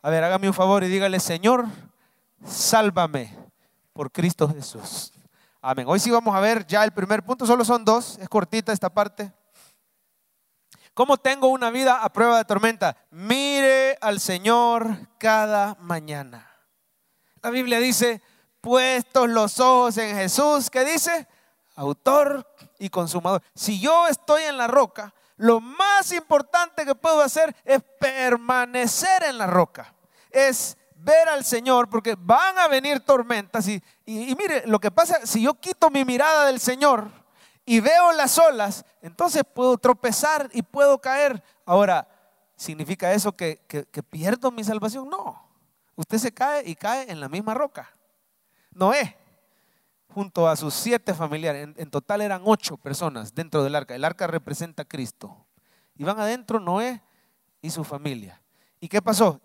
A 0.01 0.09
ver, 0.09 0.23
hágame 0.23 0.47
un 0.47 0.53
favor 0.53 0.83
y 0.83 0.87
dígale, 0.87 1.19
Señor, 1.19 1.65
sálvame 2.45 3.35
por 3.93 4.11
Cristo 4.11 4.47
Jesús. 4.47 5.11
Amén. 5.61 5.85
Hoy 5.87 5.99
sí 5.99 6.11
vamos 6.11 6.35
a 6.35 6.39
ver 6.39 6.67
ya 6.67 6.83
el 6.83 6.91
primer 6.91 7.23
punto, 7.23 7.45
solo 7.47 7.65
son 7.65 7.83
dos, 7.83 8.19
es 8.19 8.29
cortita 8.29 8.71
esta 8.71 8.93
parte. 8.93 9.33
¿Cómo 10.93 11.17
tengo 11.17 11.47
una 11.47 11.71
vida 11.71 12.03
a 12.03 12.13
prueba 12.13 12.37
de 12.37 12.45
tormenta? 12.45 12.95
Mire 13.09 13.97
al 13.99 14.19
Señor 14.19 14.95
cada 15.17 15.75
mañana. 15.79 16.47
La 17.41 17.49
Biblia 17.49 17.79
dice, 17.79 18.21
puestos 18.61 19.27
los 19.27 19.59
ojos 19.59 19.97
en 19.97 20.15
Jesús, 20.15 20.69
¿qué 20.69 20.85
dice? 20.85 21.27
Autor 21.75 22.47
y 22.77 22.89
consumador. 22.89 23.41
Si 23.55 23.79
yo 23.79 24.07
estoy 24.07 24.43
en 24.43 24.57
la 24.57 24.67
roca, 24.67 25.14
lo 25.37 25.59
más 25.59 26.11
importante 26.11 26.85
que 26.85 26.95
puedo 26.95 27.21
hacer 27.21 27.55
es 27.65 27.81
permanecer 27.99 29.23
en 29.23 29.37
la 29.37 29.47
roca. 29.47 29.93
Es 30.29 30.77
ver 30.95 31.27
al 31.29 31.43
Señor, 31.43 31.89
porque 31.89 32.15
van 32.17 32.57
a 32.57 32.67
venir 32.67 33.01
tormentas. 33.01 33.67
Y, 33.67 33.81
mire, 34.05 34.65
lo 34.65 34.79
que 34.79 34.91
pasa, 34.91 35.25
si 35.25 35.41
yo 35.41 35.53
quito 35.55 35.89
mi 35.89 36.05
mirada 36.05 36.45
del 36.45 36.59
Señor 36.59 37.09
y 37.65 37.79
veo 37.79 38.11
las 38.13 38.37
olas, 38.37 38.85
entonces 39.01 39.43
puedo 39.53 39.77
tropezar 39.77 40.49
y 40.53 40.61
puedo 40.61 40.99
caer. 40.99 41.43
Ahora, 41.65 42.07
¿significa 42.55 43.13
eso 43.13 43.35
que, 43.35 43.61
que 43.67 44.03
pierdo 44.03 44.51
mi 44.51 44.63
salvación? 44.63 45.09
No. 45.09 45.45
Usted 45.95 46.17
se 46.17 46.33
cae 46.33 46.63
y 46.65 46.75
cae 46.75 47.11
en 47.11 47.19
la 47.19 47.29
misma 47.29 47.53
roca. 47.53 47.89
Noé 48.71 49.17
junto 50.15 50.47
a 50.47 50.55
sus 50.55 50.73
siete 50.73 51.13
familiares. 51.13 51.67
En, 51.75 51.89
total 51.89 52.21
eran 52.21 52.41
ocho 52.45 52.77
personas 52.77 53.35
dentro 53.35 53.65
del 53.65 53.75
arca. 53.75 53.95
El 53.95 54.05
arca 54.05 54.27
representa 54.27 54.83
a 54.83 54.85
Cristo. 54.85 55.45
Y 55.97 56.05
van 56.05 56.17
adentro 56.17 56.57
Noé 56.61 57.01
y 57.61 57.69
su 57.69 57.83
familia. 57.83 58.41
¿Y 58.79 58.87
qué 58.87 59.01
pasó? 59.01 59.41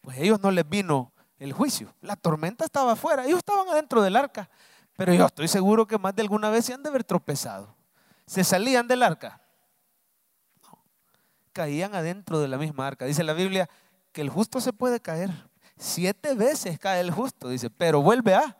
Pues 0.00 0.18
ellos 0.18 0.40
no 0.40 0.50
les 0.50 0.68
vino 0.68 1.12
el 1.38 1.52
juicio. 1.52 1.94
La 2.00 2.16
tormenta 2.16 2.64
estaba 2.64 2.92
afuera. 2.92 3.24
Ellos 3.26 3.38
estaban 3.38 3.68
adentro 3.68 4.02
del 4.02 4.16
arca. 4.16 4.50
Pero 4.96 5.14
yo 5.14 5.24
estoy 5.24 5.46
seguro 5.46 5.86
que 5.86 5.96
más 5.98 6.16
de 6.16 6.22
alguna 6.22 6.50
vez 6.50 6.64
se 6.64 6.74
han 6.74 6.82
de 6.82 6.88
haber 6.88 7.04
tropezado. 7.04 7.76
Se 8.26 8.42
salían 8.42 8.88
del 8.88 9.04
arca. 9.04 9.40
Caían 11.52 11.94
adentro 11.94 12.40
de 12.40 12.48
la 12.48 12.58
misma 12.58 12.88
arca. 12.88 13.04
Dice 13.04 13.22
la 13.22 13.34
Biblia 13.34 13.70
que 14.10 14.20
el 14.20 14.30
justo 14.30 14.60
se 14.60 14.72
puede 14.72 14.98
caer. 14.98 15.30
Siete 15.76 16.34
veces 16.34 16.76
cae 16.80 17.00
el 17.00 17.12
justo, 17.12 17.48
dice, 17.48 17.70
pero 17.70 18.02
vuelve 18.02 18.34
a 18.34 18.56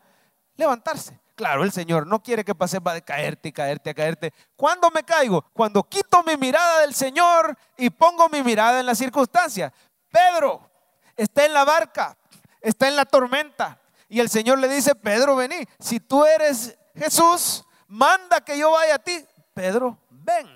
levantarse. 0.56 1.21
Claro, 1.42 1.64
el 1.64 1.72
Señor 1.72 2.06
no 2.06 2.22
quiere 2.22 2.44
que 2.44 2.54
pases 2.54 2.78
va 2.78 2.94
de 2.94 3.02
caerte 3.02 3.48
y 3.48 3.52
caerte 3.52 3.90
a 3.90 3.94
caerte. 3.94 4.32
¿Cuándo 4.54 4.92
me 4.92 5.02
caigo? 5.02 5.42
Cuando 5.52 5.82
quito 5.82 6.22
mi 6.22 6.36
mirada 6.36 6.82
del 6.82 6.94
Señor 6.94 7.58
y 7.76 7.90
pongo 7.90 8.28
mi 8.28 8.44
mirada 8.44 8.78
en 8.78 8.86
la 8.86 8.94
circunstancia. 8.94 9.72
Pedro 10.08 10.70
está 11.16 11.44
en 11.44 11.52
la 11.52 11.64
barca, 11.64 12.16
está 12.60 12.86
en 12.86 12.94
la 12.94 13.04
tormenta. 13.04 13.76
Y 14.08 14.20
el 14.20 14.28
Señor 14.28 14.60
le 14.60 14.68
dice, 14.68 14.94
Pedro, 14.94 15.34
vení. 15.34 15.66
Si 15.80 15.98
tú 15.98 16.24
eres 16.24 16.78
Jesús, 16.94 17.64
manda 17.88 18.40
que 18.40 18.56
yo 18.56 18.70
vaya 18.70 18.94
a 18.94 18.98
ti. 19.00 19.26
Pedro, 19.52 19.98
ven. 20.10 20.46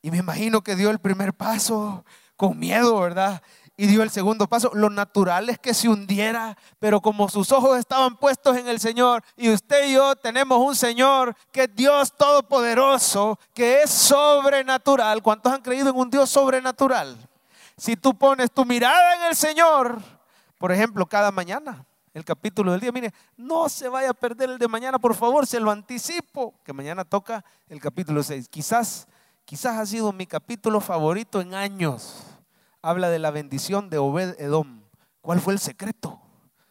Y 0.00 0.12
me 0.12 0.18
imagino 0.18 0.62
que 0.62 0.76
dio 0.76 0.90
el 0.90 1.00
primer 1.00 1.34
paso 1.34 2.04
con 2.36 2.56
miedo, 2.56 3.00
¿verdad? 3.00 3.42
Y 3.76 3.86
dio 3.86 4.02
el 4.02 4.10
segundo 4.10 4.46
paso. 4.46 4.70
Lo 4.74 4.90
natural 4.90 5.50
es 5.50 5.58
que 5.58 5.74
se 5.74 5.88
hundiera, 5.88 6.56
pero 6.78 7.00
como 7.00 7.28
sus 7.28 7.50
ojos 7.52 7.78
estaban 7.78 8.16
puestos 8.16 8.56
en 8.56 8.68
el 8.68 8.80
Señor 8.80 9.22
y 9.36 9.50
usted 9.50 9.88
y 9.88 9.94
yo 9.94 10.14
tenemos 10.16 10.58
un 10.58 10.76
Señor 10.76 11.34
que 11.52 11.64
es 11.64 11.74
Dios 11.74 12.12
todopoderoso, 12.16 13.38
que 13.52 13.82
es 13.82 13.90
sobrenatural. 13.90 15.22
¿Cuántos 15.22 15.52
han 15.52 15.62
creído 15.62 15.90
en 15.90 15.96
un 15.96 16.10
Dios 16.10 16.30
sobrenatural? 16.30 17.16
Si 17.76 17.96
tú 17.96 18.16
pones 18.16 18.52
tu 18.52 18.64
mirada 18.64 19.16
en 19.16 19.22
el 19.24 19.36
Señor, 19.36 20.00
por 20.58 20.70
ejemplo, 20.70 21.06
cada 21.06 21.32
mañana, 21.32 21.84
el 22.12 22.24
capítulo 22.24 22.70
del 22.70 22.80
día, 22.80 22.92
mire, 22.92 23.12
no 23.36 23.68
se 23.68 23.88
vaya 23.88 24.10
a 24.10 24.14
perder 24.14 24.50
el 24.50 24.58
de 24.58 24.68
mañana, 24.68 25.00
por 25.00 25.16
favor, 25.16 25.48
se 25.48 25.58
lo 25.58 25.72
anticipo, 25.72 26.54
que 26.64 26.72
mañana 26.72 27.04
toca 27.04 27.44
el 27.68 27.80
capítulo 27.80 28.22
6. 28.22 28.48
Quizás, 28.48 29.08
quizás 29.44 29.76
ha 29.76 29.84
sido 29.84 30.12
mi 30.12 30.24
capítulo 30.24 30.80
favorito 30.80 31.40
en 31.40 31.54
años 31.54 32.33
habla 32.84 33.08
de 33.08 33.18
la 33.18 33.30
bendición 33.30 33.88
de 33.88 33.96
Obed 33.96 34.38
Edom. 34.38 34.82
¿Cuál 35.22 35.40
fue 35.40 35.54
el 35.54 35.58
secreto? 35.58 36.20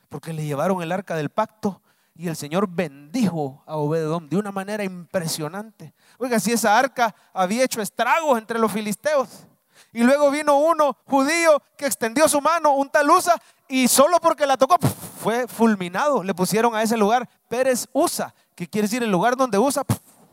Porque 0.10 0.32
le 0.32 0.46
llevaron 0.46 0.84
el 0.84 0.92
arca 0.92 1.16
del 1.16 1.32
pacto 1.32 1.82
y 2.16 2.28
el 2.28 2.36
Señor 2.36 2.68
bendijo 2.68 3.64
a 3.66 3.78
Obed 3.78 4.04
Edom 4.04 4.30
de 4.30 4.38
una 4.38 4.52
manera 4.52 4.84
impresionante. 4.84 5.96
Oiga, 6.20 6.40
si 6.40 6.52
esa 6.52 6.78
arca 6.78 7.16
había 7.34 7.64
hecho 7.64 7.82
estragos 7.82 8.38
entre 8.38 8.60
los 8.60 8.72
filisteos. 8.72 9.48
Y 9.92 10.04
luego 10.04 10.30
vino 10.30 10.60
uno 10.60 10.96
judío 11.08 11.60
que 11.76 11.88
extendió 11.88 12.28
su 12.28 12.40
mano, 12.40 12.76
un 12.76 12.90
tal 12.92 13.10
Usa, 13.10 13.34
y 13.68 13.88
solo 13.88 14.20
porque 14.20 14.46
la 14.46 14.56
tocó 14.56 14.78
fue 15.20 15.48
fulminado. 15.48 16.24
Le 16.24 16.36
pusieron 16.36 16.76
a 16.76 16.84
ese 16.84 16.96
lugar 16.96 17.28
Pérez 17.50 17.88
Usa, 17.92 18.36
que 18.54 18.70
quiere 18.70 18.88
decir 18.88 19.02
el 19.02 19.10
lugar 19.10 19.36
donde 19.36 19.58
Usa 19.58 19.84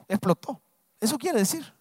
explotó. 0.08 0.60
Eso 1.00 1.16
quiere 1.16 1.38
decir. 1.38 1.72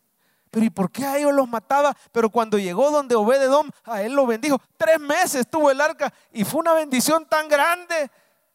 Pero 0.51 0.65
¿y 0.65 0.69
por 0.69 0.91
qué 0.91 1.05
a 1.05 1.17
ellos 1.17 1.33
los 1.33 1.47
mataba? 1.47 1.95
Pero 2.11 2.29
cuando 2.29 2.57
llegó 2.57 2.89
donde 2.91 3.15
Obededom, 3.15 3.69
a 3.83 4.01
él 4.01 4.13
lo 4.13 4.25
bendijo. 4.25 4.59
Tres 4.77 4.99
meses 4.99 5.47
tuvo 5.49 5.69
el 5.69 5.79
arca 5.79 6.11
y 6.31 6.43
fue 6.43 6.61
una 6.61 6.73
bendición 6.73 7.25
tan 7.25 7.47
grande 7.47 8.09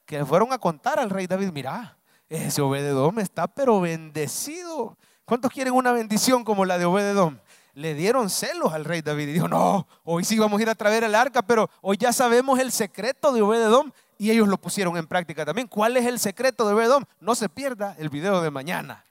que 0.05 0.25
fueron 0.25 0.53
a 0.53 0.59
contar 0.59 0.99
al 0.99 1.11
rey 1.11 1.27
David, 1.27 1.51
mira, 1.53 1.97
ese 2.29 2.63
Obededom 2.63 3.19
está 3.21 3.47
pero 3.47 3.81
bendecido. 3.81 4.97
¿Cuántos 5.25 5.51
quieren 5.51 5.73
una 5.73 5.93
bendición 5.93 6.45
como 6.45 6.65
la 6.65 6.79
de 6.79 6.85
Obededom? 6.85 7.39
Le 7.75 7.95
dieron 7.95 8.31
celos 8.31 8.73
al 8.73 8.85
rey 8.85 9.03
David 9.03 9.29
y 9.29 9.33
dijo, 9.33 9.49
no, 9.49 9.87
hoy 10.05 10.25
sí 10.25 10.39
vamos 10.39 10.59
a 10.59 10.63
ir 10.63 10.69
a 10.69 10.75
traer 10.75 11.05
el 11.05 11.15
arca, 11.15 11.43
pero 11.43 11.71
hoy 11.81 11.97
ya 11.97 12.13
sabemos 12.13 12.59
el 12.59 12.71
secreto 12.71 13.33
de 13.33 13.43
Obededom 13.43 13.91
y 14.19 14.31
ellos 14.31 14.49
lo 14.49 14.59
pusieron 14.59 14.97
en 14.97 15.07
práctica 15.07 15.45
también. 15.45 15.67
¿Cuál 15.67 15.97
es 15.97 16.07
el 16.07 16.19
secreto 16.19 16.67
de 16.67 16.75
Obededom? 16.75 17.05
No 17.21 17.35
se 17.35 17.49
pierda 17.49 17.97
el 17.99 18.11
video 18.11 18.43
de 18.43 18.51
mañana. 18.51 19.05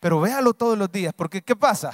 Pero 0.00 0.20
véalo 0.20 0.54
todos 0.54 0.76
los 0.76 0.90
días, 0.90 1.12
porque 1.14 1.42
¿qué 1.42 1.54
pasa? 1.54 1.92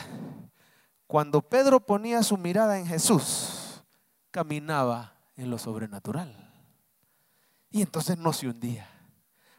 Cuando 1.06 1.42
Pedro 1.42 1.80
ponía 1.80 2.22
su 2.22 2.36
mirada 2.36 2.78
en 2.78 2.86
Jesús, 2.86 3.82
caminaba 4.30 5.12
en 5.36 5.50
lo 5.50 5.58
sobrenatural. 5.58 6.34
Y 7.70 7.82
entonces 7.82 8.16
no 8.16 8.32
se 8.32 8.48
hundía. 8.48 8.88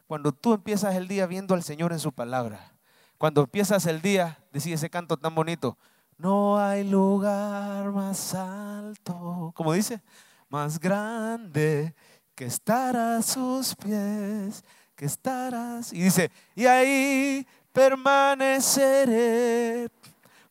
Cuando 0.06 0.32
tú 0.32 0.54
empiezas 0.54 0.94
el 0.94 1.06
día 1.06 1.26
viendo 1.26 1.54
al 1.54 1.62
Señor 1.62 1.92
en 1.92 2.00
su 2.00 2.12
palabra, 2.12 2.72
cuando 3.18 3.42
empiezas 3.42 3.84
el 3.86 4.00
día, 4.00 4.38
decía 4.52 4.74
ese 4.74 4.88
canto 4.88 5.16
tan 5.18 5.34
bonito, 5.34 5.76
no 6.16 6.58
hay 6.58 6.88
lugar 6.88 7.92
más 7.92 8.34
alto, 8.34 9.52
como 9.54 9.72
dice, 9.72 10.02
más 10.48 10.80
grande 10.80 11.94
que 12.34 12.46
estar 12.46 12.96
a 12.96 13.20
sus 13.20 13.74
pies, 13.76 14.64
que 14.94 15.04
estarás. 15.04 15.92
Y 15.92 16.00
dice, 16.00 16.30
y 16.54 16.66
ahí 16.66 17.46
permaneceré 17.78 19.88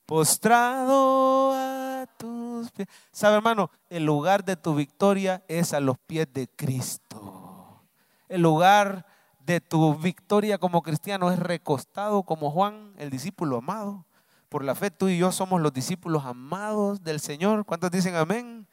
postrado 0.06 1.52
a 1.54 2.08
tus 2.18 2.72
pies. 2.72 2.88
¿Sabe, 3.12 3.36
hermano? 3.36 3.70
El 3.90 4.06
lugar 4.06 4.46
de 4.46 4.56
tu 4.56 4.74
victoria 4.74 5.44
es 5.50 5.74
a 5.74 5.82
los 5.82 5.98
pies 5.98 6.30
de 6.34 6.48
Cristo. 6.48 7.82
El 8.30 8.44
lugar 8.44 9.06
de 9.42 9.60
tu 9.60 9.94
victoria 9.96 10.58
como 10.58 10.82
cristiano 10.82 11.30
es 11.30 11.38
recostado 11.38 12.24
como 12.24 12.50
Juan, 12.50 12.94
el 12.98 13.10
discípulo 13.10 13.58
amado. 13.58 14.06
Por 14.48 14.64
la 14.64 14.74
fe 14.74 14.90
tú 14.90 15.10
y 15.10 15.18
yo 15.18 15.34
somos 15.34 15.60
los 15.60 15.74
discípulos 15.74 16.24
amados 16.24 17.04
del 17.04 17.20
Señor. 17.20 17.66
¿Cuántos 17.66 17.92
dicen 17.92 18.16
amén? 18.16 18.70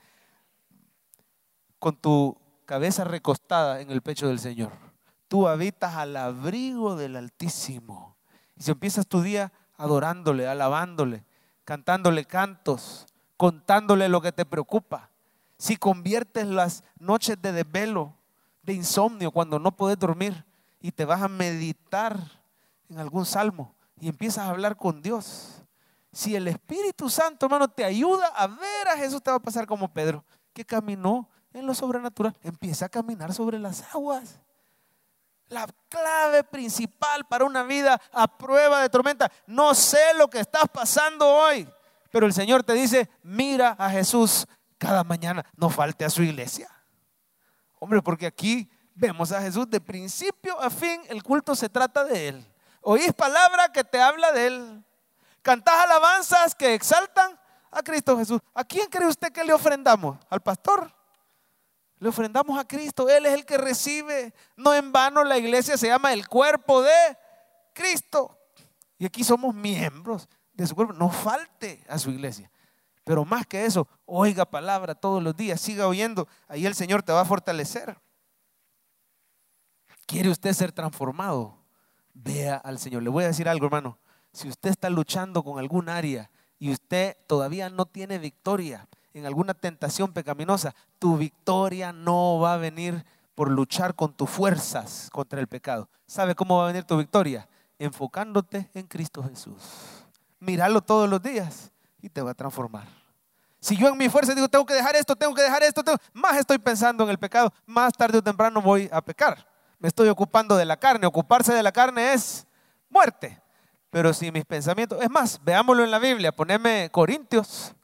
Con 1.81 1.97
tu 1.97 2.39
cabeza 2.67 3.03
recostada 3.03 3.81
en 3.81 3.91
el 3.91 4.01
pecho 4.01 4.29
del 4.29 4.39
Señor. 4.39 4.71
Tú 5.27 5.49
habitas 5.49 5.97
al 5.97 6.17
abrigo 6.17 6.95
del 6.95 7.17
Altísimo. 7.17 8.14
Y 8.57 8.63
si 8.63 8.71
empiezas 8.71 9.07
tu 9.07 9.23
día 9.23 9.53
adorándole, 9.77 10.47
alabándole, 10.47 11.25
cantándole 11.65 12.25
cantos, 12.25 13.07
contándole 13.37 14.09
lo 14.09 14.21
que 14.21 14.33
te 14.33 14.45
preocupa. 14.45 15.11
Si 15.59 15.77
conviertes 15.77 16.47
las 16.47 16.85
noches 16.99 17.41
de 17.41 17.53
desvelo, 17.53 18.15
de 18.63 18.73
insomnio, 18.73 19.31
cuando 19.31 19.59
no 19.59 19.77
puedes 19.77 19.99
dormir 19.99 20.45
y 20.81 20.93
te 20.93 21.05
vas 21.05 21.23
a 21.23 21.29
meditar 21.29 22.19
en 22.89 22.99
algún 22.99 23.27
salmo 23.27 23.75
y 24.01 24.09
empiezas 24.09 24.45
a 24.45 24.51
hablar 24.51 24.77
con 24.77 25.03
Dios. 25.03 25.63
Si 26.13 26.37
el 26.37 26.49
Espíritu 26.49 27.11
Santo, 27.11 27.47
hermano, 27.47 27.69
te 27.69 27.85
ayuda 27.85 28.29
a 28.29 28.47
ver 28.47 28.89
a 28.89 28.97
Jesús, 28.97 29.23
te 29.23 29.31
va 29.31 29.37
a 29.37 29.41
pasar 29.43 29.67
como 29.67 29.93
Pedro, 29.93 30.25
que 30.53 30.65
caminó 30.65 31.29
en 31.53 31.67
lo 31.67 31.75
sobrenatural. 31.75 32.37
Empieza 32.43 32.87
a 32.87 32.89
caminar 32.89 33.33
sobre 33.35 33.59
las 33.59 33.83
aguas. 33.95 34.41
La 35.55 35.69
clave 35.89 36.43
principal 36.43 37.25
para 37.27 37.45
una 37.45 37.63
vida 37.63 38.01
a 38.13 38.27
prueba 38.27 38.83
de 38.83 38.89
tormenta. 38.89 39.31
No 39.47 39.73
sé 39.73 40.13
lo 40.17 40.29
que 40.29 40.41
estás 40.41 40.65
pasando 40.73 41.29
hoy, 41.29 41.69
pero 42.11 42.27
el 42.27 42.33
Señor 42.33 42.65
te 42.65 42.73
dice, 42.73 43.09
mira 43.23 43.77
a 43.79 43.89
Jesús 43.89 44.49
cada 44.79 45.05
mañana. 45.05 45.47
No 45.57 45.71
falte 45.71 46.05
a 46.05 46.11
su 46.11 46.25
iglesia. 46.25 46.69
Hombre, 47.79 48.03
porque 48.03 48.27
aquí 48.27 48.69
vemos 48.97 49.31
a 49.31 49.41
Jesús 49.41 49.71
de 49.71 49.81
principio 49.81 50.61
a 50.61 50.71
fin. 50.71 51.03
El 51.09 51.23
culto 51.23 51.55
se 51.55 51.69
trata 51.69 52.03
de 52.03 52.31
Él. 52.31 52.53
Oís 52.81 53.13
palabra 53.13 53.71
que 53.71 53.85
te 53.85 54.03
habla 54.03 54.33
de 54.33 54.49
Él. 54.49 54.85
Cantás 55.41 55.85
alabanzas 55.85 56.57
que 56.57 56.75
exaltan 56.75 57.39
a 57.71 57.81
Cristo 57.81 58.19
Jesús. 58.19 58.41
¿A 58.53 58.65
quién 58.65 58.89
cree 58.89 59.07
usted 59.07 59.31
que 59.31 59.45
le 59.45 59.53
ofrendamos? 59.53 60.19
¿Al 60.29 60.41
pastor? 60.41 60.93
Le 62.05 62.11
ofrendamos 62.11 62.59
a 62.59 62.69
Cristo. 62.69 63.09
Él 63.09 63.25
es 63.25 63.33
el 63.33 63.47
que 63.47 63.57
recibe. 63.57 64.35
No 64.57 64.75
en 64.75 64.93
vano 64.93 65.25
la 65.25 65.39
iglesia 65.39 65.79
se 65.79 65.87
llama 65.87 66.13
el 66.13 66.29
cuerpo 66.29 66.83
de 66.83 66.91
Cristo. 67.73 68.39
Y 68.99 69.07
aquí 69.07 69.25
somos 69.25 69.55
miembros 69.55 70.29
de 70.53 70.67
su 70.67 70.75
cuerpo. 70.75 70.93
No 70.93 71.09
falte 71.09 71.83
a 71.89 71.99
su 71.99 72.11
iglesia. 72.11 72.51
Pero 73.05 73.25
más 73.25 73.47
que 73.47 73.65
eso, 73.65 73.89
oiga 74.05 74.45
palabra 74.45 74.95
todos 74.95 75.23
los 75.23 75.35
días, 75.35 75.59
siga 75.63 75.89
oyendo. 75.89 76.29
Ahí 76.47 76.67
el 76.67 76.75
Señor 76.75 77.03
te 77.03 77.11
va 77.11 77.23
a 77.23 77.25
fortalecer. 77.25 77.99
¿Quiere 80.05 80.29
usted 80.29 80.53
ser 80.53 80.73
transformado? 80.73 81.57
Vea 82.13 82.57
al 82.57 82.79
Señor. 82.79 83.03
Le 83.03 83.09
voy 83.09 83.25
a 83.25 83.29
decir 83.29 83.49
algo, 83.49 83.65
hermano. 83.65 83.99
Si 84.31 84.47
usted 84.47 84.69
está 84.69 84.91
luchando 84.91 85.43
con 85.43 85.59
algún 85.59 85.89
área 85.89 86.31
y 86.59 86.71
usted 86.71 87.17
todavía 87.27 87.71
no 87.71 87.87
tiene 87.87 88.19
victoria, 88.19 88.87
en 89.15 89.27
alguna 89.27 89.55
tentación 89.55 90.13
pecaminosa, 90.13 90.75
tu 90.99 91.17
victoria 91.17 91.93
no 91.93 92.41
va 92.41 92.55
a 92.55 92.59
venir 92.59 93.05
por 93.35 93.51
luchar 93.51 93.95
con 93.95 94.13
tus 94.13 94.29
fuerzas 94.29 95.09
contra 95.13 95.41
el 95.41 95.47
pecado. 95.47 95.89
¿Sabe 96.07 96.35
cómo 96.35 96.59
va 96.59 96.65
a 96.65 96.67
venir 96.67 96.85
tu 96.85 96.97
victoria? 96.99 97.49
Enfocándote 97.79 98.71
en 98.75 98.87
Cristo 98.87 99.23
Jesús. 99.23 99.57
Míralo 100.41 100.81
todos 100.83 101.09
los 101.09 101.23
días 101.23 101.71
y 102.03 102.11
te 102.11 102.21
va 102.23 102.33
a 102.33 102.35
transformar. 102.35 102.87
Si 103.61 103.77
yo 103.77 103.89
en 103.89 103.97
mi 103.97 104.09
fuerza 104.09 104.35
digo, 104.35 104.49
tengo 104.49 104.67
que 104.67 104.75
dejar 104.75 104.95
esto, 104.95 105.17
tengo 105.17 105.35
que 105.35 105.43
dejar 105.43 105.63
esto, 105.63 105.83
más 106.13 106.37
estoy 106.37 106.59
pensando 106.59 107.05
en 107.05 107.11
el 107.11 107.19
pecado, 107.19 107.53
más 107.65 107.95
tarde 107.95 108.19
o 108.19 108.23
temprano 108.23 108.61
voy 108.61 108.91
a 108.93 109.01
pecar. 109.01 109.47
Me 109.79 109.89
estoy 109.89 110.09
ocupando 110.09 110.57
de 110.57 110.65
la 110.65 110.77
carne. 110.77 111.07
Ocuparse 111.07 111.53
de 111.53 111.63
la 111.63 111.73
carne 111.73 112.13
es 112.13 112.47
muerte. 112.91 113.41
Pero 113.91 114.13
si 114.13 114.33
mis 114.33 114.45
pensamientos, 114.45 115.01
es 115.03 115.11
más, 115.11 115.41
veámoslo 115.43 115.85
en 115.85 115.91
la 115.91 115.99
Biblia, 115.99 116.33
poneme 116.33 116.91
Corintios 116.91 117.75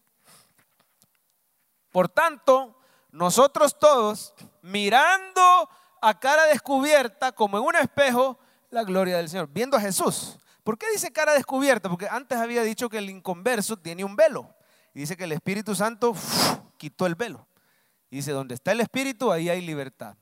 por 1.91 2.09
tanto, 2.09 2.77
nosotros 3.13 3.79
todos, 3.79 4.35
mirando 4.63 5.69
a 6.01 6.19
cara 6.19 6.45
descubierta, 6.47 7.33
como 7.33 7.59
en 7.59 7.65
un 7.65 7.77
espejo, 7.77 8.39
la 8.71 8.85
gloria 8.85 9.17
del 9.17 9.29
Señor, 9.29 9.49
viendo 9.53 9.77
a 9.77 9.81
Jesús. 9.81 10.39
¿Por 10.63 10.79
qué 10.79 10.87
dice 10.93 11.13
cara 11.13 11.33
descubierta? 11.33 11.89
Porque 11.89 12.09
antes 12.09 12.39
había 12.39 12.63
dicho 12.63 12.89
que 12.89 12.99
el 12.99 13.11
inconverso 13.11 13.77
tiene 13.77 14.05
un 14.05 14.17
velo. 14.17 14.55
Y 14.95 15.01
dice 15.01 15.17
que 15.17 15.25
el 15.25 15.33
Espíritu 15.33 15.75
Santo 15.75 16.15
quitó 16.77 17.07
el 17.07 17.15
velo. 17.15 17.47
Dice, 18.11 18.33
donde 18.33 18.55
está 18.55 18.73
el 18.73 18.81
Espíritu, 18.81 19.31
ahí 19.31 19.49
hay 19.49 19.61
libertad. 19.61 20.17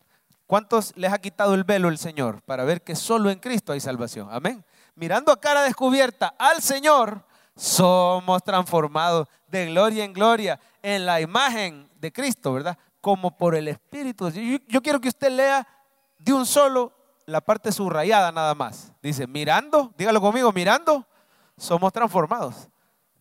¿Cuántos 0.46 0.94
les 0.96 1.12
ha 1.12 1.18
quitado 1.18 1.54
el 1.54 1.64
velo 1.64 1.88
el 1.88 1.98
Señor 1.98 2.42
para 2.42 2.64
ver 2.64 2.82
que 2.82 2.96
solo 2.96 3.30
en 3.30 3.38
Cristo 3.38 3.72
hay 3.72 3.80
salvación? 3.80 4.28
Amén. 4.30 4.64
Mirando 4.94 5.32
a 5.32 5.40
cara 5.40 5.62
descubierta 5.62 6.34
al 6.38 6.62
Señor, 6.62 7.24
somos 7.58 8.40
transformados 8.44 9.26
de 9.48 9.66
gloria 9.66 10.04
en 10.04 10.12
gloria 10.12 10.60
en 10.80 11.04
la 11.04 11.20
imagen 11.20 11.90
de 12.00 12.12
Cristo, 12.12 12.52
¿verdad? 12.52 12.78
Como 13.00 13.36
por 13.36 13.56
el 13.56 13.66
Espíritu. 13.66 14.30
Yo, 14.30 14.80
quiero 14.80 15.00
que 15.00 15.08
usted 15.08 15.32
lea 15.32 15.66
de 16.20 16.32
un 16.32 16.46
solo 16.46 16.92
la 17.26 17.40
parte 17.40 17.72
subrayada 17.72 18.30
nada 18.30 18.54
más. 18.54 18.92
Dice, 19.02 19.26
mirando, 19.26 19.92
dígalo 19.98 20.20
conmigo, 20.20 20.52
mirando, 20.52 21.04
somos 21.56 21.92
transformados 21.92 22.68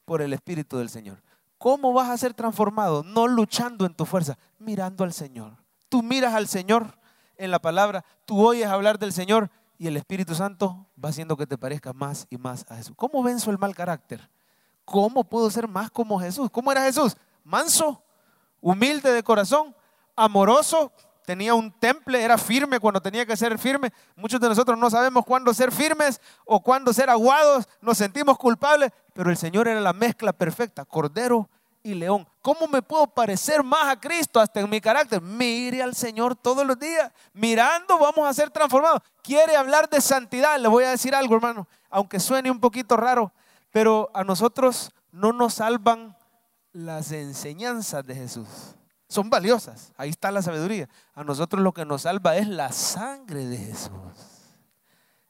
por 0.06 0.22
el 0.22 0.32
Espíritu 0.34 0.78
del 0.78 0.90
Señor. 0.90 1.20
¿Cómo 1.58 1.92
vas 1.92 2.12
a 2.12 2.18
ser 2.18 2.36
transformado? 2.36 3.02
No 3.04 3.26
luchando 3.28 3.88
en 3.88 3.96
tu 3.96 4.06
fuerza, 4.06 4.38
mirando 4.60 5.04
al 5.04 5.14
Señor. 5.14 5.54
Tú 5.90 6.04
miras 6.04 6.36
al 6.36 6.48
Señor 6.48 6.96
en 7.38 7.50
la 7.50 7.58
palabra, 7.58 8.06
tú 8.26 8.46
oyes 8.46 8.68
hablar 8.68 9.00
del 9.00 9.14
Señor 9.14 9.50
y 9.78 9.88
el 9.88 9.98
Espíritu 9.98 10.34
Santo 10.34 10.88
va 11.04 11.10
haciendo 11.10 11.38
que 11.38 11.46
te 11.46 11.58
parezca 11.58 11.94
más 11.94 12.28
y 12.30 12.38
más 12.38 12.66
a 12.70 12.76
Jesús. 12.76 12.96
¿Cómo 12.96 13.22
venzo 13.24 13.52
el 13.52 13.58
mal 13.58 13.76
carácter? 13.76 14.30
¿Cómo 14.86 15.24
puedo 15.24 15.50
ser 15.50 15.68
más 15.68 15.92
como 15.92 16.20
Jesús? 16.20 16.50
¿Cómo 16.50 16.72
era 16.72 16.84
Jesús? 16.84 17.16
Manso, 17.44 18.02
humilde 18.62 19.12
de 19.12 19.24
corazón, 19.24 19.76
amoroso, 20.16 20.92
tenía 21.26 21.54
un 21.54 21.72
temple, 21.72 22.24
era 22.24 22.38
firme 22.38 22.80
cuando 22.80 23.02
tenía 23.02 23.26
que 23.26 23.36
ser 23.36 23.60
firme. 23.60 23.92
Muchos 24.16 24.40
de 24.40 24.48
nosotros 24.48 24.78
no 24.80 24.90
sabemos 24.90 25.26
cuándo 25.26 25.54
ser 25.54 25.72
firmes 25.72 26.22
o 26.46 26.62
cuándo 26.62 26.94
ser 26.94 27.10
aguados, 27.10 27.68
nos 27.82 27.98
sentimos 27.98 28.38
culpables, 28.38 28.92
pero 29.14 29.30
el 29.30 29.38
Señor 29.38 29.68
era 29.68 29.82
la 29.82 29.94
mezcla 29.94 30.34
perfecta, 30.34 30.86
cordero 30.86 31.50
y 31.84 31.94
león. 31.94 32.28
¿Cómo 32.48 32.66
me 32.70 32.82
puedo 32.82 33.08
parecer 33.08 33.62
más 33.62 33.90
a 33.90 34.00
Cristo 34.00 34.40
hasta 34.40 34.62
en 34.62 34.70
mi 34.70 34.80
carácter? 34.80 35.20
Mire 35.20 35.84
al 35.84 35.94
Señor 35.94 36.34
todos 36.34 36.66
los 36.66 36.80
días. 36.80 37.12
Mirando 37.34 38.00
vamos 38.00 38.26
a 38.26 38.34
ser 38.34 38.50
transformados. 38.50 39.02
Quiere 39.22 39.58
hablar 39.58 39.90
de 39.90 40.00
santidad. 40.00 40.58
Le 40.58 40.70
voy 40.70 40.86
a 40.86 40.92
decir 40.92 41.14
algo, 41.14 41.36
hermano, 41.36 41.68
aunque 41.90 42.22
suene 42.22 42.50
un 42.50 42.62
poquito 42.62 42.96
raro, 42.96 43.34
pero 43.70 44.10
a 44.14 44.24
nosotros 44.24 44.94
no 45.12 45.34
nos 45.34 45.56
salvan 45.56 46.16
las 46.72 47.12
enseñanzas 47.12 48.06
de 48.06 48.16
Jesús. 48.16 48.48
Son 49.10 49.30
valiosas. 49.30 49.92
Ahí 49.98 50.12
está 50.12 50.32
la 50.32 50.42
sabiduría. 50.42 50.88
A 51.16 51.26
nosotros 51.26 51.62
lo 51.62 51.74
que 51.74 51.84
nos 51.84 52.04
salva 52.04 52.38
es 52.38 52.48
la 52.48 52.72
sangre 52.72 53.46
de 53.46 53.58
Jesús. 53.58 53.92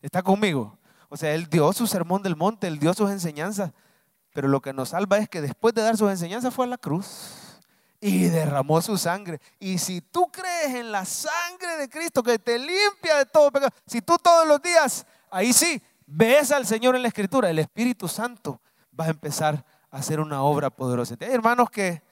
¿Está 0.04 0.22
conmigo? 0.22 0.78
O 1.10 1.18
sea, 1.18 1.34
Él 1.34 1.48
dio 1.50 1.74
su 1.74 1.88
sermón 1.88 2.22
del 2.22 2.36
monte, 2.36 2.68
Él 2.68 2.78
dio 2.78 2.94
sus 2.94 3.10
enseñanzas 3.10 3.72
pero 4.38 4.50
lo 4.50 4.62
que 4.62 4.72
nos 4.72 4.90
salva 4.90 5.18
es 5.18 5.28
que 5.28 5.42
después 5.42 5.74
de 5.74 5.82
dar 5.82 5.98
sus 5.98 6.12
enseñanzas 6.12 6.54
fue 6.54 6.68
a 6.68 6.70
la 6.70 6.78
cruz 6.78 7.60
y 8.00 8.26
derramó 8.26 8.80
su 8.84 8.96
sangre. 8.96 9.42
Y 9.58 9.80
si 9.80 10.00
tú 10.00 10.32
crees 10.32 10.76
en 10.76 10.92
la 10.92 11.06
sangre 11.06 11.76
de 11.78 11.90
Cristo 11.90 12.22
que 12.22 12.38
te 12.38 12.60
limpia 12.60 13.18
de 13.18 13.26
todo 13.26 13.50
pecado, 13.52 13.72
si 13.88 14.00
tú 14.00 14.16
todos 14.20 14.48
los 14.48 14.62
días, 14.62 15.08
ahí 15.32 15.54
sí, 15.54 15.82
ves 16.06 16.52
al 16.52 16.68
Señor 16.68 16.96
en 16.96 17.02
la 17.02 17.08
Escritura, 17.08 17.50
el 17.50 17.58
Espíritu 17.58 18.08
Santo 18.08 18.62
va 18.94 19.06
a 19.06 19.10
empezar 19.10 19.66
a 19.90 19.98
hacer 19.98 20.20
una 20.20 20.44
obra 20.44 20.70
poderosa. 20.70 21.16
Hay 21.20 21.34
hermanos 21.34 21.72
que 21.72 22.04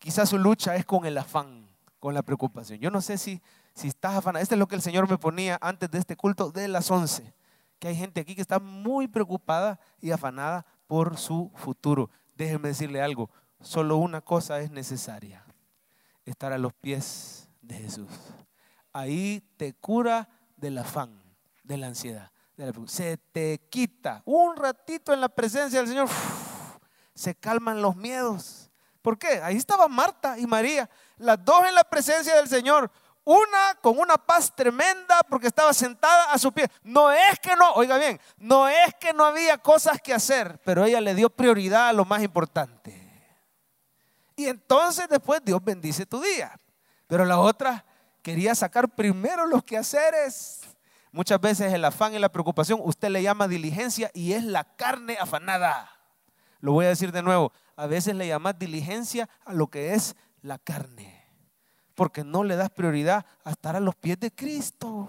quizás 0.00 0.28
su 0.28 0.38
lucha 0.38 0.74
es 0.74 0.84
con 0.84 1.06
el 1.06 1.16
afán, 1.16 1.68
con 2.00 2.14
la 2.14 2.22
preocupación. 2.22 2.80
Yo 2.80 2.90
no 2.90 3.00
sé 3.00 3.16
si, 3.16 3.40
si 3.74 3.86
estás 3.86 4.16
afanado. 4.16 4.42
Este 4.42 4.56
es 4.56 4.58
lo 4.58 4.66
que 4.66 4.74
el 4.74 4.82
Señor 4.82 5.08
me 5.08 5.18
ponía 5.18 5.56
antes 5.60 5.88
de 5.88 6.00
este 6.00 6.16
culto 6.16 6.50
de 6.50 6.66
las 6.66 6.90
11. 6.90 7.32
Que 7.78 7.86
hay 7.86 7.94
gente 7.94 8.22
aquí 8.22 8.34
que 8.34 8.42
está 8.42 8.58
muy 8.58 9.06
preocupada 9.06 9.78
y 10.00 10.10
afanada 10.10 10.66
por 10.90 11.16
su 11.18 11.52
futuro. 11.54 12.10
Déjenme 12.34 12.70
decirle 12.70 13.00
algo, 13.00 13.30
solo 13.60 13.98
una 13.98 14.22
cosa 14.22 14.58
es 14.58 14.72
necesaria, 14.72 15.44
estar 16.24 16.52
a 16.52 16.58
los 16.58 16.72
pies 16.72 17.48
de 17.62 17.76
Jesús. 17.76 18.10
Ahí 18.92 19.40
te 19.56 19.72
cura 19.72 20.28
del 20.56 20.78
afán, 20.78 21.22
de 21.62 21.76
la 21.76 21.86
ansiedad. 21.86 22.32
se 22.86 23.18
te 23.18 23.60
quita 23.70 24.22
un 24.24 24.56
ratito 24.56 25.12
en 25.14 25.20
la 25.20 25.28
presencia 25.28 25.78
del 25.78 25.86
Señor, 25.86 26.08
se 27.14 27.36
calman 27.36 27.82
los 27.82 27.94
miedos. 27.94 28.68
¿Por 29.00 29.16
qué? 29.16 29.40
Ahí 29.44 29.58
estaba 29.58 29.86
Marta 29.86 30.40
y 30.40 30.46
María, 30.48 30.90
las 31.18 31.44
dos 31.44 31.68
en 31.68 31.76
la 31.76 31.84
presencia 31.84 32.34
del 32.34 32.48
Señor. 32.48 32.90
Una 33.24 33.74
con 33.80 33.98
una 33.98 34.16
paz 34.16 34.54
tremenda 34.54 35.20
porque 35.28 35.48
estaba 35.48 35.72
sentada 35.72 36.32
a 36.32 36.38
su 36.38 36.52
pie. 36.52 36.68
No 36.82 37.12
es 37.12 37.38
que 37.40 37.54
no, 37.56 37.72
oiga 37.72 37.98
bien, 37.98 38.20
no 38.38 38.68
es 38.68 38.94
que 38.98 39.12
no 39.12 39.24
había 39.24 39.58
cosas 39.58 40.00
que 40.00 40.14
hacer, 40.14 40.60
pero 40.64 40.84
ella 40.84 41.00
le 41.00 41.14
dio 41.14 41.30
prioridad 41.30 41.88
a 41.88 41.92
lo 41.92 42.04
más 42.04 42.22
importante. 42.22 43.00
Y 44.36 44.46
entonces 44.46 45.06
después 45.08 45.42
Dios 45.44 45.62
bendice 45.62 46.06
tu 46.06 46.20
día. 46.20 46.56
Pero 47.06 47.24
la 47.24 47.38
otra 47.38 47.84
quería 48.22 48.54
sacar 48.54 48.88
primero 48.88 49.46
los 49.46 49.64
quehaceres. 49.64 50.60
Muchas 51.12 51.40
veces 51.40 51.72
el 51.72 51.84
afán 51.84 52.14
y 52.14 52.18
la 52.18 52.30
preocupación 52.30 52.80
usted 52.82 53.08
le 53.08 53.22
llama 53.22 53.48
diligencia 53.48 54.10
y 54.14 54.32
es 54.32 54.44
la 54.44 54.64
carne 54.76 55.18
afanada. 55.20 55.90
Lo 56.60 56.72
voy 56.72 56.86
a 56.86 56.90
decir 56.90 57.10
de 57.10 57.22
nuevo, 57.22 57.52
a 57.74 57.86
veces 57.86 58.14
le 58.14 58.28
llamas 58.28 58.58
diligencia 58.58 59.28
a 59.44 59.52
lo 59.52 59.66
que 59.66 59.94
es 59.94 60.14
la 60.42 60.58
carne, 60.58 61.19
porque 62.00 62.24
no 62.24 62.44
le 62.44 62.56
das 62.56 62.70
prioridad 62.70 63.26
a 63.44 63.50
estar 63.50 63.76
a 63.76 63.78
los 63.78 63.94
pies 63.94 64.18
de 64.18 64.30
Cristo. 64.30 65.06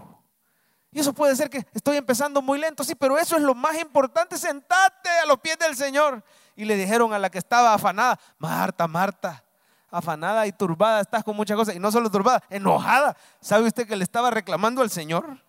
Y 0.91 0.99
eso 0.99 1.13
puede 1.13 1.33
ser 1.37 1.49
que 1.49 1.65
estoy 1.73 1.95
empezando 1.95 2.41
muy 2.41 2.59
lento, 2.59 2.83
sí, 2.83 2.95
pero 2.95 3.17
eso 3.17 3.37
es 3.37 3.41
lo 3.41 3.55
más 3.55 3.79
importante, 3.79 4.37
sentate 4.37 5.09
a 5.23 5.25
los 5.25 5.39
pies 5.39 5.57
del 5.57 5.77
Señor. 5.77 6.21
Y 6.53 6.65
le 6.65 6.75
dijeron 6.75 7.13
a 7.13 7.17
la 7.17 7.29
que 7.29 7.37
estaba 7.37 7.73
afanada, 7.73 8.19
Marta, 8.37 8.89
Marta, 8.89 9.41
afanada 9.89 10.45
y 10.47 10.51
turbada, 10.51 10.99
estás 10.99 11.23
con 11.23 11.33
muchas 11.33 11.55
cosas, 11.55 11.75
y 11.75 11.79
no 11.79 11.93
solo 11.93 12.11
turbada, 12.11 12.43
enojada. 12.49 13.15
¿Sabe 13.39 13.67
usted 13.67 13.87
que 13.87 13.95
le 13.95 14.03
estaba 14.03 14.29
reclamando 14.29 14.81
al 14.81 14.89
Señor? 14.89 15.41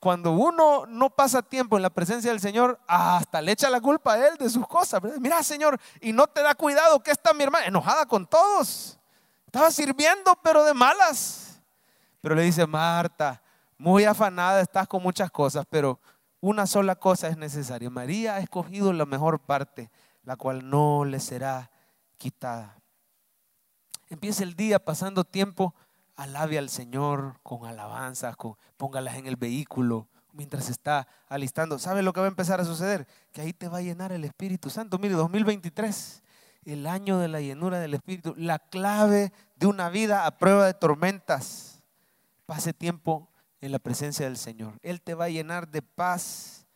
Cuando 0.00 0.30
uno 0.32 0.86
no 0.86 1.10
pasa 1.10 1.42
tiempo 1.42 1.76
en 1.76 1.82
la 1.82 1.90
presencia 1.90 2.30
del 2.30 2.40
Señor, 2.40 2.80
hasta 2.88 3.42
le 3.42 3.52
echa 3.52 3.68
la 3.68 3.82
culpa 3.82 4.14
a 4.14 4.28
Él 4.28 4.38
de 4.38 4.48
sus 4.48 4.66
cosas. 4.66 5.02
Mira, 5.20 5.42
Señor, 5.42 5.78
y 6.00 6.14
no 6.14 6.26
te 6.26 6.40
da 6.40 6.54
cuidado, 6.54 7.02
que 7.02 7.10
está 7.10 7.34
mi 7.34 7.44
hermana 7.44 7.66
enojada 7.66 8.06
con 8.06 8.26
todos. 8.26 8.95
Estaba 9.56 9.70
sirviendo, 9.70 10.38
pero 10.42 10.64
de 10.64 10.74
malas. 10.74 11.62
Pero 12.20 12.34
le 12.34 12.42
dice, 12.42 12.66
Marta, 12.66 13.40
muy 13.78 14.04
afanada, 14.04 14.60
estás 14.60 14.86
con 14.86 15.02
muchas 15.02 15.30
cosas, 15.30 15.64
pero 15.70 15.98
una 16.40 16.66
sola 16.66 16.94
cosa 16.96 17.28
es 17.28 17.38
necesaria. 17.38 17.88
María 17.88 18.34
ha 18.34 18.40
escogido 18.40 18.92
la 18.92 19.06
mejor 19.06 19.40
parte, 19.40 19.90
la 20.24 20.36
cual 20.36 20.68
no 20.68 21.06
le 21.06 21.20
será 21.20 21.70
quitada. 22.18 22.76
Empieza 24.10 24.42
el 24.42 24.56
día 24.56 24.78
pasando 24.78 25.24
tiempo, 25.24 25.74
alabe 26.16 26.58
al 26.58 26.68
Señor 26.68 27.40
con 27.42 27.64
alabanzas, 27.64 28.36
con, 28.36 28.58
póngalas 28.76 29.16
en 29.16 29.26
el 29.26 29.36
vehículo 29.36 30.06
mientras 30.34 30.68
está 30.68 31.08
alistando. 31.30 31.78
¿Sabe 31.78 32.02
lo 32.02 32.12
que 32.12 32.20
va 32.20 32.26
a 32.26 32.28
empezar 32.28 32.60
a 32.60 32.66
suceder? 32.66 33.08
Que 33.32 33.40
ahí 33.40 33.54
te 33.54 33.68
va 33.68 33.78
a 33.78 33.80
llenar 33.80 34.12
el 34.12 34.24
Espíritu 34.24 34.68
Santo. 34.68 34.98
Mire, 34.98 35.14
2023, 35.14 36.22
el 36.72 36.86
año 36.86 37.18
de 37.18 37.28
la 37.28 37.40
llenura 37.40 37.78
del 37.78 37.94
Espíritu, 37.94 38.34
la 38.36 38.58
clave 38.58 39.32
de 39.54 39.66
una 39.66 39.88
vida 39.88 40.26
a 40.26 40.38
prueba 40.38 40.66
de 40.66 40.74
tormentas. 40.74 41.82
Pase 42.44 42.72
tiempo 42.72 43.28
en 43.60 43.72
la 43.72 43.78
presencia 43.78 44.26
del 44.26 44.36
Señor. 44.36 44.74
Él 44.82 45.00
te 45.00 45.14
va 45.14 45.26
a 45.26 45.30
llenar 45.30 45.68
de 45.68 45.82
paz, 45.82 46.66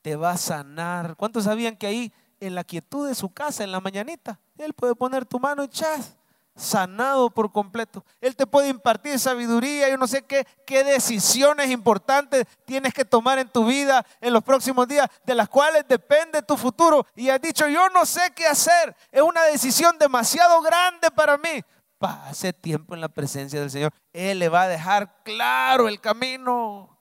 te 0.00 0.16
va 0.16 0.32
a 0.32 0.36
sanar. 0.36 1.16
¿Cuántos 1.16 1.44
sabían 1.44 1.76
que 1.76 1.86
ahí 1.86 2.12
en 2.40 2.54
la 2.54 2.64
quietud 2.64 3.06
de 3.06 3.14
su 3.14 3.30
casa, 3.30 3.62
en 3.62 3.72
la 3.72 3.80
mañanita, 3.80 4.40
Él 4.58 4.74
puede 4.74 4.94
poner 4.94 5.24
tu 5.24 5.38
mano 5.38 5.62
y 5.62 5.68
chas, 5.68 6.16
sanado 6.54 7.30
por 7.30 7.50
completo. 7.50 8.04
Él 8.20 8.36
te 8.36 8.46
puede 8.46 8.68
impartir 8.68 9.18
sabiduría. 9.18 9.88
Yo 9.88 9.96
no 9.96 10.06
sé 10.06 10.22
qué, 10.22 10.46
qué 10.66 10.84
decisiones 10.84 11.70
importantes 11.70 12.46
tienes 12.64 12.92
que 12.92 13.04
tomar 13.04 13.38
en 13.38 13.48
tu 13.48 13.64
vida 13.64 14.04
en 14.20 14.32
los 14.32 14.42
próximos 14.42 14.86
días, 14.88 15.08
de 15.24 15.34
las 15.34 15.48
cuales 15.48 15.84
depende 15.88 16.42
tu 16.42 16.56
futuro. 16.56 17.06
Y 17.16 17.28
has 17.28 17.40
dicho, 17.40 17.68
yo 17.68 17.88
no 17.90 18.06
sé 18.06 18.32
qué 18.34 18.46
hacer. 18.46 18.94
Es 19.10 19.22
una 19.22 19.42
decisión 19.44 19.96
demasiado 19.98 20.60
grande 20.62 21.10
para 21.10 21.38
mí 21.38 21.62
pase 22.02 22.52
tiempo 22.52 22.96
en 22.96 23.00
la 23.00 23.08
presencia 23.08 23.60
del 23.60 23.70
Señor. 23.70 23.92
Él 24.12 24.40
le 24.40 24.48
va 24.48 24.62
a 24.62 24.68
dejar 24.68 25.22
claro 25.22 25.86
el 25.86 26.00
camino. 26.00 26.98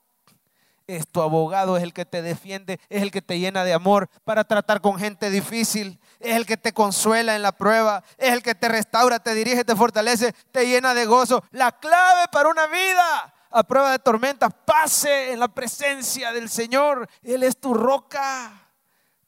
Es 0.85 1.07
tu 1.07 1.21
abogado, 1.21 1.75
es 1.75 1.81
el 1.81 1.91
que 1.91 2.05
te 2.05 2.21
defiende, 2.21 2.79
es 2.87 3.01
el 3.01 3.09
que 3.09 3.23
te 3.23 3.39
llena 3.39 3.63
de 3.63 3.73
amor 3.73 4.09
para 4.23 4.43
tratar 4.43 4.79
con 4.79 4.99
gente 4.99 5.31
difícil, 5.31 5.99
es 6.23 6.35
el 6.35 6.45
que 6.45 6.57
te 6.57 6.73
consuela 6.73 7.35
en 7.35 7.41
la 7.41 7.51
prueba, 7.51 8.03
es 8.17 8.33
el 8.33 8.43
que 8.43 8.55
te 8.55 8.69
restaura, 8.69 9.19
te 9.19 9.33
dirige, 9.33 9.63
te 9.63 9.75
fortalece, 9.75 10.33
te 10.51 10.67
llena 10.67 10.93
de 10.93 11.05
gozo. 11.05 11.43
La 11.51 11.71
clave 11.71 12.27
para 12.31 12.49
una 12.49 12.67
vida 12.67 13.33
a 13.51 13.63
prueba 13.63 13.91
de 13.91 13.99
tormentas, 13.99 14.51
pase 14.65 15.33
en 15.33 15.39
la 15.39 15.49
presencia 15.49 16.31
del 16.31 16.49
Señor. 16.49 17.07
Él 17.21 17.43
es 17.43 17.57
tu 17.57 17.73
roca. 17.73 18.51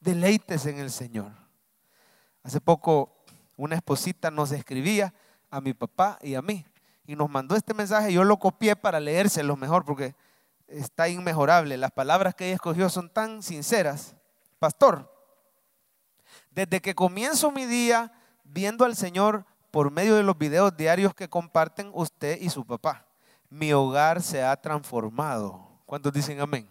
Deleites 0.00 0.66
en 0.66 0.78
el 0.78 0.90
Señor. 0.90 1.30
Hace 2.42 2.60
poco 2.60 3.24
una 3.56 3.76
esposita 3.76 4.30
nos 4.30 4.52
escribía 4.52 5.14
a 5.50 5.60
mi 5.60 5.74
papá 5.74 6.18
y 6.22 6.34
a 6.34 6.42
mí. 6.42 6.64
Y 7.06 7.16
nos 7.16 7.28
mandó 7.28 7.54
este 7.54 7.74
mensaje, 7.74 8.12
yo 8.12 8.24
lo 8.24 8.38
copié 8.38 8.76
para 8.76 8.98
leérselo 8.98 9.56
mejor 9.56 9.84
porque 9.84 10.14
está 10.68 11.08
inmejorable. 11.08 11.76
Las 11.76 11.90
palabras 11.90 12.34
que 12.34 12.46
ella 12.46 12.54
escogió 12.54 12.88
son 12.88 13.10
tan 13.10 13.42
sinceras. 13.42 14.14
Pastor, 14.58 15.13
desde 16.54 16.80
que 16.80 16.94
comienzo 16.94 17.50
mi 17.50 17.66
día 17.66 18.12
viendo 18.44 18.84
al 18.84 18.96
Señor 18.96 19.44
por 19.70 19.90
medio 19.90 20.14
de 20.14 20.22
los 20.22 20.38
videos 20.38 20.76
diarios 20.76 21.14
que 21.14 21.28
comparten 21.28 21.90
usted 21.92 22.40
y 22.40 22.48
su 22.48 22.64
papá, 22.64 23.06
mi 23.50 23.72
hogar 23.72 24.22
se 24.22 24.42
ha 24.42 24.56
transformado. 24.56 25.68
¿Cuántos 25.86 26.12
dicen 26.12 26.40
amén? 26.40 26.68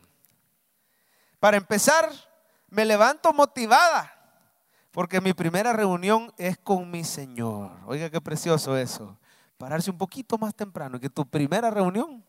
Para 1.39 1.57
empezar, 1.57 2.09
me 2.69 2.85
levanto 2.85 3.33
motivada 3.33 4.11
porque 4.91 5.19
mi 5.19 5.33
primera 5.33 5.73
reunión 5.73 6.31
es 6.37 6.57
con 6.57 6.89
mi 6.89 7.03
Señor. 7.03 7.71
Oiga, 7.85 8.09
qué 8.09 8.21
precioso 8.21 8.77
eso. 8.77 9.17
Pararse 9.57 9.91
un 9.91 9.97
poquito 9.97 10.37
más 10.37 10.55
temprano, 10.55 10.99
que 10.99 11.09
tu 11.09 11.25
primera 11.25 11.69
reunión 11.69 12.23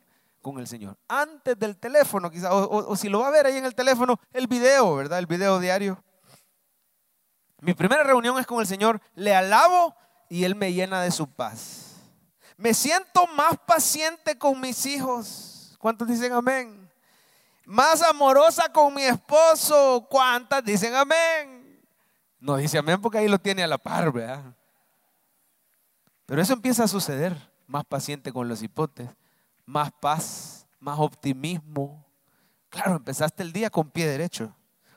con 0.45 0.59
el 0.59 0.67
Señor. 0.67 0.97
Antes 1.09 1.59
del 1.59 1.77
teléfono, 1.77 2.31
quizás, 2.31 2.51
o, 2.53 2.95
si 2.97 3.09
lo 3.09 3.21
va 3.21 3.29
a 3.29 3.31
ver 3.31 3.47
ahí 3.47 3.57
en 3.57 3.65
el 3.65 3.75
teléfono, 3.75 4.21
el 4.33 4.47
video, 4.47 4.95
¿verdad? 4.95 5.19
El 5.19 5.27
video 5.27 5.59
diario. 5.59 6.04
Mi 7.65 7.73
primera 7.73 8.05
reunión 8.05 8.39
es 8.39 8.47
con 8.47 8.61
el 8.61 8.67
Señor, 8.67 9.01
le 9.15 9.35
alabo 9.35 9.97
y 10.29 10.45
Él 10.45 10.55
me 10.55 10.75
llena 10.75 11.01
de 11.01 11.11
su 11.11 11.27
paz. 11.27 11.95
Me 12.59 12.75
siento 12.75 13.27
más 13.29 13.57
paciente 13.67 14.37
con 14.37 14.61
mis 14.61 14.85
hijos. 14.85 15.75
¿Cuántos 15.79 16.07
dicen 16.07 16.35
amén? 16.35 16.91
Más 17.65 18.03
amorosa 18.03 18.71
con 18.71 18.93
mi 18.93 19.03
esposo. 19.03 20.07
¿Cuántas 20.11 20.62
dicen 20.62 20.95
amén? 20.95 21.83
No 22.39 22.57
dice 22.57 22.77
amén 22.77 23.01
porque 23.01 23.17
ahí 23.17 23.29
lo 23.29 23.39
tiene 23.39 23.62
a 23.62 23.67
la 23.67 23.79
par, 23.79 24.12
¿verdad? 24.12 24.45
Pero 26.27 26.43
eso 26.43 26.53
empieza 26.53 26.85
a 26.85 26.89
suceder. 26.89 27.35
Más 27.67 27.87
paciente 27.87 28.31
con 28.31 28.47
los 28.47 28.62
hipotes, 28.62 29.09
más 29.65 29.91
paz, 29.91 30.67
más 30.79 30.99
optimismo. 30.99 32.05
Claro, 32.69 32.97
empezaste 32.97 33.43
el 33.43 33.55
día 33.55 33.71
con 33.71 33.91
pie 33.91 34.07
derecho. 34.07 34.55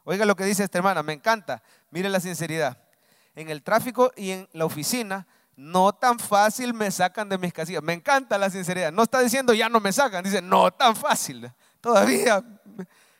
Oiga 0.09 0.25
lo 0.25 0.37
que 0.37 0.45
dice 0.45 0.63
esta 0.63 0.77
hermana, 0.77 1.03
me 1.03 1.11
encanta. 1.11 1.61
Mire 1.91 2.09
la 2.09 2.19
sinceridad. 2.19 2.77
En 3.35 3.49
el 3.49 3.63
tráfico 3.63 4.11
y 4.15 4.31
en 4.31 4.49
la 4.53 4.65
oficina, 4.65 5.27
no 5.55 5.93
tan 5.93 6.19
fácil 6.19 6.73
me 6.73 6.91
sacan 6.91 7.29
de 7.29 7.37
mis 7.37 7.53
casillas. 7.53 7.83
Me 7.83 7.93
encanta 7.93 8.37
la 8.37 8.49
sinceridad. 8.49 8.91
No 8.91 9.03
está 9.03 9.19
diciendo 9.19 9.53
ya 9.53 9.69
no 9.69 9.79
me 9.79 9.91
sacan, 9.91 10.23
dice 10.23 10.41
no 10.41 10.71
tan 10.71 10.95
fácil. 10.95 11.51
Todavía. 11.81 12.43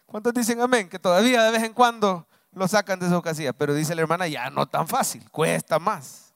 ¿Cuántos 0.06 0.34
dicen 0.34 0.62
amén? 0.62 0.88
Que 0.88 1.00
todavía 1.00 1.44
de 1.44 1.52
vez 1.52 1.64
en 1.64 1.74
cuando 1.74 2.28
lo 2.54 2.68
sacan 2.68 3.00
de 3.00 3.10
su 3.10 3.22
casilla. 3.22 3.54
Pero 3.54 3.74
dice 3.74 3.96
la 3.96 4.02
hermana, 4.02 4.28
ya 4.28 4.50
no 4.50 4.68
tan 4.68 4.88
fácil, 4.88 5.30
cuesta 5.32 5.80
más. 5.80 6.34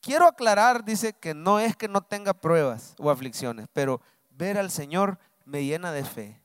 Quiero 0.00 0.28
aclarar, 0.28 0.84
dice, 0.84 1.14
que 1.14 1.34
no 1.34 1.58
es 1.58 1.76
que 1.76 1.88
no 1.88 2.00
tenga 2.00 2.32
pruebas 2.32 2.94
o 2.98 3.10
aflicciones, 3.10 3.66
pero 3.72 4.00
ver 4.30 4.56
al 4.56 4.70
Señor 4.70 5.18
me 5.44 5.64
llena 5.64 5.90
de 5.90 6.04
fe 6.04 6.40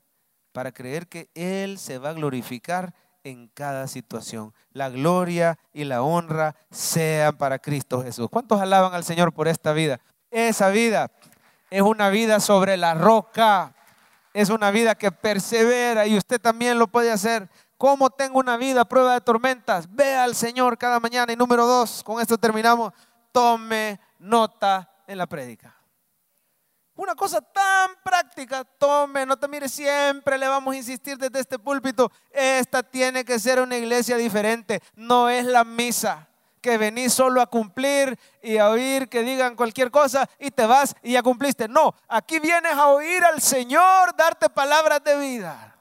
para 0.51 0.71
creer 0.71 1.07
que 1.07 1.29
Él 1.35 1.77
se 1.77 1.97
va 1.97 2.09
a 2.09 2.13
glorificar 2.13 2.95
en 3.23 3.47
cada 3.47 3.87
situación. 3.87 4.53
La 4.73 4.89
gloria 4.89 5.57
y 5.73 5.83
la 5.83 6.01
honra 6.01 6.55
sean 6.69 7.37
para 7.37 7.59
Cristo 7.59 8.03
Jesús. 8.03 8.27
¿Cuántos 8.29 8.59
alaban 8.61 8.93
al 8.93 9.03
Señor 9.03 9.33
por 9.33 9.47
esta 9.47 9.73
vida? 9.73 9.99
Esa 10.29 10.69
vida 10.69 11.11
es 11.69 11.81
una 11.81 12.09
vida 12.09 12.39
sobre 12.39 12.77
la 12.77 12.93
roca. 12.93 13.73
Es 14.33 14.49
una 14.49 14.71
vida 14.71 14.95
que 14.95 15.11
persevera 15.11 16.07
y 16.07 16.17
usted 16.17 16.39
también 16.39 16.79
lo 16.79 16.87
puede 16.87 17.11
hacer. 17.11 17.49
¿Cómo 17.77 18.09
tengo 18.09 18.39
una 18.39 18.57
vida 18.57 18.85
prueba 18.85 19.13
de 19.13 19.21
tormentas? 19.21 19.93
Ve 19.93 20.15
al 20.15 20.35
Señor 20.35 20.77
cada 20.77 20.99
mañana. 20.99 21.33
Y 21.33 21.35
número 21.35 21.65
dos, 21.65 22.03
con 22.03 22.21
esto 22.21 22.37
terminamos, 22.37 22.93
tome 23.31 23.99
nota 24.19 24.89
en 25.07 25.17
la 25.17 25.25
prédica. 25.27 25.80
Una 27.01 27.15
cosa 27.15 27.41
tan 27.41 27.95
práctica, 28.03 28.63
tome 28.63 29.25
nota, 29.25 29.47
mire, 29.47 29.67
siempre 29.67 30.37
le 30.37 30.47
vamos 30.47 30.71
a 30.71 30.77
insistir 30.77 31.17
desde 31.17 31.39
este 31.39 31.57
púlpito, 31.57 32.11
esta 32.29 32.83
tiene 32.83 33.25
que 33.25 33.39
ser 33.39 33.59
una 33.59 33.75
iglesia 33.75 34.17
diferente, 34.17 34.83
no 34.93 35.27
es 35.27 35.43
la 35.47 35.63
misa 35.63 36.27
que 36.61 36.77
venís 36.77 37.11
solo 37.11 37.41
a 37.41 37.47
cumplir 37.47 38.19
y 38.43 38.57
a 38.59 38.69
oír 38.69 39.09
que 39.09 39.23
digan 39.23 39.55
cualquier 39.55 39.89
cosa 39.89 40.29
y 40.37 40.51
te 40.51 40.67
vas 40.67 40.93
y 41.01 41.13
ya 41.13 41.23
cumpliste. 41.23 41.67
No, 41.67 41.95
aquí 42.07 42.37
vienes 42.37 42.73
a 42.73 42.89
oír 42.89 43.23
al 43.23 43.41
Señor 43.41 44.15
darte 44.15 44.47
palabras 44.47 45.03
de 45.03 45.17
vida. 45.17 45.75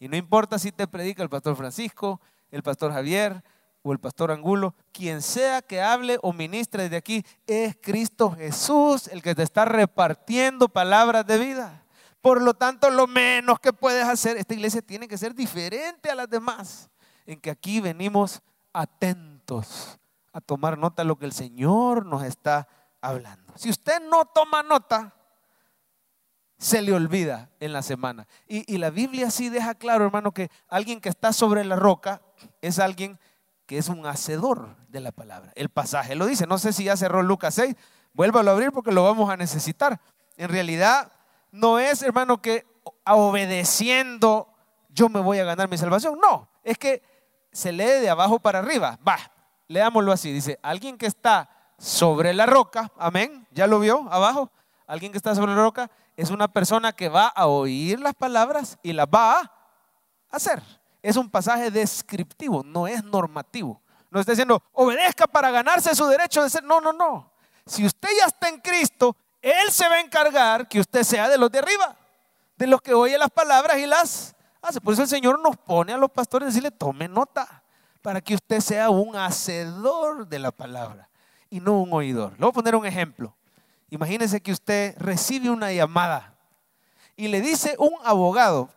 Y 0.00 0.08
no 0.08 0.16
importa 0.16 0.58
si 0.58 0.72
te 0.72 0.88
predica 0.88 1.22
el 1.22 1.28
pastor 1.28 1.54
Francisco, 1.54 2.20
el 2.50 2.64
pastor 2.64 2.92
Javier 2.92 3.40
o 3.86 3.92
el 3.92 4.00
pastor 4.00 4.32
Angulo, 4.32 4.74
quien 4.90 5.22
sea 5.22 5.62
que 5.62 5.80
hable 5.80 6.18
o 6.22 6.32
ministre 6.32 6.84
desde 6.84 6.96
aquí, 6.96 7.24
es 7.46 7.76
Cristo 7.80 8.32
Jesús 8.32 9.06
el 9.06 9.22
que 9.22 9.34
te 9.34 9.44
está 9.44 9.64
repartiendo 9.64 10.68
palabras 10.68 11.24
de 11.24 11.38
vida. 11.38 11.84
Por 12.20 12.42
lo 12.42 12.54
tanto, 12.54 12.90
lo 12.90 13.06
menos 13.06 13.60
que 13.60 13.72
puedes 13.72 14.04
hacer, 14.04 14.36
esta 14.38 14.54
iglesia 14.54 14.82
tiene 14.82 15.06
que 15.06 15.16
ser 15.16 15.34
diferente 15.34 16.10
a 16.10 16.16
las 16.16 16.28
demás, 16.28 16.90
en 17.26 17.40
que 17.40 17.50
aquí 17.50 17.80
venimos 17.80 18.42
atentos 18.72 20.00
a 20.32 20.40
tomar 20.40 20.76
nota 20.76 21.02
de 21.02 21.08
lo 21.08 21.16
que 21.16 21.26
el 21.26 21.32
Señor 21.32 22.04
nos 22.06 22.24
está 22.24 22.66
hablando. 23.00 23.52
Si 23.56 23.70
usted 23.70 24.02
no 24.10 24.24
toma 24.24 24.64
nota, 24.64 25.14
se 26.58 26.82
le 26.82 26.92
olvida 26.92 27.50
en 27.60 27.72
la 27.72 27.82
semana. 27.82 28.26
Y, 28.48 28.78
la 28.78 28.90
Biblia 28.90 29.30
sí 29.30 29.48
deja 29.48 29.76
claro, 29.76 30.06
hermano, 30.06 30.32
que 30.32 30.50
alguien 30.66 31.00
que 31.00 31.08
está 31.08 31.32
sobre 31.32 31.64
la 31.64 31.76
roca 31.76 32.20
es 32.60 32.80
alguien 32.80 33.16
que 33.16 33.26
es 33.70 33.88
un 33.88 34.06
hacedor 34.06 34.76
de 34.88 35.00
la 35.00 35.12
palabra. 35.12 35.52
El 35.54 35.68
pasaje 35.68 36.14
lo 36.14 36.26
dice. 36.26 36.46
No 36.46 36.58
sé 36.58 36.72
si 36.72 36.84
ya 36.84 36.96
cerró 36.96 37.22
Lucas 37.22 37.54
6. 37.54 37.74
Vuélvalo 38.12 38.50
a 38.50 38.54
abrir 38.54 38.72
porque 38.72 38.92
lo 38.92 39.02
vamos 39.02 39.28
a 39.28 39.36
necesitar. 39.36 40.00
En 40.36 40.48
realidad, 40.48 41.12
no 41.50 41.78
es, 41.78 42.02
hermano, 42.02 42.40
que 42.40 42.66
obedeciendo 43.04 44.48
yo 44.96 45.10
me 45.10 45.20
voy 45.20 45.38
a 45.38 45.44
ganar 45.44 45.68
mi 45.68 45.76
salvación. 45.76 46.18
No, 46.20 46.48
es 46.64 46.78
que 46.78 47.02
se 47.52 47.70
lee 47.70 48.00
de 48.00 48.08
abajo 48.08 48.38
para 48.38 48.60
arriba. 48.60 48.98
Va, 49.06 49.18
leámoslo 49.68 50.10
así. 50.10 50.32
Dice, 50.32 50.58
alguien 50.62 50.96
que 50.96 51.06
está 51.06 51.50
sobre 51.78 52.32
la 52.32 52.46
roca, 52.46 52.90
amén, 52.96 53.46
¿ya 53.50 53.66
lo 53.66 53.78
vio 53.78 54.08
abajo? 54.10 54.50
Alguien 54.86 55.12
que 55.12 55.18
está 55.18 55.34
sobre 55.34 55.54
la 55.54 55.62
roca 55.62 55.90
es 56.16 56.30
una 56.30 56.48
persona 56.48 56.92
que 56.92 57.10
va 57.10 57.26
a 57.26 57.46
oír 57.46 58.00
las 58.00 58.14
palabras 58.14 58.78
y 58.82 58.94
las 58.94 59.06
va 59.06 59.40
a 59.40 59.52
hacer. 60.30 60.62
Es 61.06 61.16
un 61.16 61.30
pasaje 61.30 61.70
descriptivo, 61.70 62.64
no 62.64 62.88
es 62.88 63.04
normativo. 63.04 63.80
No 64.10 64.18
está 64.18 64.32
diciendo, 64.32 64.60
obedezca 64.72 65.28
para 65.28 65.52
ganarse 65.52 65.94
su 65.94 66.04
derecho 66.06 66.42
de 66.42 66.50
ser. 66.50 66.64
No, 66.64 66.80
no, 66.80 66.92
no. 66.92 67.30
Si 67.64 67.86
usted 67.86 68.08
ya 68.18 68.26
está 68.26 68.48
en 68.48 68.58
Cristo, 68.58 69.14
Él 69.40 69.70
se 69.70 69.88
va 69.88 69.94
a 69.94 70.00
encargar 70.00 70.66
que 70.66 70.80
usted 70.80 71.04
sea 71.04 71.28
de 71.28 71.38
los 71.38 71.48
de 71.52 71.60
arriba, 71.60 71.96
de 72.56 72.66
los 72.66 72.82
que 72.82 72.92
oye 72.92 73.16
las 73.18 73.30
palabras 73.30 73.78
y 73.78 73.86
las 73.86 74.34
hace. 74.60 74.80
Por 74.80 74.94
eso 74.94 75.02
el 75.02 75.08
Señor 75.08 75.38
nos 75.38 75.56
pone 75.56 75.92
a 75.92 75.96
los 75.96 76.10
pastores 76.10 76.46
a 76.46 76.48
decirle, 76.48 76.72
tome 76.72 77.06
nota, 77.06 77.62
para 78.02 78.20
que 78.20 78.34
usted 78.34 78.58
sea 78.58 78.90
un 78.90 79.14
hacedor 79.14 80.26
de 80.26 80.40
la 80.40 80.50
palabra 80.50 81.08
y 81.48 81.60
no 81.60 81.82
un 81.82 81.92
oidor. 81.92 82.32
Le 82.32 82.38
voy 82.38 82.48
a 82.48 82.52
poner 82.52 82.74
un 82.74 82.84
ejemplo. 82.84 83.32
Imagínese 83.90 84.40
que 84.40 84.50
usted 84.50 84.96
recibe 84.98 85.50
una 85.50 85.72
llamada 85.72 86.34
y 87.14 87.28
le 87.28 87.40
dice 87.40 87.76
un 87.78 87.92
abogado, 88.02 88.70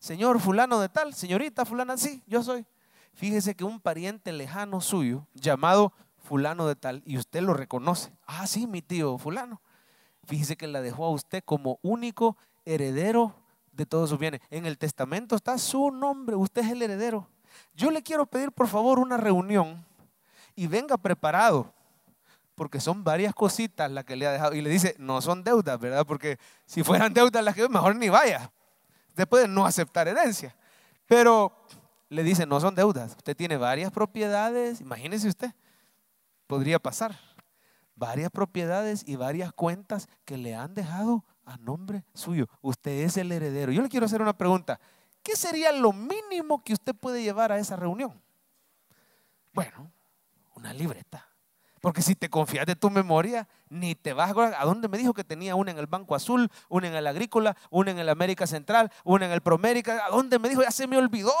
señor 0.00 0.40
fulano 0.40 0.80
de 0.80 0.88
tal, 0.88 1.14
señorita 1.14 1.64
fulana, 1.64 1.96
sí, 1.96 2.24
yo 2.26 2.42
soy. 2.42 2.66
Fíjese 3.12 3.54
que 3.54 3.64
un 3.64 3.80
pariente 3.80 4.32
lejano 4.32 4.80
suyo, 4.80 5.26
llamado 5.34 5.92
fulano 6.18 6.66
de 6.66 6.74
tal, 6.74 7.02
y 7.04 7.18
usted 7.18 7.42
lo 7.42 7.54
reconoce. 7.54 8.12
Ah, 8.26 8.46
sí, 8.46 8.66
mi 8.66 8.82
tío 8.82 9.18
fulano. 9.18 9.60
Fíjese 10.24 10.56
que 10.56 10.66
la 10.66 10.80
dejó 10.80 11.06
a 11.06 11.10
usted 11.10 11.44
como 11.44 11.78
único 11.82 12.36
heredero 12.64 13.34
de 13.72 13.86
todos 13.86 14.10
sus 14.10 14.18
bienes. 14.18 14.40
En 14.50 14.66
el 14.66 14.78
testamento 14.78 15.36
está 15.36 15.58
su 15.58 15.90
nombre, 15.90 16.34
usted 16.34 16.62
es 16.62 16.70
el 16.70 16.82
heredero. 16.82 17.28
Yo 17.74 17.90
le 17.90 18.02
quiero 18.02 18.26
pedir 18.26 18.52
por 18.52 18.68
favor 18.68 18.98
una 18.98 19.16
reunión 19.16 19.84
y 20.54 20.66
venga 20.66 20.96
preparado, 20.96 21.72
porque 22.54 22.80
son 22.80 23.02
varias 23.04 23.34
cositas 23.34 23.90
las 23.90 24.04
que 24.04 24.16
le 24.16 24.26
ha 24.26 24.32
dejado. 24.32 24.54
Y 24.54 24.60
le 24.60 24.70
dice, 24.70 24.94
no 24.98 25.20
son 25.20 25.42
deudas, 25.42 25.78
¿verdad? 25.78 26.06
Porque 26.06 26.38
si 26.64 26.82
fueran 26.82 27.12
deudas 27.12 27.44
las 27.44 27.54
que 27.54 27.68
mejor 27.68 27.96
ni 27.96 28.08
vaya. 28.08 28.50
Usted 29.10 29.28
puede 29.28 29.46
no 29.46 29.66
aceptar 29.66 30.08
herencia. 30.08 30.56
Pero 31.06 31.52
le 32.08 32.22
dice, 32.22 32.46
no 32.46 32.60
son 32.60 32.74
deudas. 32.74 33.14
Usted 33.16 33.36
tiene 33.36 33.56
varias 33.56 33.92
propiedades, 33.92 34.80
imagínese 34.80 35.28
usted, 35.28 35.52
podría 36.46 36.78
pasar. 36.78 37.18
Varias 37.94 38.30
propiedades 38.30 39.06
y 39.06 39.16
varias 39.16 39.52
cuentas 39.52 40.08
que 40.24 40.38
le 40.38 40.54
han 40.54 40.74
dejado 40.74 41.24
a 41.44 41.56
nombre 41.58 42.04
suyo. 42.14 42.46
Usted 42.62 43.02
es 43.02 43.16
el 43.16 43.30
heredero. 43.30 43.72
Yo 43.72 43.82
le 43.82 43.88
quiero 43.88 44.06
hacer 44.06 44.22
una 44.22 44.36
pregunta. 44.36 44.80
¿Qué 45.22 45.36
sería 45.36 45.70
lo 45.72 45.92
mínimo 45.92 46.64
que 46.64 46.72
usted 46.72 46.94
puede 46.94 47.22
llevar 47.22 47.52
a 47.52 47.58
esa 47.58 47.76
reunión? 47.76 48.22
Bueno, 49.52 49.92
una 50.54 50.72
libreta. 50.72 51.29
Porque 51.80 52.02
si 52.02 52.14
te 52.14 52.28
confías 52.28 52.66
de 52.66 52.76
tu 52.76 52.90
memoria, 52.90 53.48
ni 53.70 53.94
te 53.94 54.12
vas 54.12 54.36
a... 54.36 54.60
¿A 54.60 54.64
dónde 54.64 54.88
me 54.88 54.98
dijo 54.98 55.14
que 55.14 55.24
tenía 55.24 55.54
una 55.54 55.70
en 55.70 55.78
el 55.78 55.86
Banco 55.86 56.14
Azul, 56.14 56.50
una 56.68 56.88
en 56.88 56.94
el 56.94 57.06
Agrícola, 57.06 57.56
una 57.70 57.90
en 57.90 57.98
el 57.98 58.08
América 58.08 58.46
Central, 58.46 58.92
una 59.02 59.26
en 59.26 59.32
el 59.32 59.40
Promérica? 59.40 60.04
¿A 60.06 60.10
dónde 60.10 60.38
me 60.38 60.48
dijo? 60.48 60.62
Ya 60.62 60.70
se 60.70 60.86
me 60.86 60.98
olvidó. 60.98 61.32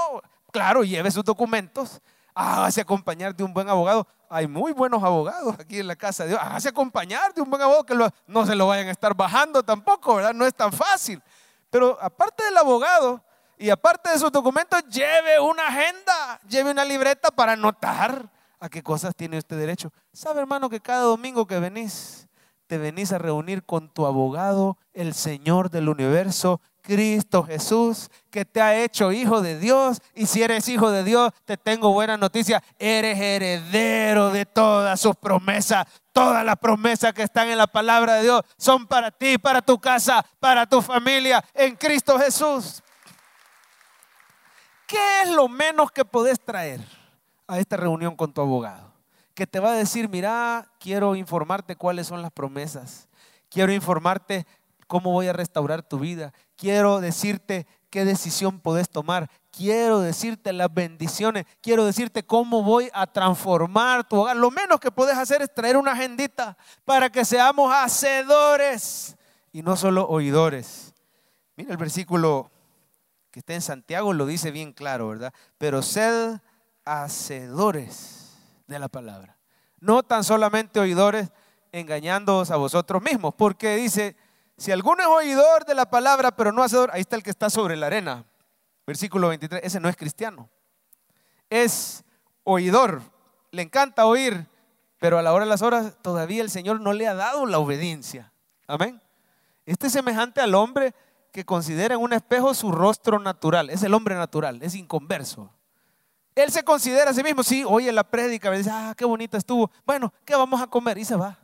Claro, 0.50 0.82
lleve 0.82 1.10
sus 1.10 1.24
documentos. 1.24 2.00
Hágase 2.34 2.80
acompañar 2.80 3.34
de 3.34 3.44
un 3.44 3.52
buen 3.52 3.68
abogado. 3.68 4.06
Hay 4.30 4.46
muy 4.46 4.72
buenos 4.72 5.02
abogados 5.02 5.56
aquí 5.58 5.80
en 5.80 5.88
la 5.88 5.96
casa 5.96 6.22
de 6.22 6.30
Dios. 6.30 6.40
Hágase 6.42 6.70
acompañar 6.70 7.34
de 7.34 7.42
un 7.42 7.50
buen 7.50 7.60
abogado 7.60 7.84
que 7.84 7.94
no 8.26 8.46
se 8.46 8.54
lo 8.54 8.66
vayan 8.66 8.88
a 8.88 8.92
estar 8.92 9.14
bajando 9.14 9.62
tampoco, 9.62 10.14
¿verdad? 10.14 10.32
No 10.32 10.46
es 10.46 10.54
tan 10.54 10.72
fácil. 10.72 11.22
Pero 11.68 11.98
aparte 12.00 12.44
del 12.44 12.56
abogado 12.56 13.22
y 13.58 13.68
aparte 13.68 14.10
de 14.10 14.18
sus 14.18 14.32
documentos, 14.32 14.82
lleve 14.88 15.38
una 15.38 15.66
agenda, 15.66 16.40
lleve 16.48 16.70
una 16.70 16.84
libreta 16.84 17.30
para 17.30 17.52
anotar 17.52 18.26
a 18.60 18.68
qué 18.68 18.82
cosas 18.82 19.16
tiene 19.16 19.38
usted 19.38 19.58
derecho. 19.58 19.90
¿Sabe, 20.12 20.40
hermano, 20.40 20.68
que 20.68 20.80
cada 20.80 21.02
domingo 21.02 21.46
que 21.46 21.58
venís, 21.58 22.28
te 22.66 22.78
venís 22.78 23.10
a 23.12 23.18
reunir 23.18 23.64
con 23.64 23.88
tu 23.88 24.06
abogado, 24.06 24.76
el 24.92 25.14
Señor 25.14 25.70
del 25.70 25.88
universo, 25.88 26.60
Cristo 26.82 27.42
Jesús, 27.42 28.10
que 28.30 28.44
te 28.44 28.60
ha 28.60 28.76
hecho 28.76 29.12
hijo 29.12 29.42
de 29.42 29.58
Dios. 29.58 30.00
Y 30.14 30.26
si 30.26 30.42
eres 30.42 30.68
hijo 30.68 30.90
de 30.90 31.04
Dios, 31.04 31.32
te 31.44 31.56
tengo 31.56 31.92
buena 31.92 32.16
noticia. 32.16 32.62
Eres 32.78 33.18
heredero 33.18 34.30
de 34.30 34.46
todas 34.46 35.00
sus 35.00 35.16
promesas. 35.16 35.86
Todas 36.12 36.44
las 36.44 36.56
promesas 36.56 37.12
que 37.12 37.22
están 37.22 37.48
en 37.48 37.58
la 37.58 37.66
palabra 37.66 38.14
de 38.14 38.22
Dios 38.22 38.42
son 38.56 38.86
para 38.86 39.10
ti, 39.10 39.38
para 39.38 39.62
tu 39.62 39.78
casa, 39.78 40.24
para 40.38 40.66
tu 40.66 40.82
familia, 40.82 41.44
en 41.54 41.76
Cristo 41.76 42.18
Jesús. 42.18 42.82
¿Qué 44.86 45.22
es 45.22 45.30
lo 45.30 45.48
menos 45.48 45.90
que 45.92 46.04
podés 46.04 46.40
traer 46.40 46.99
a 47.50 47.58
esta 47.58 47.76
reunión 47.76 48.16
con 48.16 48.32
tu 48.32 48.40
abogado? 48.40 48.92
Que 49.34 49.46
te 49.46 49.60
va 49.60 49.72
a 49.72 49.76
decir, 49.76 50.08
mira, 50.08 50.70
quiero 50.78 51.14
informarte 51.16 51.76
cuáles 51.76 52.06
son 52.06 52.22
las 52.22 52.30
promesas. 52.32 53.08
Quiero 53.48 53.72
informarte 53.72 54.46
cómo 54.86 55.12
voy 55.12 55.28
a 55.28 55.32
restaurar 55.32 55.82
tu 55.82 55.98
vida. 55.98 56.32
Quiero 56.56 57.00
decirte 57.00 57.66
qué 57.90 58.04
decisión 58.04 58.60
podés 58.60 58.88
tomar. 58.88 59.30
Quiero 59.50 60.00
decirte 60.00 60.52
las 60.52 60.72
bendiciones. 60.72 61.46
Quiero 61.60 61.84
decirte 61.84 62.24
cómo 62.24 62.62
voy 62.62 62.90
a 62.92 63.06
transformar 63.06 64.06
tu 64.08 64.16
hogar. 64.16 64.36
Lo 64.36 64.50
menos 64.50 64.78
que 64.80 64.90
puedes 64.90 65.16
hacer 65.16 65.42
es 65.42 65.52
traer 65.52 65.76
una 65.76 65.92
agendita 65.92 66.56
para 66.84 67.10
que 67.10 67.24
seamos 67.24 67.72
hacedores 67.74 69.16
y 69.52 69.62
no 69.62 69.76
solo 69.76 70.06
oidores. 70.08 70.94
Mira 71.56 71.72
el 71.72 71.76
versículo 71.78 72.50
que 73.30 73.40
está 73.40 73.54
en 73.54 73.62
Santiago, 73.62 74.12
lo 74.12 74.26
dice 74.26 74.50
bien 74.50 74.72
claro, 74.72 75.08
¿verdad? 75.08 75.32
Pero 75.58 75.82
sed 75.82 76.40
hacedores 76.90 78.36
de 78.66 78.78
la 78.78 78.88
palabra. 78.88 79.38
No 79.78 80.02
tan 80.02 80.24
solamente 80.24 80.80
oidores 80.80 81.30
engañándoos 81.70 82.50
a 82.50 82.56
vosotros 82.56 83.00
mismos, 83.00 83.32
porque 83.36 83.76
dice, 83.76 84.16
si 84.56 84.72
alguno 84.72 85.00
es 85.00 85.06
oidor 85.06 85.64
de 85.64 85.74
la 85.74 85.88
palabra, 85.88 86.32
pero 86.32 86.50
no 86.50 86.64
hacedor, 86.64 86.90
ahí 86.92 87.02
está 87.02 87.14
el 87.14 87.22
que 87.22 87.30
está 87.30 87.48
sobre 87.48 87.76
la 87.76 87.86
arena. 87.86 88.24
Versículo 88.86 89.28
23, 89.28 89.60
ese 89.62 89.78
no 89.78 89.88
es 89.88 89.96
cristiano. 89.96 90.50
Es 91.48 92.04
oidor, 92.42 93.02
le 93.52 93.62
encanta 93.62 94.06
oír, 94.06 94.48
pero 94.98 95.16
a 95.16 95.22
la 95.22 95.32
hora 95.32 95.44
de 95.44 95.50
las 95.50 95.62
horas 95.62 95.94
todavía 96.02 96.42
el 96.42 96.50
Señor 96.50 96.80
no 96.80 96.92
le 96.92 97.06
ha 97.06 97.14
dado 97.14 97.46
la 97.46 97.60
obediencia. 97.60 98.32
Amén. 98.66 99.00
Este 99.64 99.86
es 99.86 99.92
semejante 99.92 100.40
al 100.40 100.56
hombre 100.56 100.92
que 101.32 101.44
considera 101.44 101.94
en 101.94 102.00
un 102.00 102.12
espejo 102.12 102.52
su 102.52 102.72
rostro 102.72 103.20
natural. 103.20 103.70
Es 103.70 103.84
el 103.84 103.94
hombre 103.94 104.16
natural, 104.16 104.60
es 104.60 104.74
inconverso. 104.74 105.52
Él 106.42 106.50
se 106.50 106.62
considera 106.62 107.10
a 107.10 107.14
sí 107.14 107.22
mismo, 107.22 107.42
sí, 107.42 107.64
oye 107.66 107.92
la 107.92 108.04
prédica, 108.04 108.50
dice, 108.50 108.70
ah, 108.72 108.94
qué 108.96 109.04
bonita 109.04 109.36
estuvo. 109.36 109.70
Bueno, 109.84 110.12
¿qué 110.24 110.34
vamos 110.34 110.60
a 110.60 110.66
comer? 110.66 110.98
Y 110.98 111.04
se 111.04 111.16
va. 111.16 111.38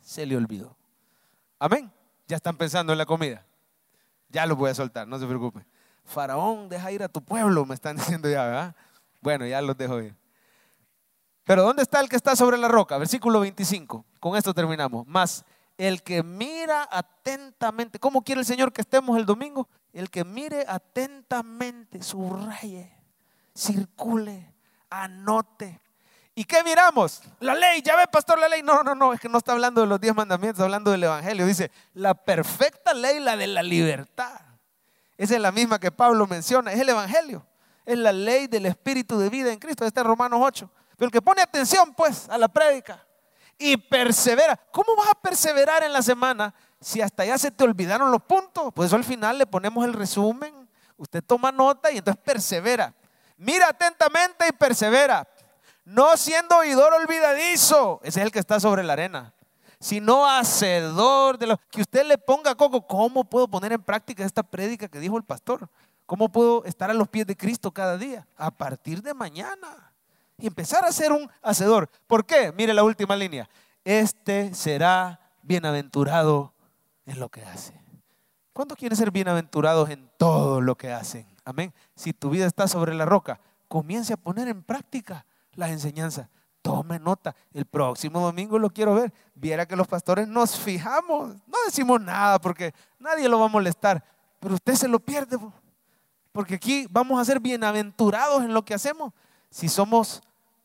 Se 0.00 0.24
le 0.24 0.36
olvidó. 0.36 0.76
Amén. 1.58 1.92
Ya 2.26 2.36
están 2.36 2.56
pensando 2.56 2.92
en 2.92 2.98
la 2.98 3.06
comida. 3.06 3.44
Ya 4.28 4.46
lo 4.46 4.56
voy 4.56 4.70
a 4.70 4.74
soltar, 4.74 5.06
no 5.06 5.18
se 5.18 5.26
preocupe. 5.26 5.64
Faraón, 6.04 6.68
deja 6.68 6.90
ir 6.92 7.02
a 7.02 7.08
tu 7.08 7.22
pueblo, 7.22 7.66
me 7.66 7.74
están 7.74 7.96
diciendo 7.98 8.28
ya, 8.30 8.44
¿verdad? 8.44 8.76
Bueno, 9.20 9.46
ya 9.46 9.60
los 9.60 9.76
dejo 9.76 10.00
ir. 10.00 10.14
Pero 11.44 11.62
¿dónde 11.62 11.82
está 11.82 12.00
el 12.00 12.08
que 12.08 12.16
está 12.16 12.36
sobre 12.36 12.58
la 12.58 12.68
roca? 12.68 12.98
Versículo 12.98 13.40
25. 13.40 14.04
Con 14.20 14.36
esto 14.36 14.52
terminamos. 14.52 15.06
Más 15.06 15.44
el 15.78 16.02
que 16.02 16.22
mira 16.22 16.86
atentamente. 16.90 17.98
¿Cómo 17.98 18.22
quiere 18.22 18.40
el 18.40 18.46
Señor 18.46 18.72
que 18.72 18.82
estemos 18.82 19.16
el 19.16 19.24
domingo? 19.24 19.68
El 19.92 20.10
que 20.10 20.24
mire 20.24 20.64
atentamente, 20.68 22.02
subraye, 22.02 22.97
circule, 23.58 24.54
anote, 24.90 25.80
¿Y 26.38 26.44
qué 26.44 26.62
miramos? 26.62 27.20
La 27.40 27.52
ley, 27.52 27.82
ya 27.82 27.96
ve, 27.96 28.06
pastor, 28.06 28.38
la 28.38 28.48
ley. 28.48 28.62
No, 28.62 28.84
no, 28.84 28.94
no, 28.94 29.12
es 29.12 29.18
que 29.18 29.28
no 29.28 29.38
está 29.38 29.50
hablando 29.50 29.80
de 29.80 29.88
los 29.88 30.00
diez 30.00 30.14
mandamientos, 30.14 30.58
está 30.58 30.66
hablando 30.66 30.92
del 30.92 31.02
Evangelio. 31.02 31.44
Dice, 31.44 31.72
la 31.94 32.14
perfecta 32.14 32.94
ley, 32.94 33.18
la 33.18 33.36
de 33.36 33.48
la 33.48 33.60
libertad. 33.60 34.40
Esa 35.16 35.34
es 35.34 35.40
la 35.40 35.50
misma 35.50 35.80
que 35.80 35.90
Pablo 35.90 36.28
menciona, 36.28 36.72
es 36.72 36.78
el 36.78 36.90
Evangelio. 36.90 37.44
Es 37.84 37.98
la 37.98 38.12
ley 38.12 38.46
del 38.46 38.66
Espíritu 38.66 39.18
de 39.18 39.28
vida 39.28 39.52
en 39.52 39.58
Cristo, 39.58 39.84
está 39.84 40.02
en 40.02 40.06
Romanos 40.06 40.38
8. 40.40 40.70
Pero 40.96 41.06
el 41.06 41.10
que 41.10 41.20
pone 41.20 41.42
atención, 41.42 41.92
pues, 41.92 42.28
a 42.28 42.38
la 42.38 42.46
prédica 42.46 43.04
y 43.58 43.76
persevera. 43.76 44.56
¿Cómo 44.70 44.94
vas 44.94 45.08
a 45.08 45.20
perseverar 45.20 45.82
en 45.82 45.92
la 45.92 46.02
semana 46.02 46.54
si 46.80 47.00
hasta 47.00 47.24
ya 47.24 47.36
se 47.36 47.50
te 47.50 47.64
olvidaron 47.64 48.12
los 48.12 48.22
puntos? 48.22 48.72
Pues 48.72 48.86
eso 48.86 48.94
al 48.94 49.02
final 49.02 49.38
le 49.38 49.46
ponemos 49.46 49.84
el 49.84 49.92
resumen, 49.92 50.54
usted 50.96 51.20
toma 51.24 51.50
nota 51.50 51.90
y 51.90 51.98
entonces 51.98 52.22
persevera. 52.22 52.94
Mira 53.38 53.68
atentamente 53.68 54.46
y 54.48 54.52
persevera 54.52 55.26
no 55.88 56.18
siendo 56.18 56.58
oidor 56.58 56.92
olvidadizo, 56.92 58.00
ese 58.02 58.20
es 58.20 58.26
el 58.26 58.30
que 58.30 58.38
está 58.38 58.60
sobre 58.60 58.82
la 58.82 58.92
arena, 58.92 59.32
sino 59.80 60.26
hacedor 60.28 61.38
de 61.38 61.46
lo 61.46 61.56
que 61.70 61.80
usted 61.80 62.04
le 62.04 62.18
ponga 62.18 62.54
coco. 62.54 62.86
¿Cómo 62.86 63.24
puedo 63.24 63.48
poner 63.48 63.72
en 63.72 63.82
práctica 63.82 64.22
esta 64.22 64.42
prédica 64.42 64.88
que 64.88 65.00
dijo 65.00 65.16
el 65.16 65.22
pastor? 65.22 65.66
¿Cómo 66.04 66.30
puedo 66.30 66.62
estar 66.66 66.90
a 66.90 66.94
los 66.94 67.08
pies 67.08 67.26
de 67.26 67.36
Cristo 67.36 67.70
cada 67.70 67.96
día? 67.96 68.26
A 68.36 68.50
partir 68.50 69.00
de 69.00 69.14
mañana. 69.14 69.92
Y 70.36 70.46
empezar 70.46 70.84
a 70.84 70.92
ser 70.92 71.10
un 71.10 71.30
hacedor. 71.40 71.88
¿Por 72.06 72.26
qué? 72.26 72.52
Mire 72.52 72.74
la 72.74 72.84
última 72.84 73.16
línea. 73.16 73.48
Este 73.82 74.54
será 74.54 75.18
bienaventurado 75.40 76.52
en 77.06 77.18
lo 77.18 77.30
que 77.30 77.42
hace. 77.44 77.80
¿Cuántos 78.52 78.76
quieren 78.76 78.96
ser 78.96 79.10
bienaventurados 79.10 79.88
en 79.88 80.10
todo 80.18 80.60
lo 80.60 80.76
que 80.76 80.92
hacen? 80.92 81.26
Amén. 81.48 81.72
Si 81.94 82.12
tu 82.12 82.28
vida 82.28 82.44
está 82.44 82.68
sobre 82.68 82.92
la 82.92 83.06
roca, 83.06 83.40
comience 83.68 84.12
a 84.12 84.18
poner 84.18 84.48
en 84.48 84.62
práctica 84.62 85.24
las 85.54 85.70
enseñanzas. 85.70 86.28
Tome 86.60 86.98
nota. 86.98 87.34
El 87.54 87.64
próximo 87.64 88.20
domingo 88.20 88.58
lo 88.58 88.68
quiero 88.68 88.94
ver. 88.94 89.14
Viera 89.34 89.64
que 89.64 89.74
los 89.74 89.88
pastores 89.88 90.28
nos 90.28 90.58
fijamos. 90.58 91.36
No 91.46 91.56
decimos 91.64 92.02
nada 92.02 92.38
porque 92.38 92.74
nadie 92.98 93.30
lo 93.30 93.40
va 93.40 93.46
a 93.46 93.48
molestar. 93.48 94.04
Pero 94.38 94.56
usted 94.56 94.74
se 94.74 94.88
lo 94.88 95.00
pierde. 95.00 95.38
Porque 96.32 96.56
aquí 96.56 96.86
vamos 96.90 97.18
a 97.18 97.24
ser 97.24 97.40
bienaventurados 97.40 98.42
en 98.42 98.52
lo 98.52 98.62
que 98.62 98.74
hacemos. 98.74 99.14
Si 99.48 99.70
somos 99.70 100.20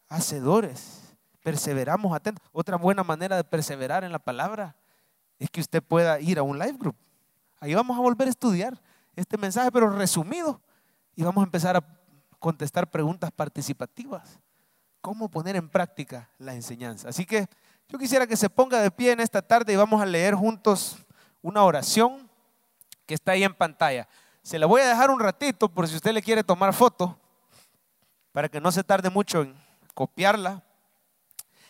hacedores, 0.09 1.15
perseveramos 1.43 2.13
atentos. 2.13 2.45
Otra 2.51 2.75
buena 2.75 3.05
manera 3.05 3.38
de 3.38 3.45
perseverar 3.45 4.03
en 4.03 4.11
la 4.11 4.19
palabra 4.19 4.75
es 5.39 5.49
que 5.49 5.61
usted 5.61 5.81
pueda 5.81 6.19
ir 6.19 6.39
a 6.39 6.43
un 6.43 6.59
live 6.59 6.77
group. 6.77 6.97
Ahí 7.61 7.73
vamos 7.73 7.97
a 7.97 8.01
volver 8.01 8.27
a 8.27 8.31
estudiar 8.31 8.81
este 9.15 9.38
mensaje, 9.38 9.71
pero 9.71 9.89
resumido. 9.89 10.59
Y 11.16 11.24
vamos 11.24 11.41
a 11.41 11.45
empezar 11.45 11.78
a 11.78 11.84
contestar 12.39 12.89
preguntas 12.89 13.32
participativas. 13.32 14.39
¿Cómo 15.01 15.30
poner 15.30 15.55
en 15.55 15.70
práctica 15.70 16.30
la 16.38 16.53
enseñanza? 16.53 17.09
Así 17.09 17.26
que 17.26 17.47
yo 17.89 17.99
quisiera 17.99 18.26
que 18.26 18.38
se 18.38 18.49
ponga 18.49 18.80
de 18.80 18.89
pie 18.89 19.11
en 19.11 19.20
esta 19.20 19.41
tarde 19.41 19.74
y 19.74 19.76
vamos 19.76 20.01
a 20.01 20.05
leer 20.05 20.34
juntos 20.34 20.97
una 21.41 21.64
oración 21.64 22.30
que 23.05 23.14
está 23.14 23.34
ahí 23.34 23.43
en 23.43 23.53
pantalla. 23.53 24.07
Se 24.41 24.57
la 24.57 24.66
voy 24.66 24.82
a 24.82 24.88
dejar 24.88 25.11
un 25.11 25.20
ratito 25.20 25.70
por 25.70 25.88
si 25.88 25.95
usted 25.95 26.14
le 26.14 26.22
quiere 26.22 26.43
tomar 26.43 26.74
foto, 26.74 27.20
para 28.32 28.49
que 28.49 28.59
no 28.59 28.72
se 28.72 28.84
tarde 28.84 29.09
mucho 29.09 29.41
en 29.43 29.55
copiarla. 29.93 30.64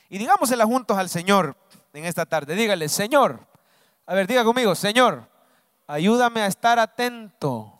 Y 0.09 0.17
digámosela 0.17 0.65
juntos 0.65 0.97
al 0.97 1.09
Señor 1.09 1.57
en 1.91 2.05
esta 2.05 2.25
tarde. 2.25 2.55
Dígale, 2.55 2.87
Señor, 2.87 3.47
a 4.05 4.13
ver, 4.13 4.27
diga 4.27 4.43
conmigo, 4.43 4.75
Señor, 4.75 5.27
ayúdame 5.87 6.41
a 6.41 6.47
estar 6.47 6.79
atento 6.79 7.73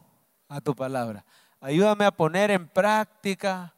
a 0.49 0.61
tu 0.61 0.75
palabra. 0.75 1.23
Ayúdame 1.63 2.03
a 2.03 2.11
poner 2.11 2.51
en 2.51 2.67
práctica 2.67 3.73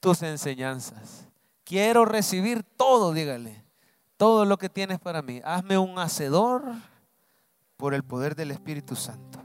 tus 0.00 0.22
enseñanzas. 0.22 1.28
Quiero 1.62 2.06
recibir 2.06 2.62
todo, 2.62 3.12
dígale, 3.12 3.62
todo 4.16 4.46
lo 4.46 4.56
que 4.56 4.70
tienes 4.70 4.98
para 4.98 5.20
mí. 5.20 5.42
Hazme 5.44 5.76
un 5.76 5.98
hacedor 5.98 6.62
por 7.76 7.92
el 7.92 8.02
poder 8.02 8.34
del 8.34 8.50
Espíritu 8.50 8.96
Santo. 8.96 9.44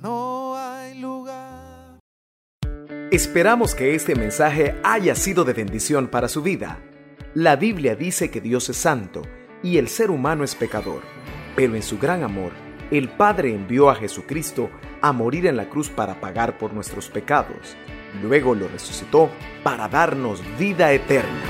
No 0.00 0.56
hay 0.56 1.00
lugar. 1.00 1.98
Esperamos 3.10 3.74
que 3.74 3.96
este 3.96 4.14
mensaje 4.14 4.80
haya 4.84 5.16
sido 5.16 5.42
de 5.42 5.52
bendición 5.52 6.06
para 6.06 6.28
su 6.28 6.42
vida. 6.42 6.80
La 7.34 7.56
Biblia 7.56 7.96
dice 7.96 8.30
que 8.30 8.40
Dios 8.40 8.68
es 8.68 8.76
santo 8.76 9.22
y 9.64 9.78
el 9.78 9.88
ser 9.88 10.12
humano 10.12 10.44
es 10.44 10.54
pecador, 10.54 11.02
pero 11.56 11.74
en 11.74 11.82
su 11.82 11.98
gran 11.98 12.22
amor, 12.22 12.52
el 12.90 13.08
Padre 13.10 13.54
envió 13.54 13.90
a 13.90 13.94
Jesucristo 13.94 14.70
a 15.02 15.12
morir 15.12 15.46
en 15.46 15.56
la 15.56 15.68
cruz 15.68 15.90
para 15.90 16.20
pagar 16.20 16.56
por 16.56 16.72
nuestros 16.72 17.08
pecados. 17.08 17.76
Luego 18.22 18.54
lo 18.54 18.66
resucitó 18.68 19.30
para 19.62 19.88
darnos 19.88 20.42
vida 20.58 20.92
eterna. 20.92 21.42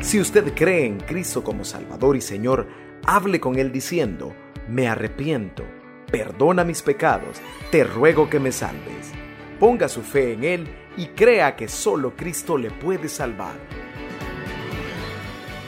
Si 0.00 0.18
usted 0.18 0.54
cree 0.54 0.86
en 0.86 0.98
Cristo 0.98 1.44
como 1.44 1.64
Salvador 1.64 2.16
y 2.16 2.22
Señor, 2.22 2.66
hable 3.04 3.38
con 3.38 3.58
Él 3.58 3.70
diciendo, 3.70 4.34
me 4.66 4.88
arrepiento, 4.88 5.64
perdona 6.10 6.64
mis 6.64 6.80
pecados, 6.80 7.36
te 7.70 7.84
ruego 7.84 8.30
que 8.30 8.40
me 8.40 8.50
salves. 8.50 9.12
Ponga 9.58 9.88
su 9.88 10.00
fe 10.00 10.32
en 10.32 10.44
Él 10.44 10.68
y 10.96 11.08
crea 11.08 11.54
que 11.54 11.68
solo 11.68 12.16
Cristo 12.16 12.56
le 12.56 12.70
puede 12.70 13.08
salvar. 13.08 13.56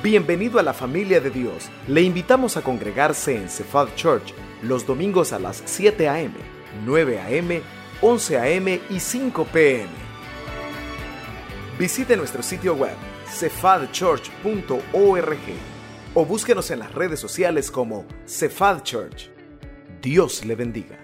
Bienvenido 0.02 0.58
a 0.58 0.62
la 0.62 0.72
familia 0.72 1.20
de 1.20 1.30
Dios. 1.30 1.70
Le 1.86 2.00
invitamos 2.00 2.56
a 2.56 2.62
congregarse 2.62 3.36
en 3.36 3.50
Cephal 3.50 3.94
Church 3.94 4.34
los 4.62 4.86
domingos 4.86 5.32
a 5.32 5.38
las 5.38 5.62
7 5.64 6.08
a.m., 6.08 6.34
9 6.84 7.20
a.m., 7.20 7.62
11 8.00 8.38
a.m. 8.38 8.80
y 8.90 9.00
5 9.00 9.44
p.m. 9.52 9.90
Visite 11.78 12.16
nuestro 12.16 12.42
sitio 12.42 12.74
web 12.74 12.96
cefadchurch.org 13.26 15.38
o 16.14 16.26
búsquenos 16.26 16.70
en 16.70 16.80
las 16.80 16.94
redes 16.94 17.20
sociales 17.20 17.70
como 17.70 18.06
Cephal 18.26 18.82
Church. 18.82 19.30
Dios 20.00 20.44
le 20.44 20.54
bendiga. 20.54 21.01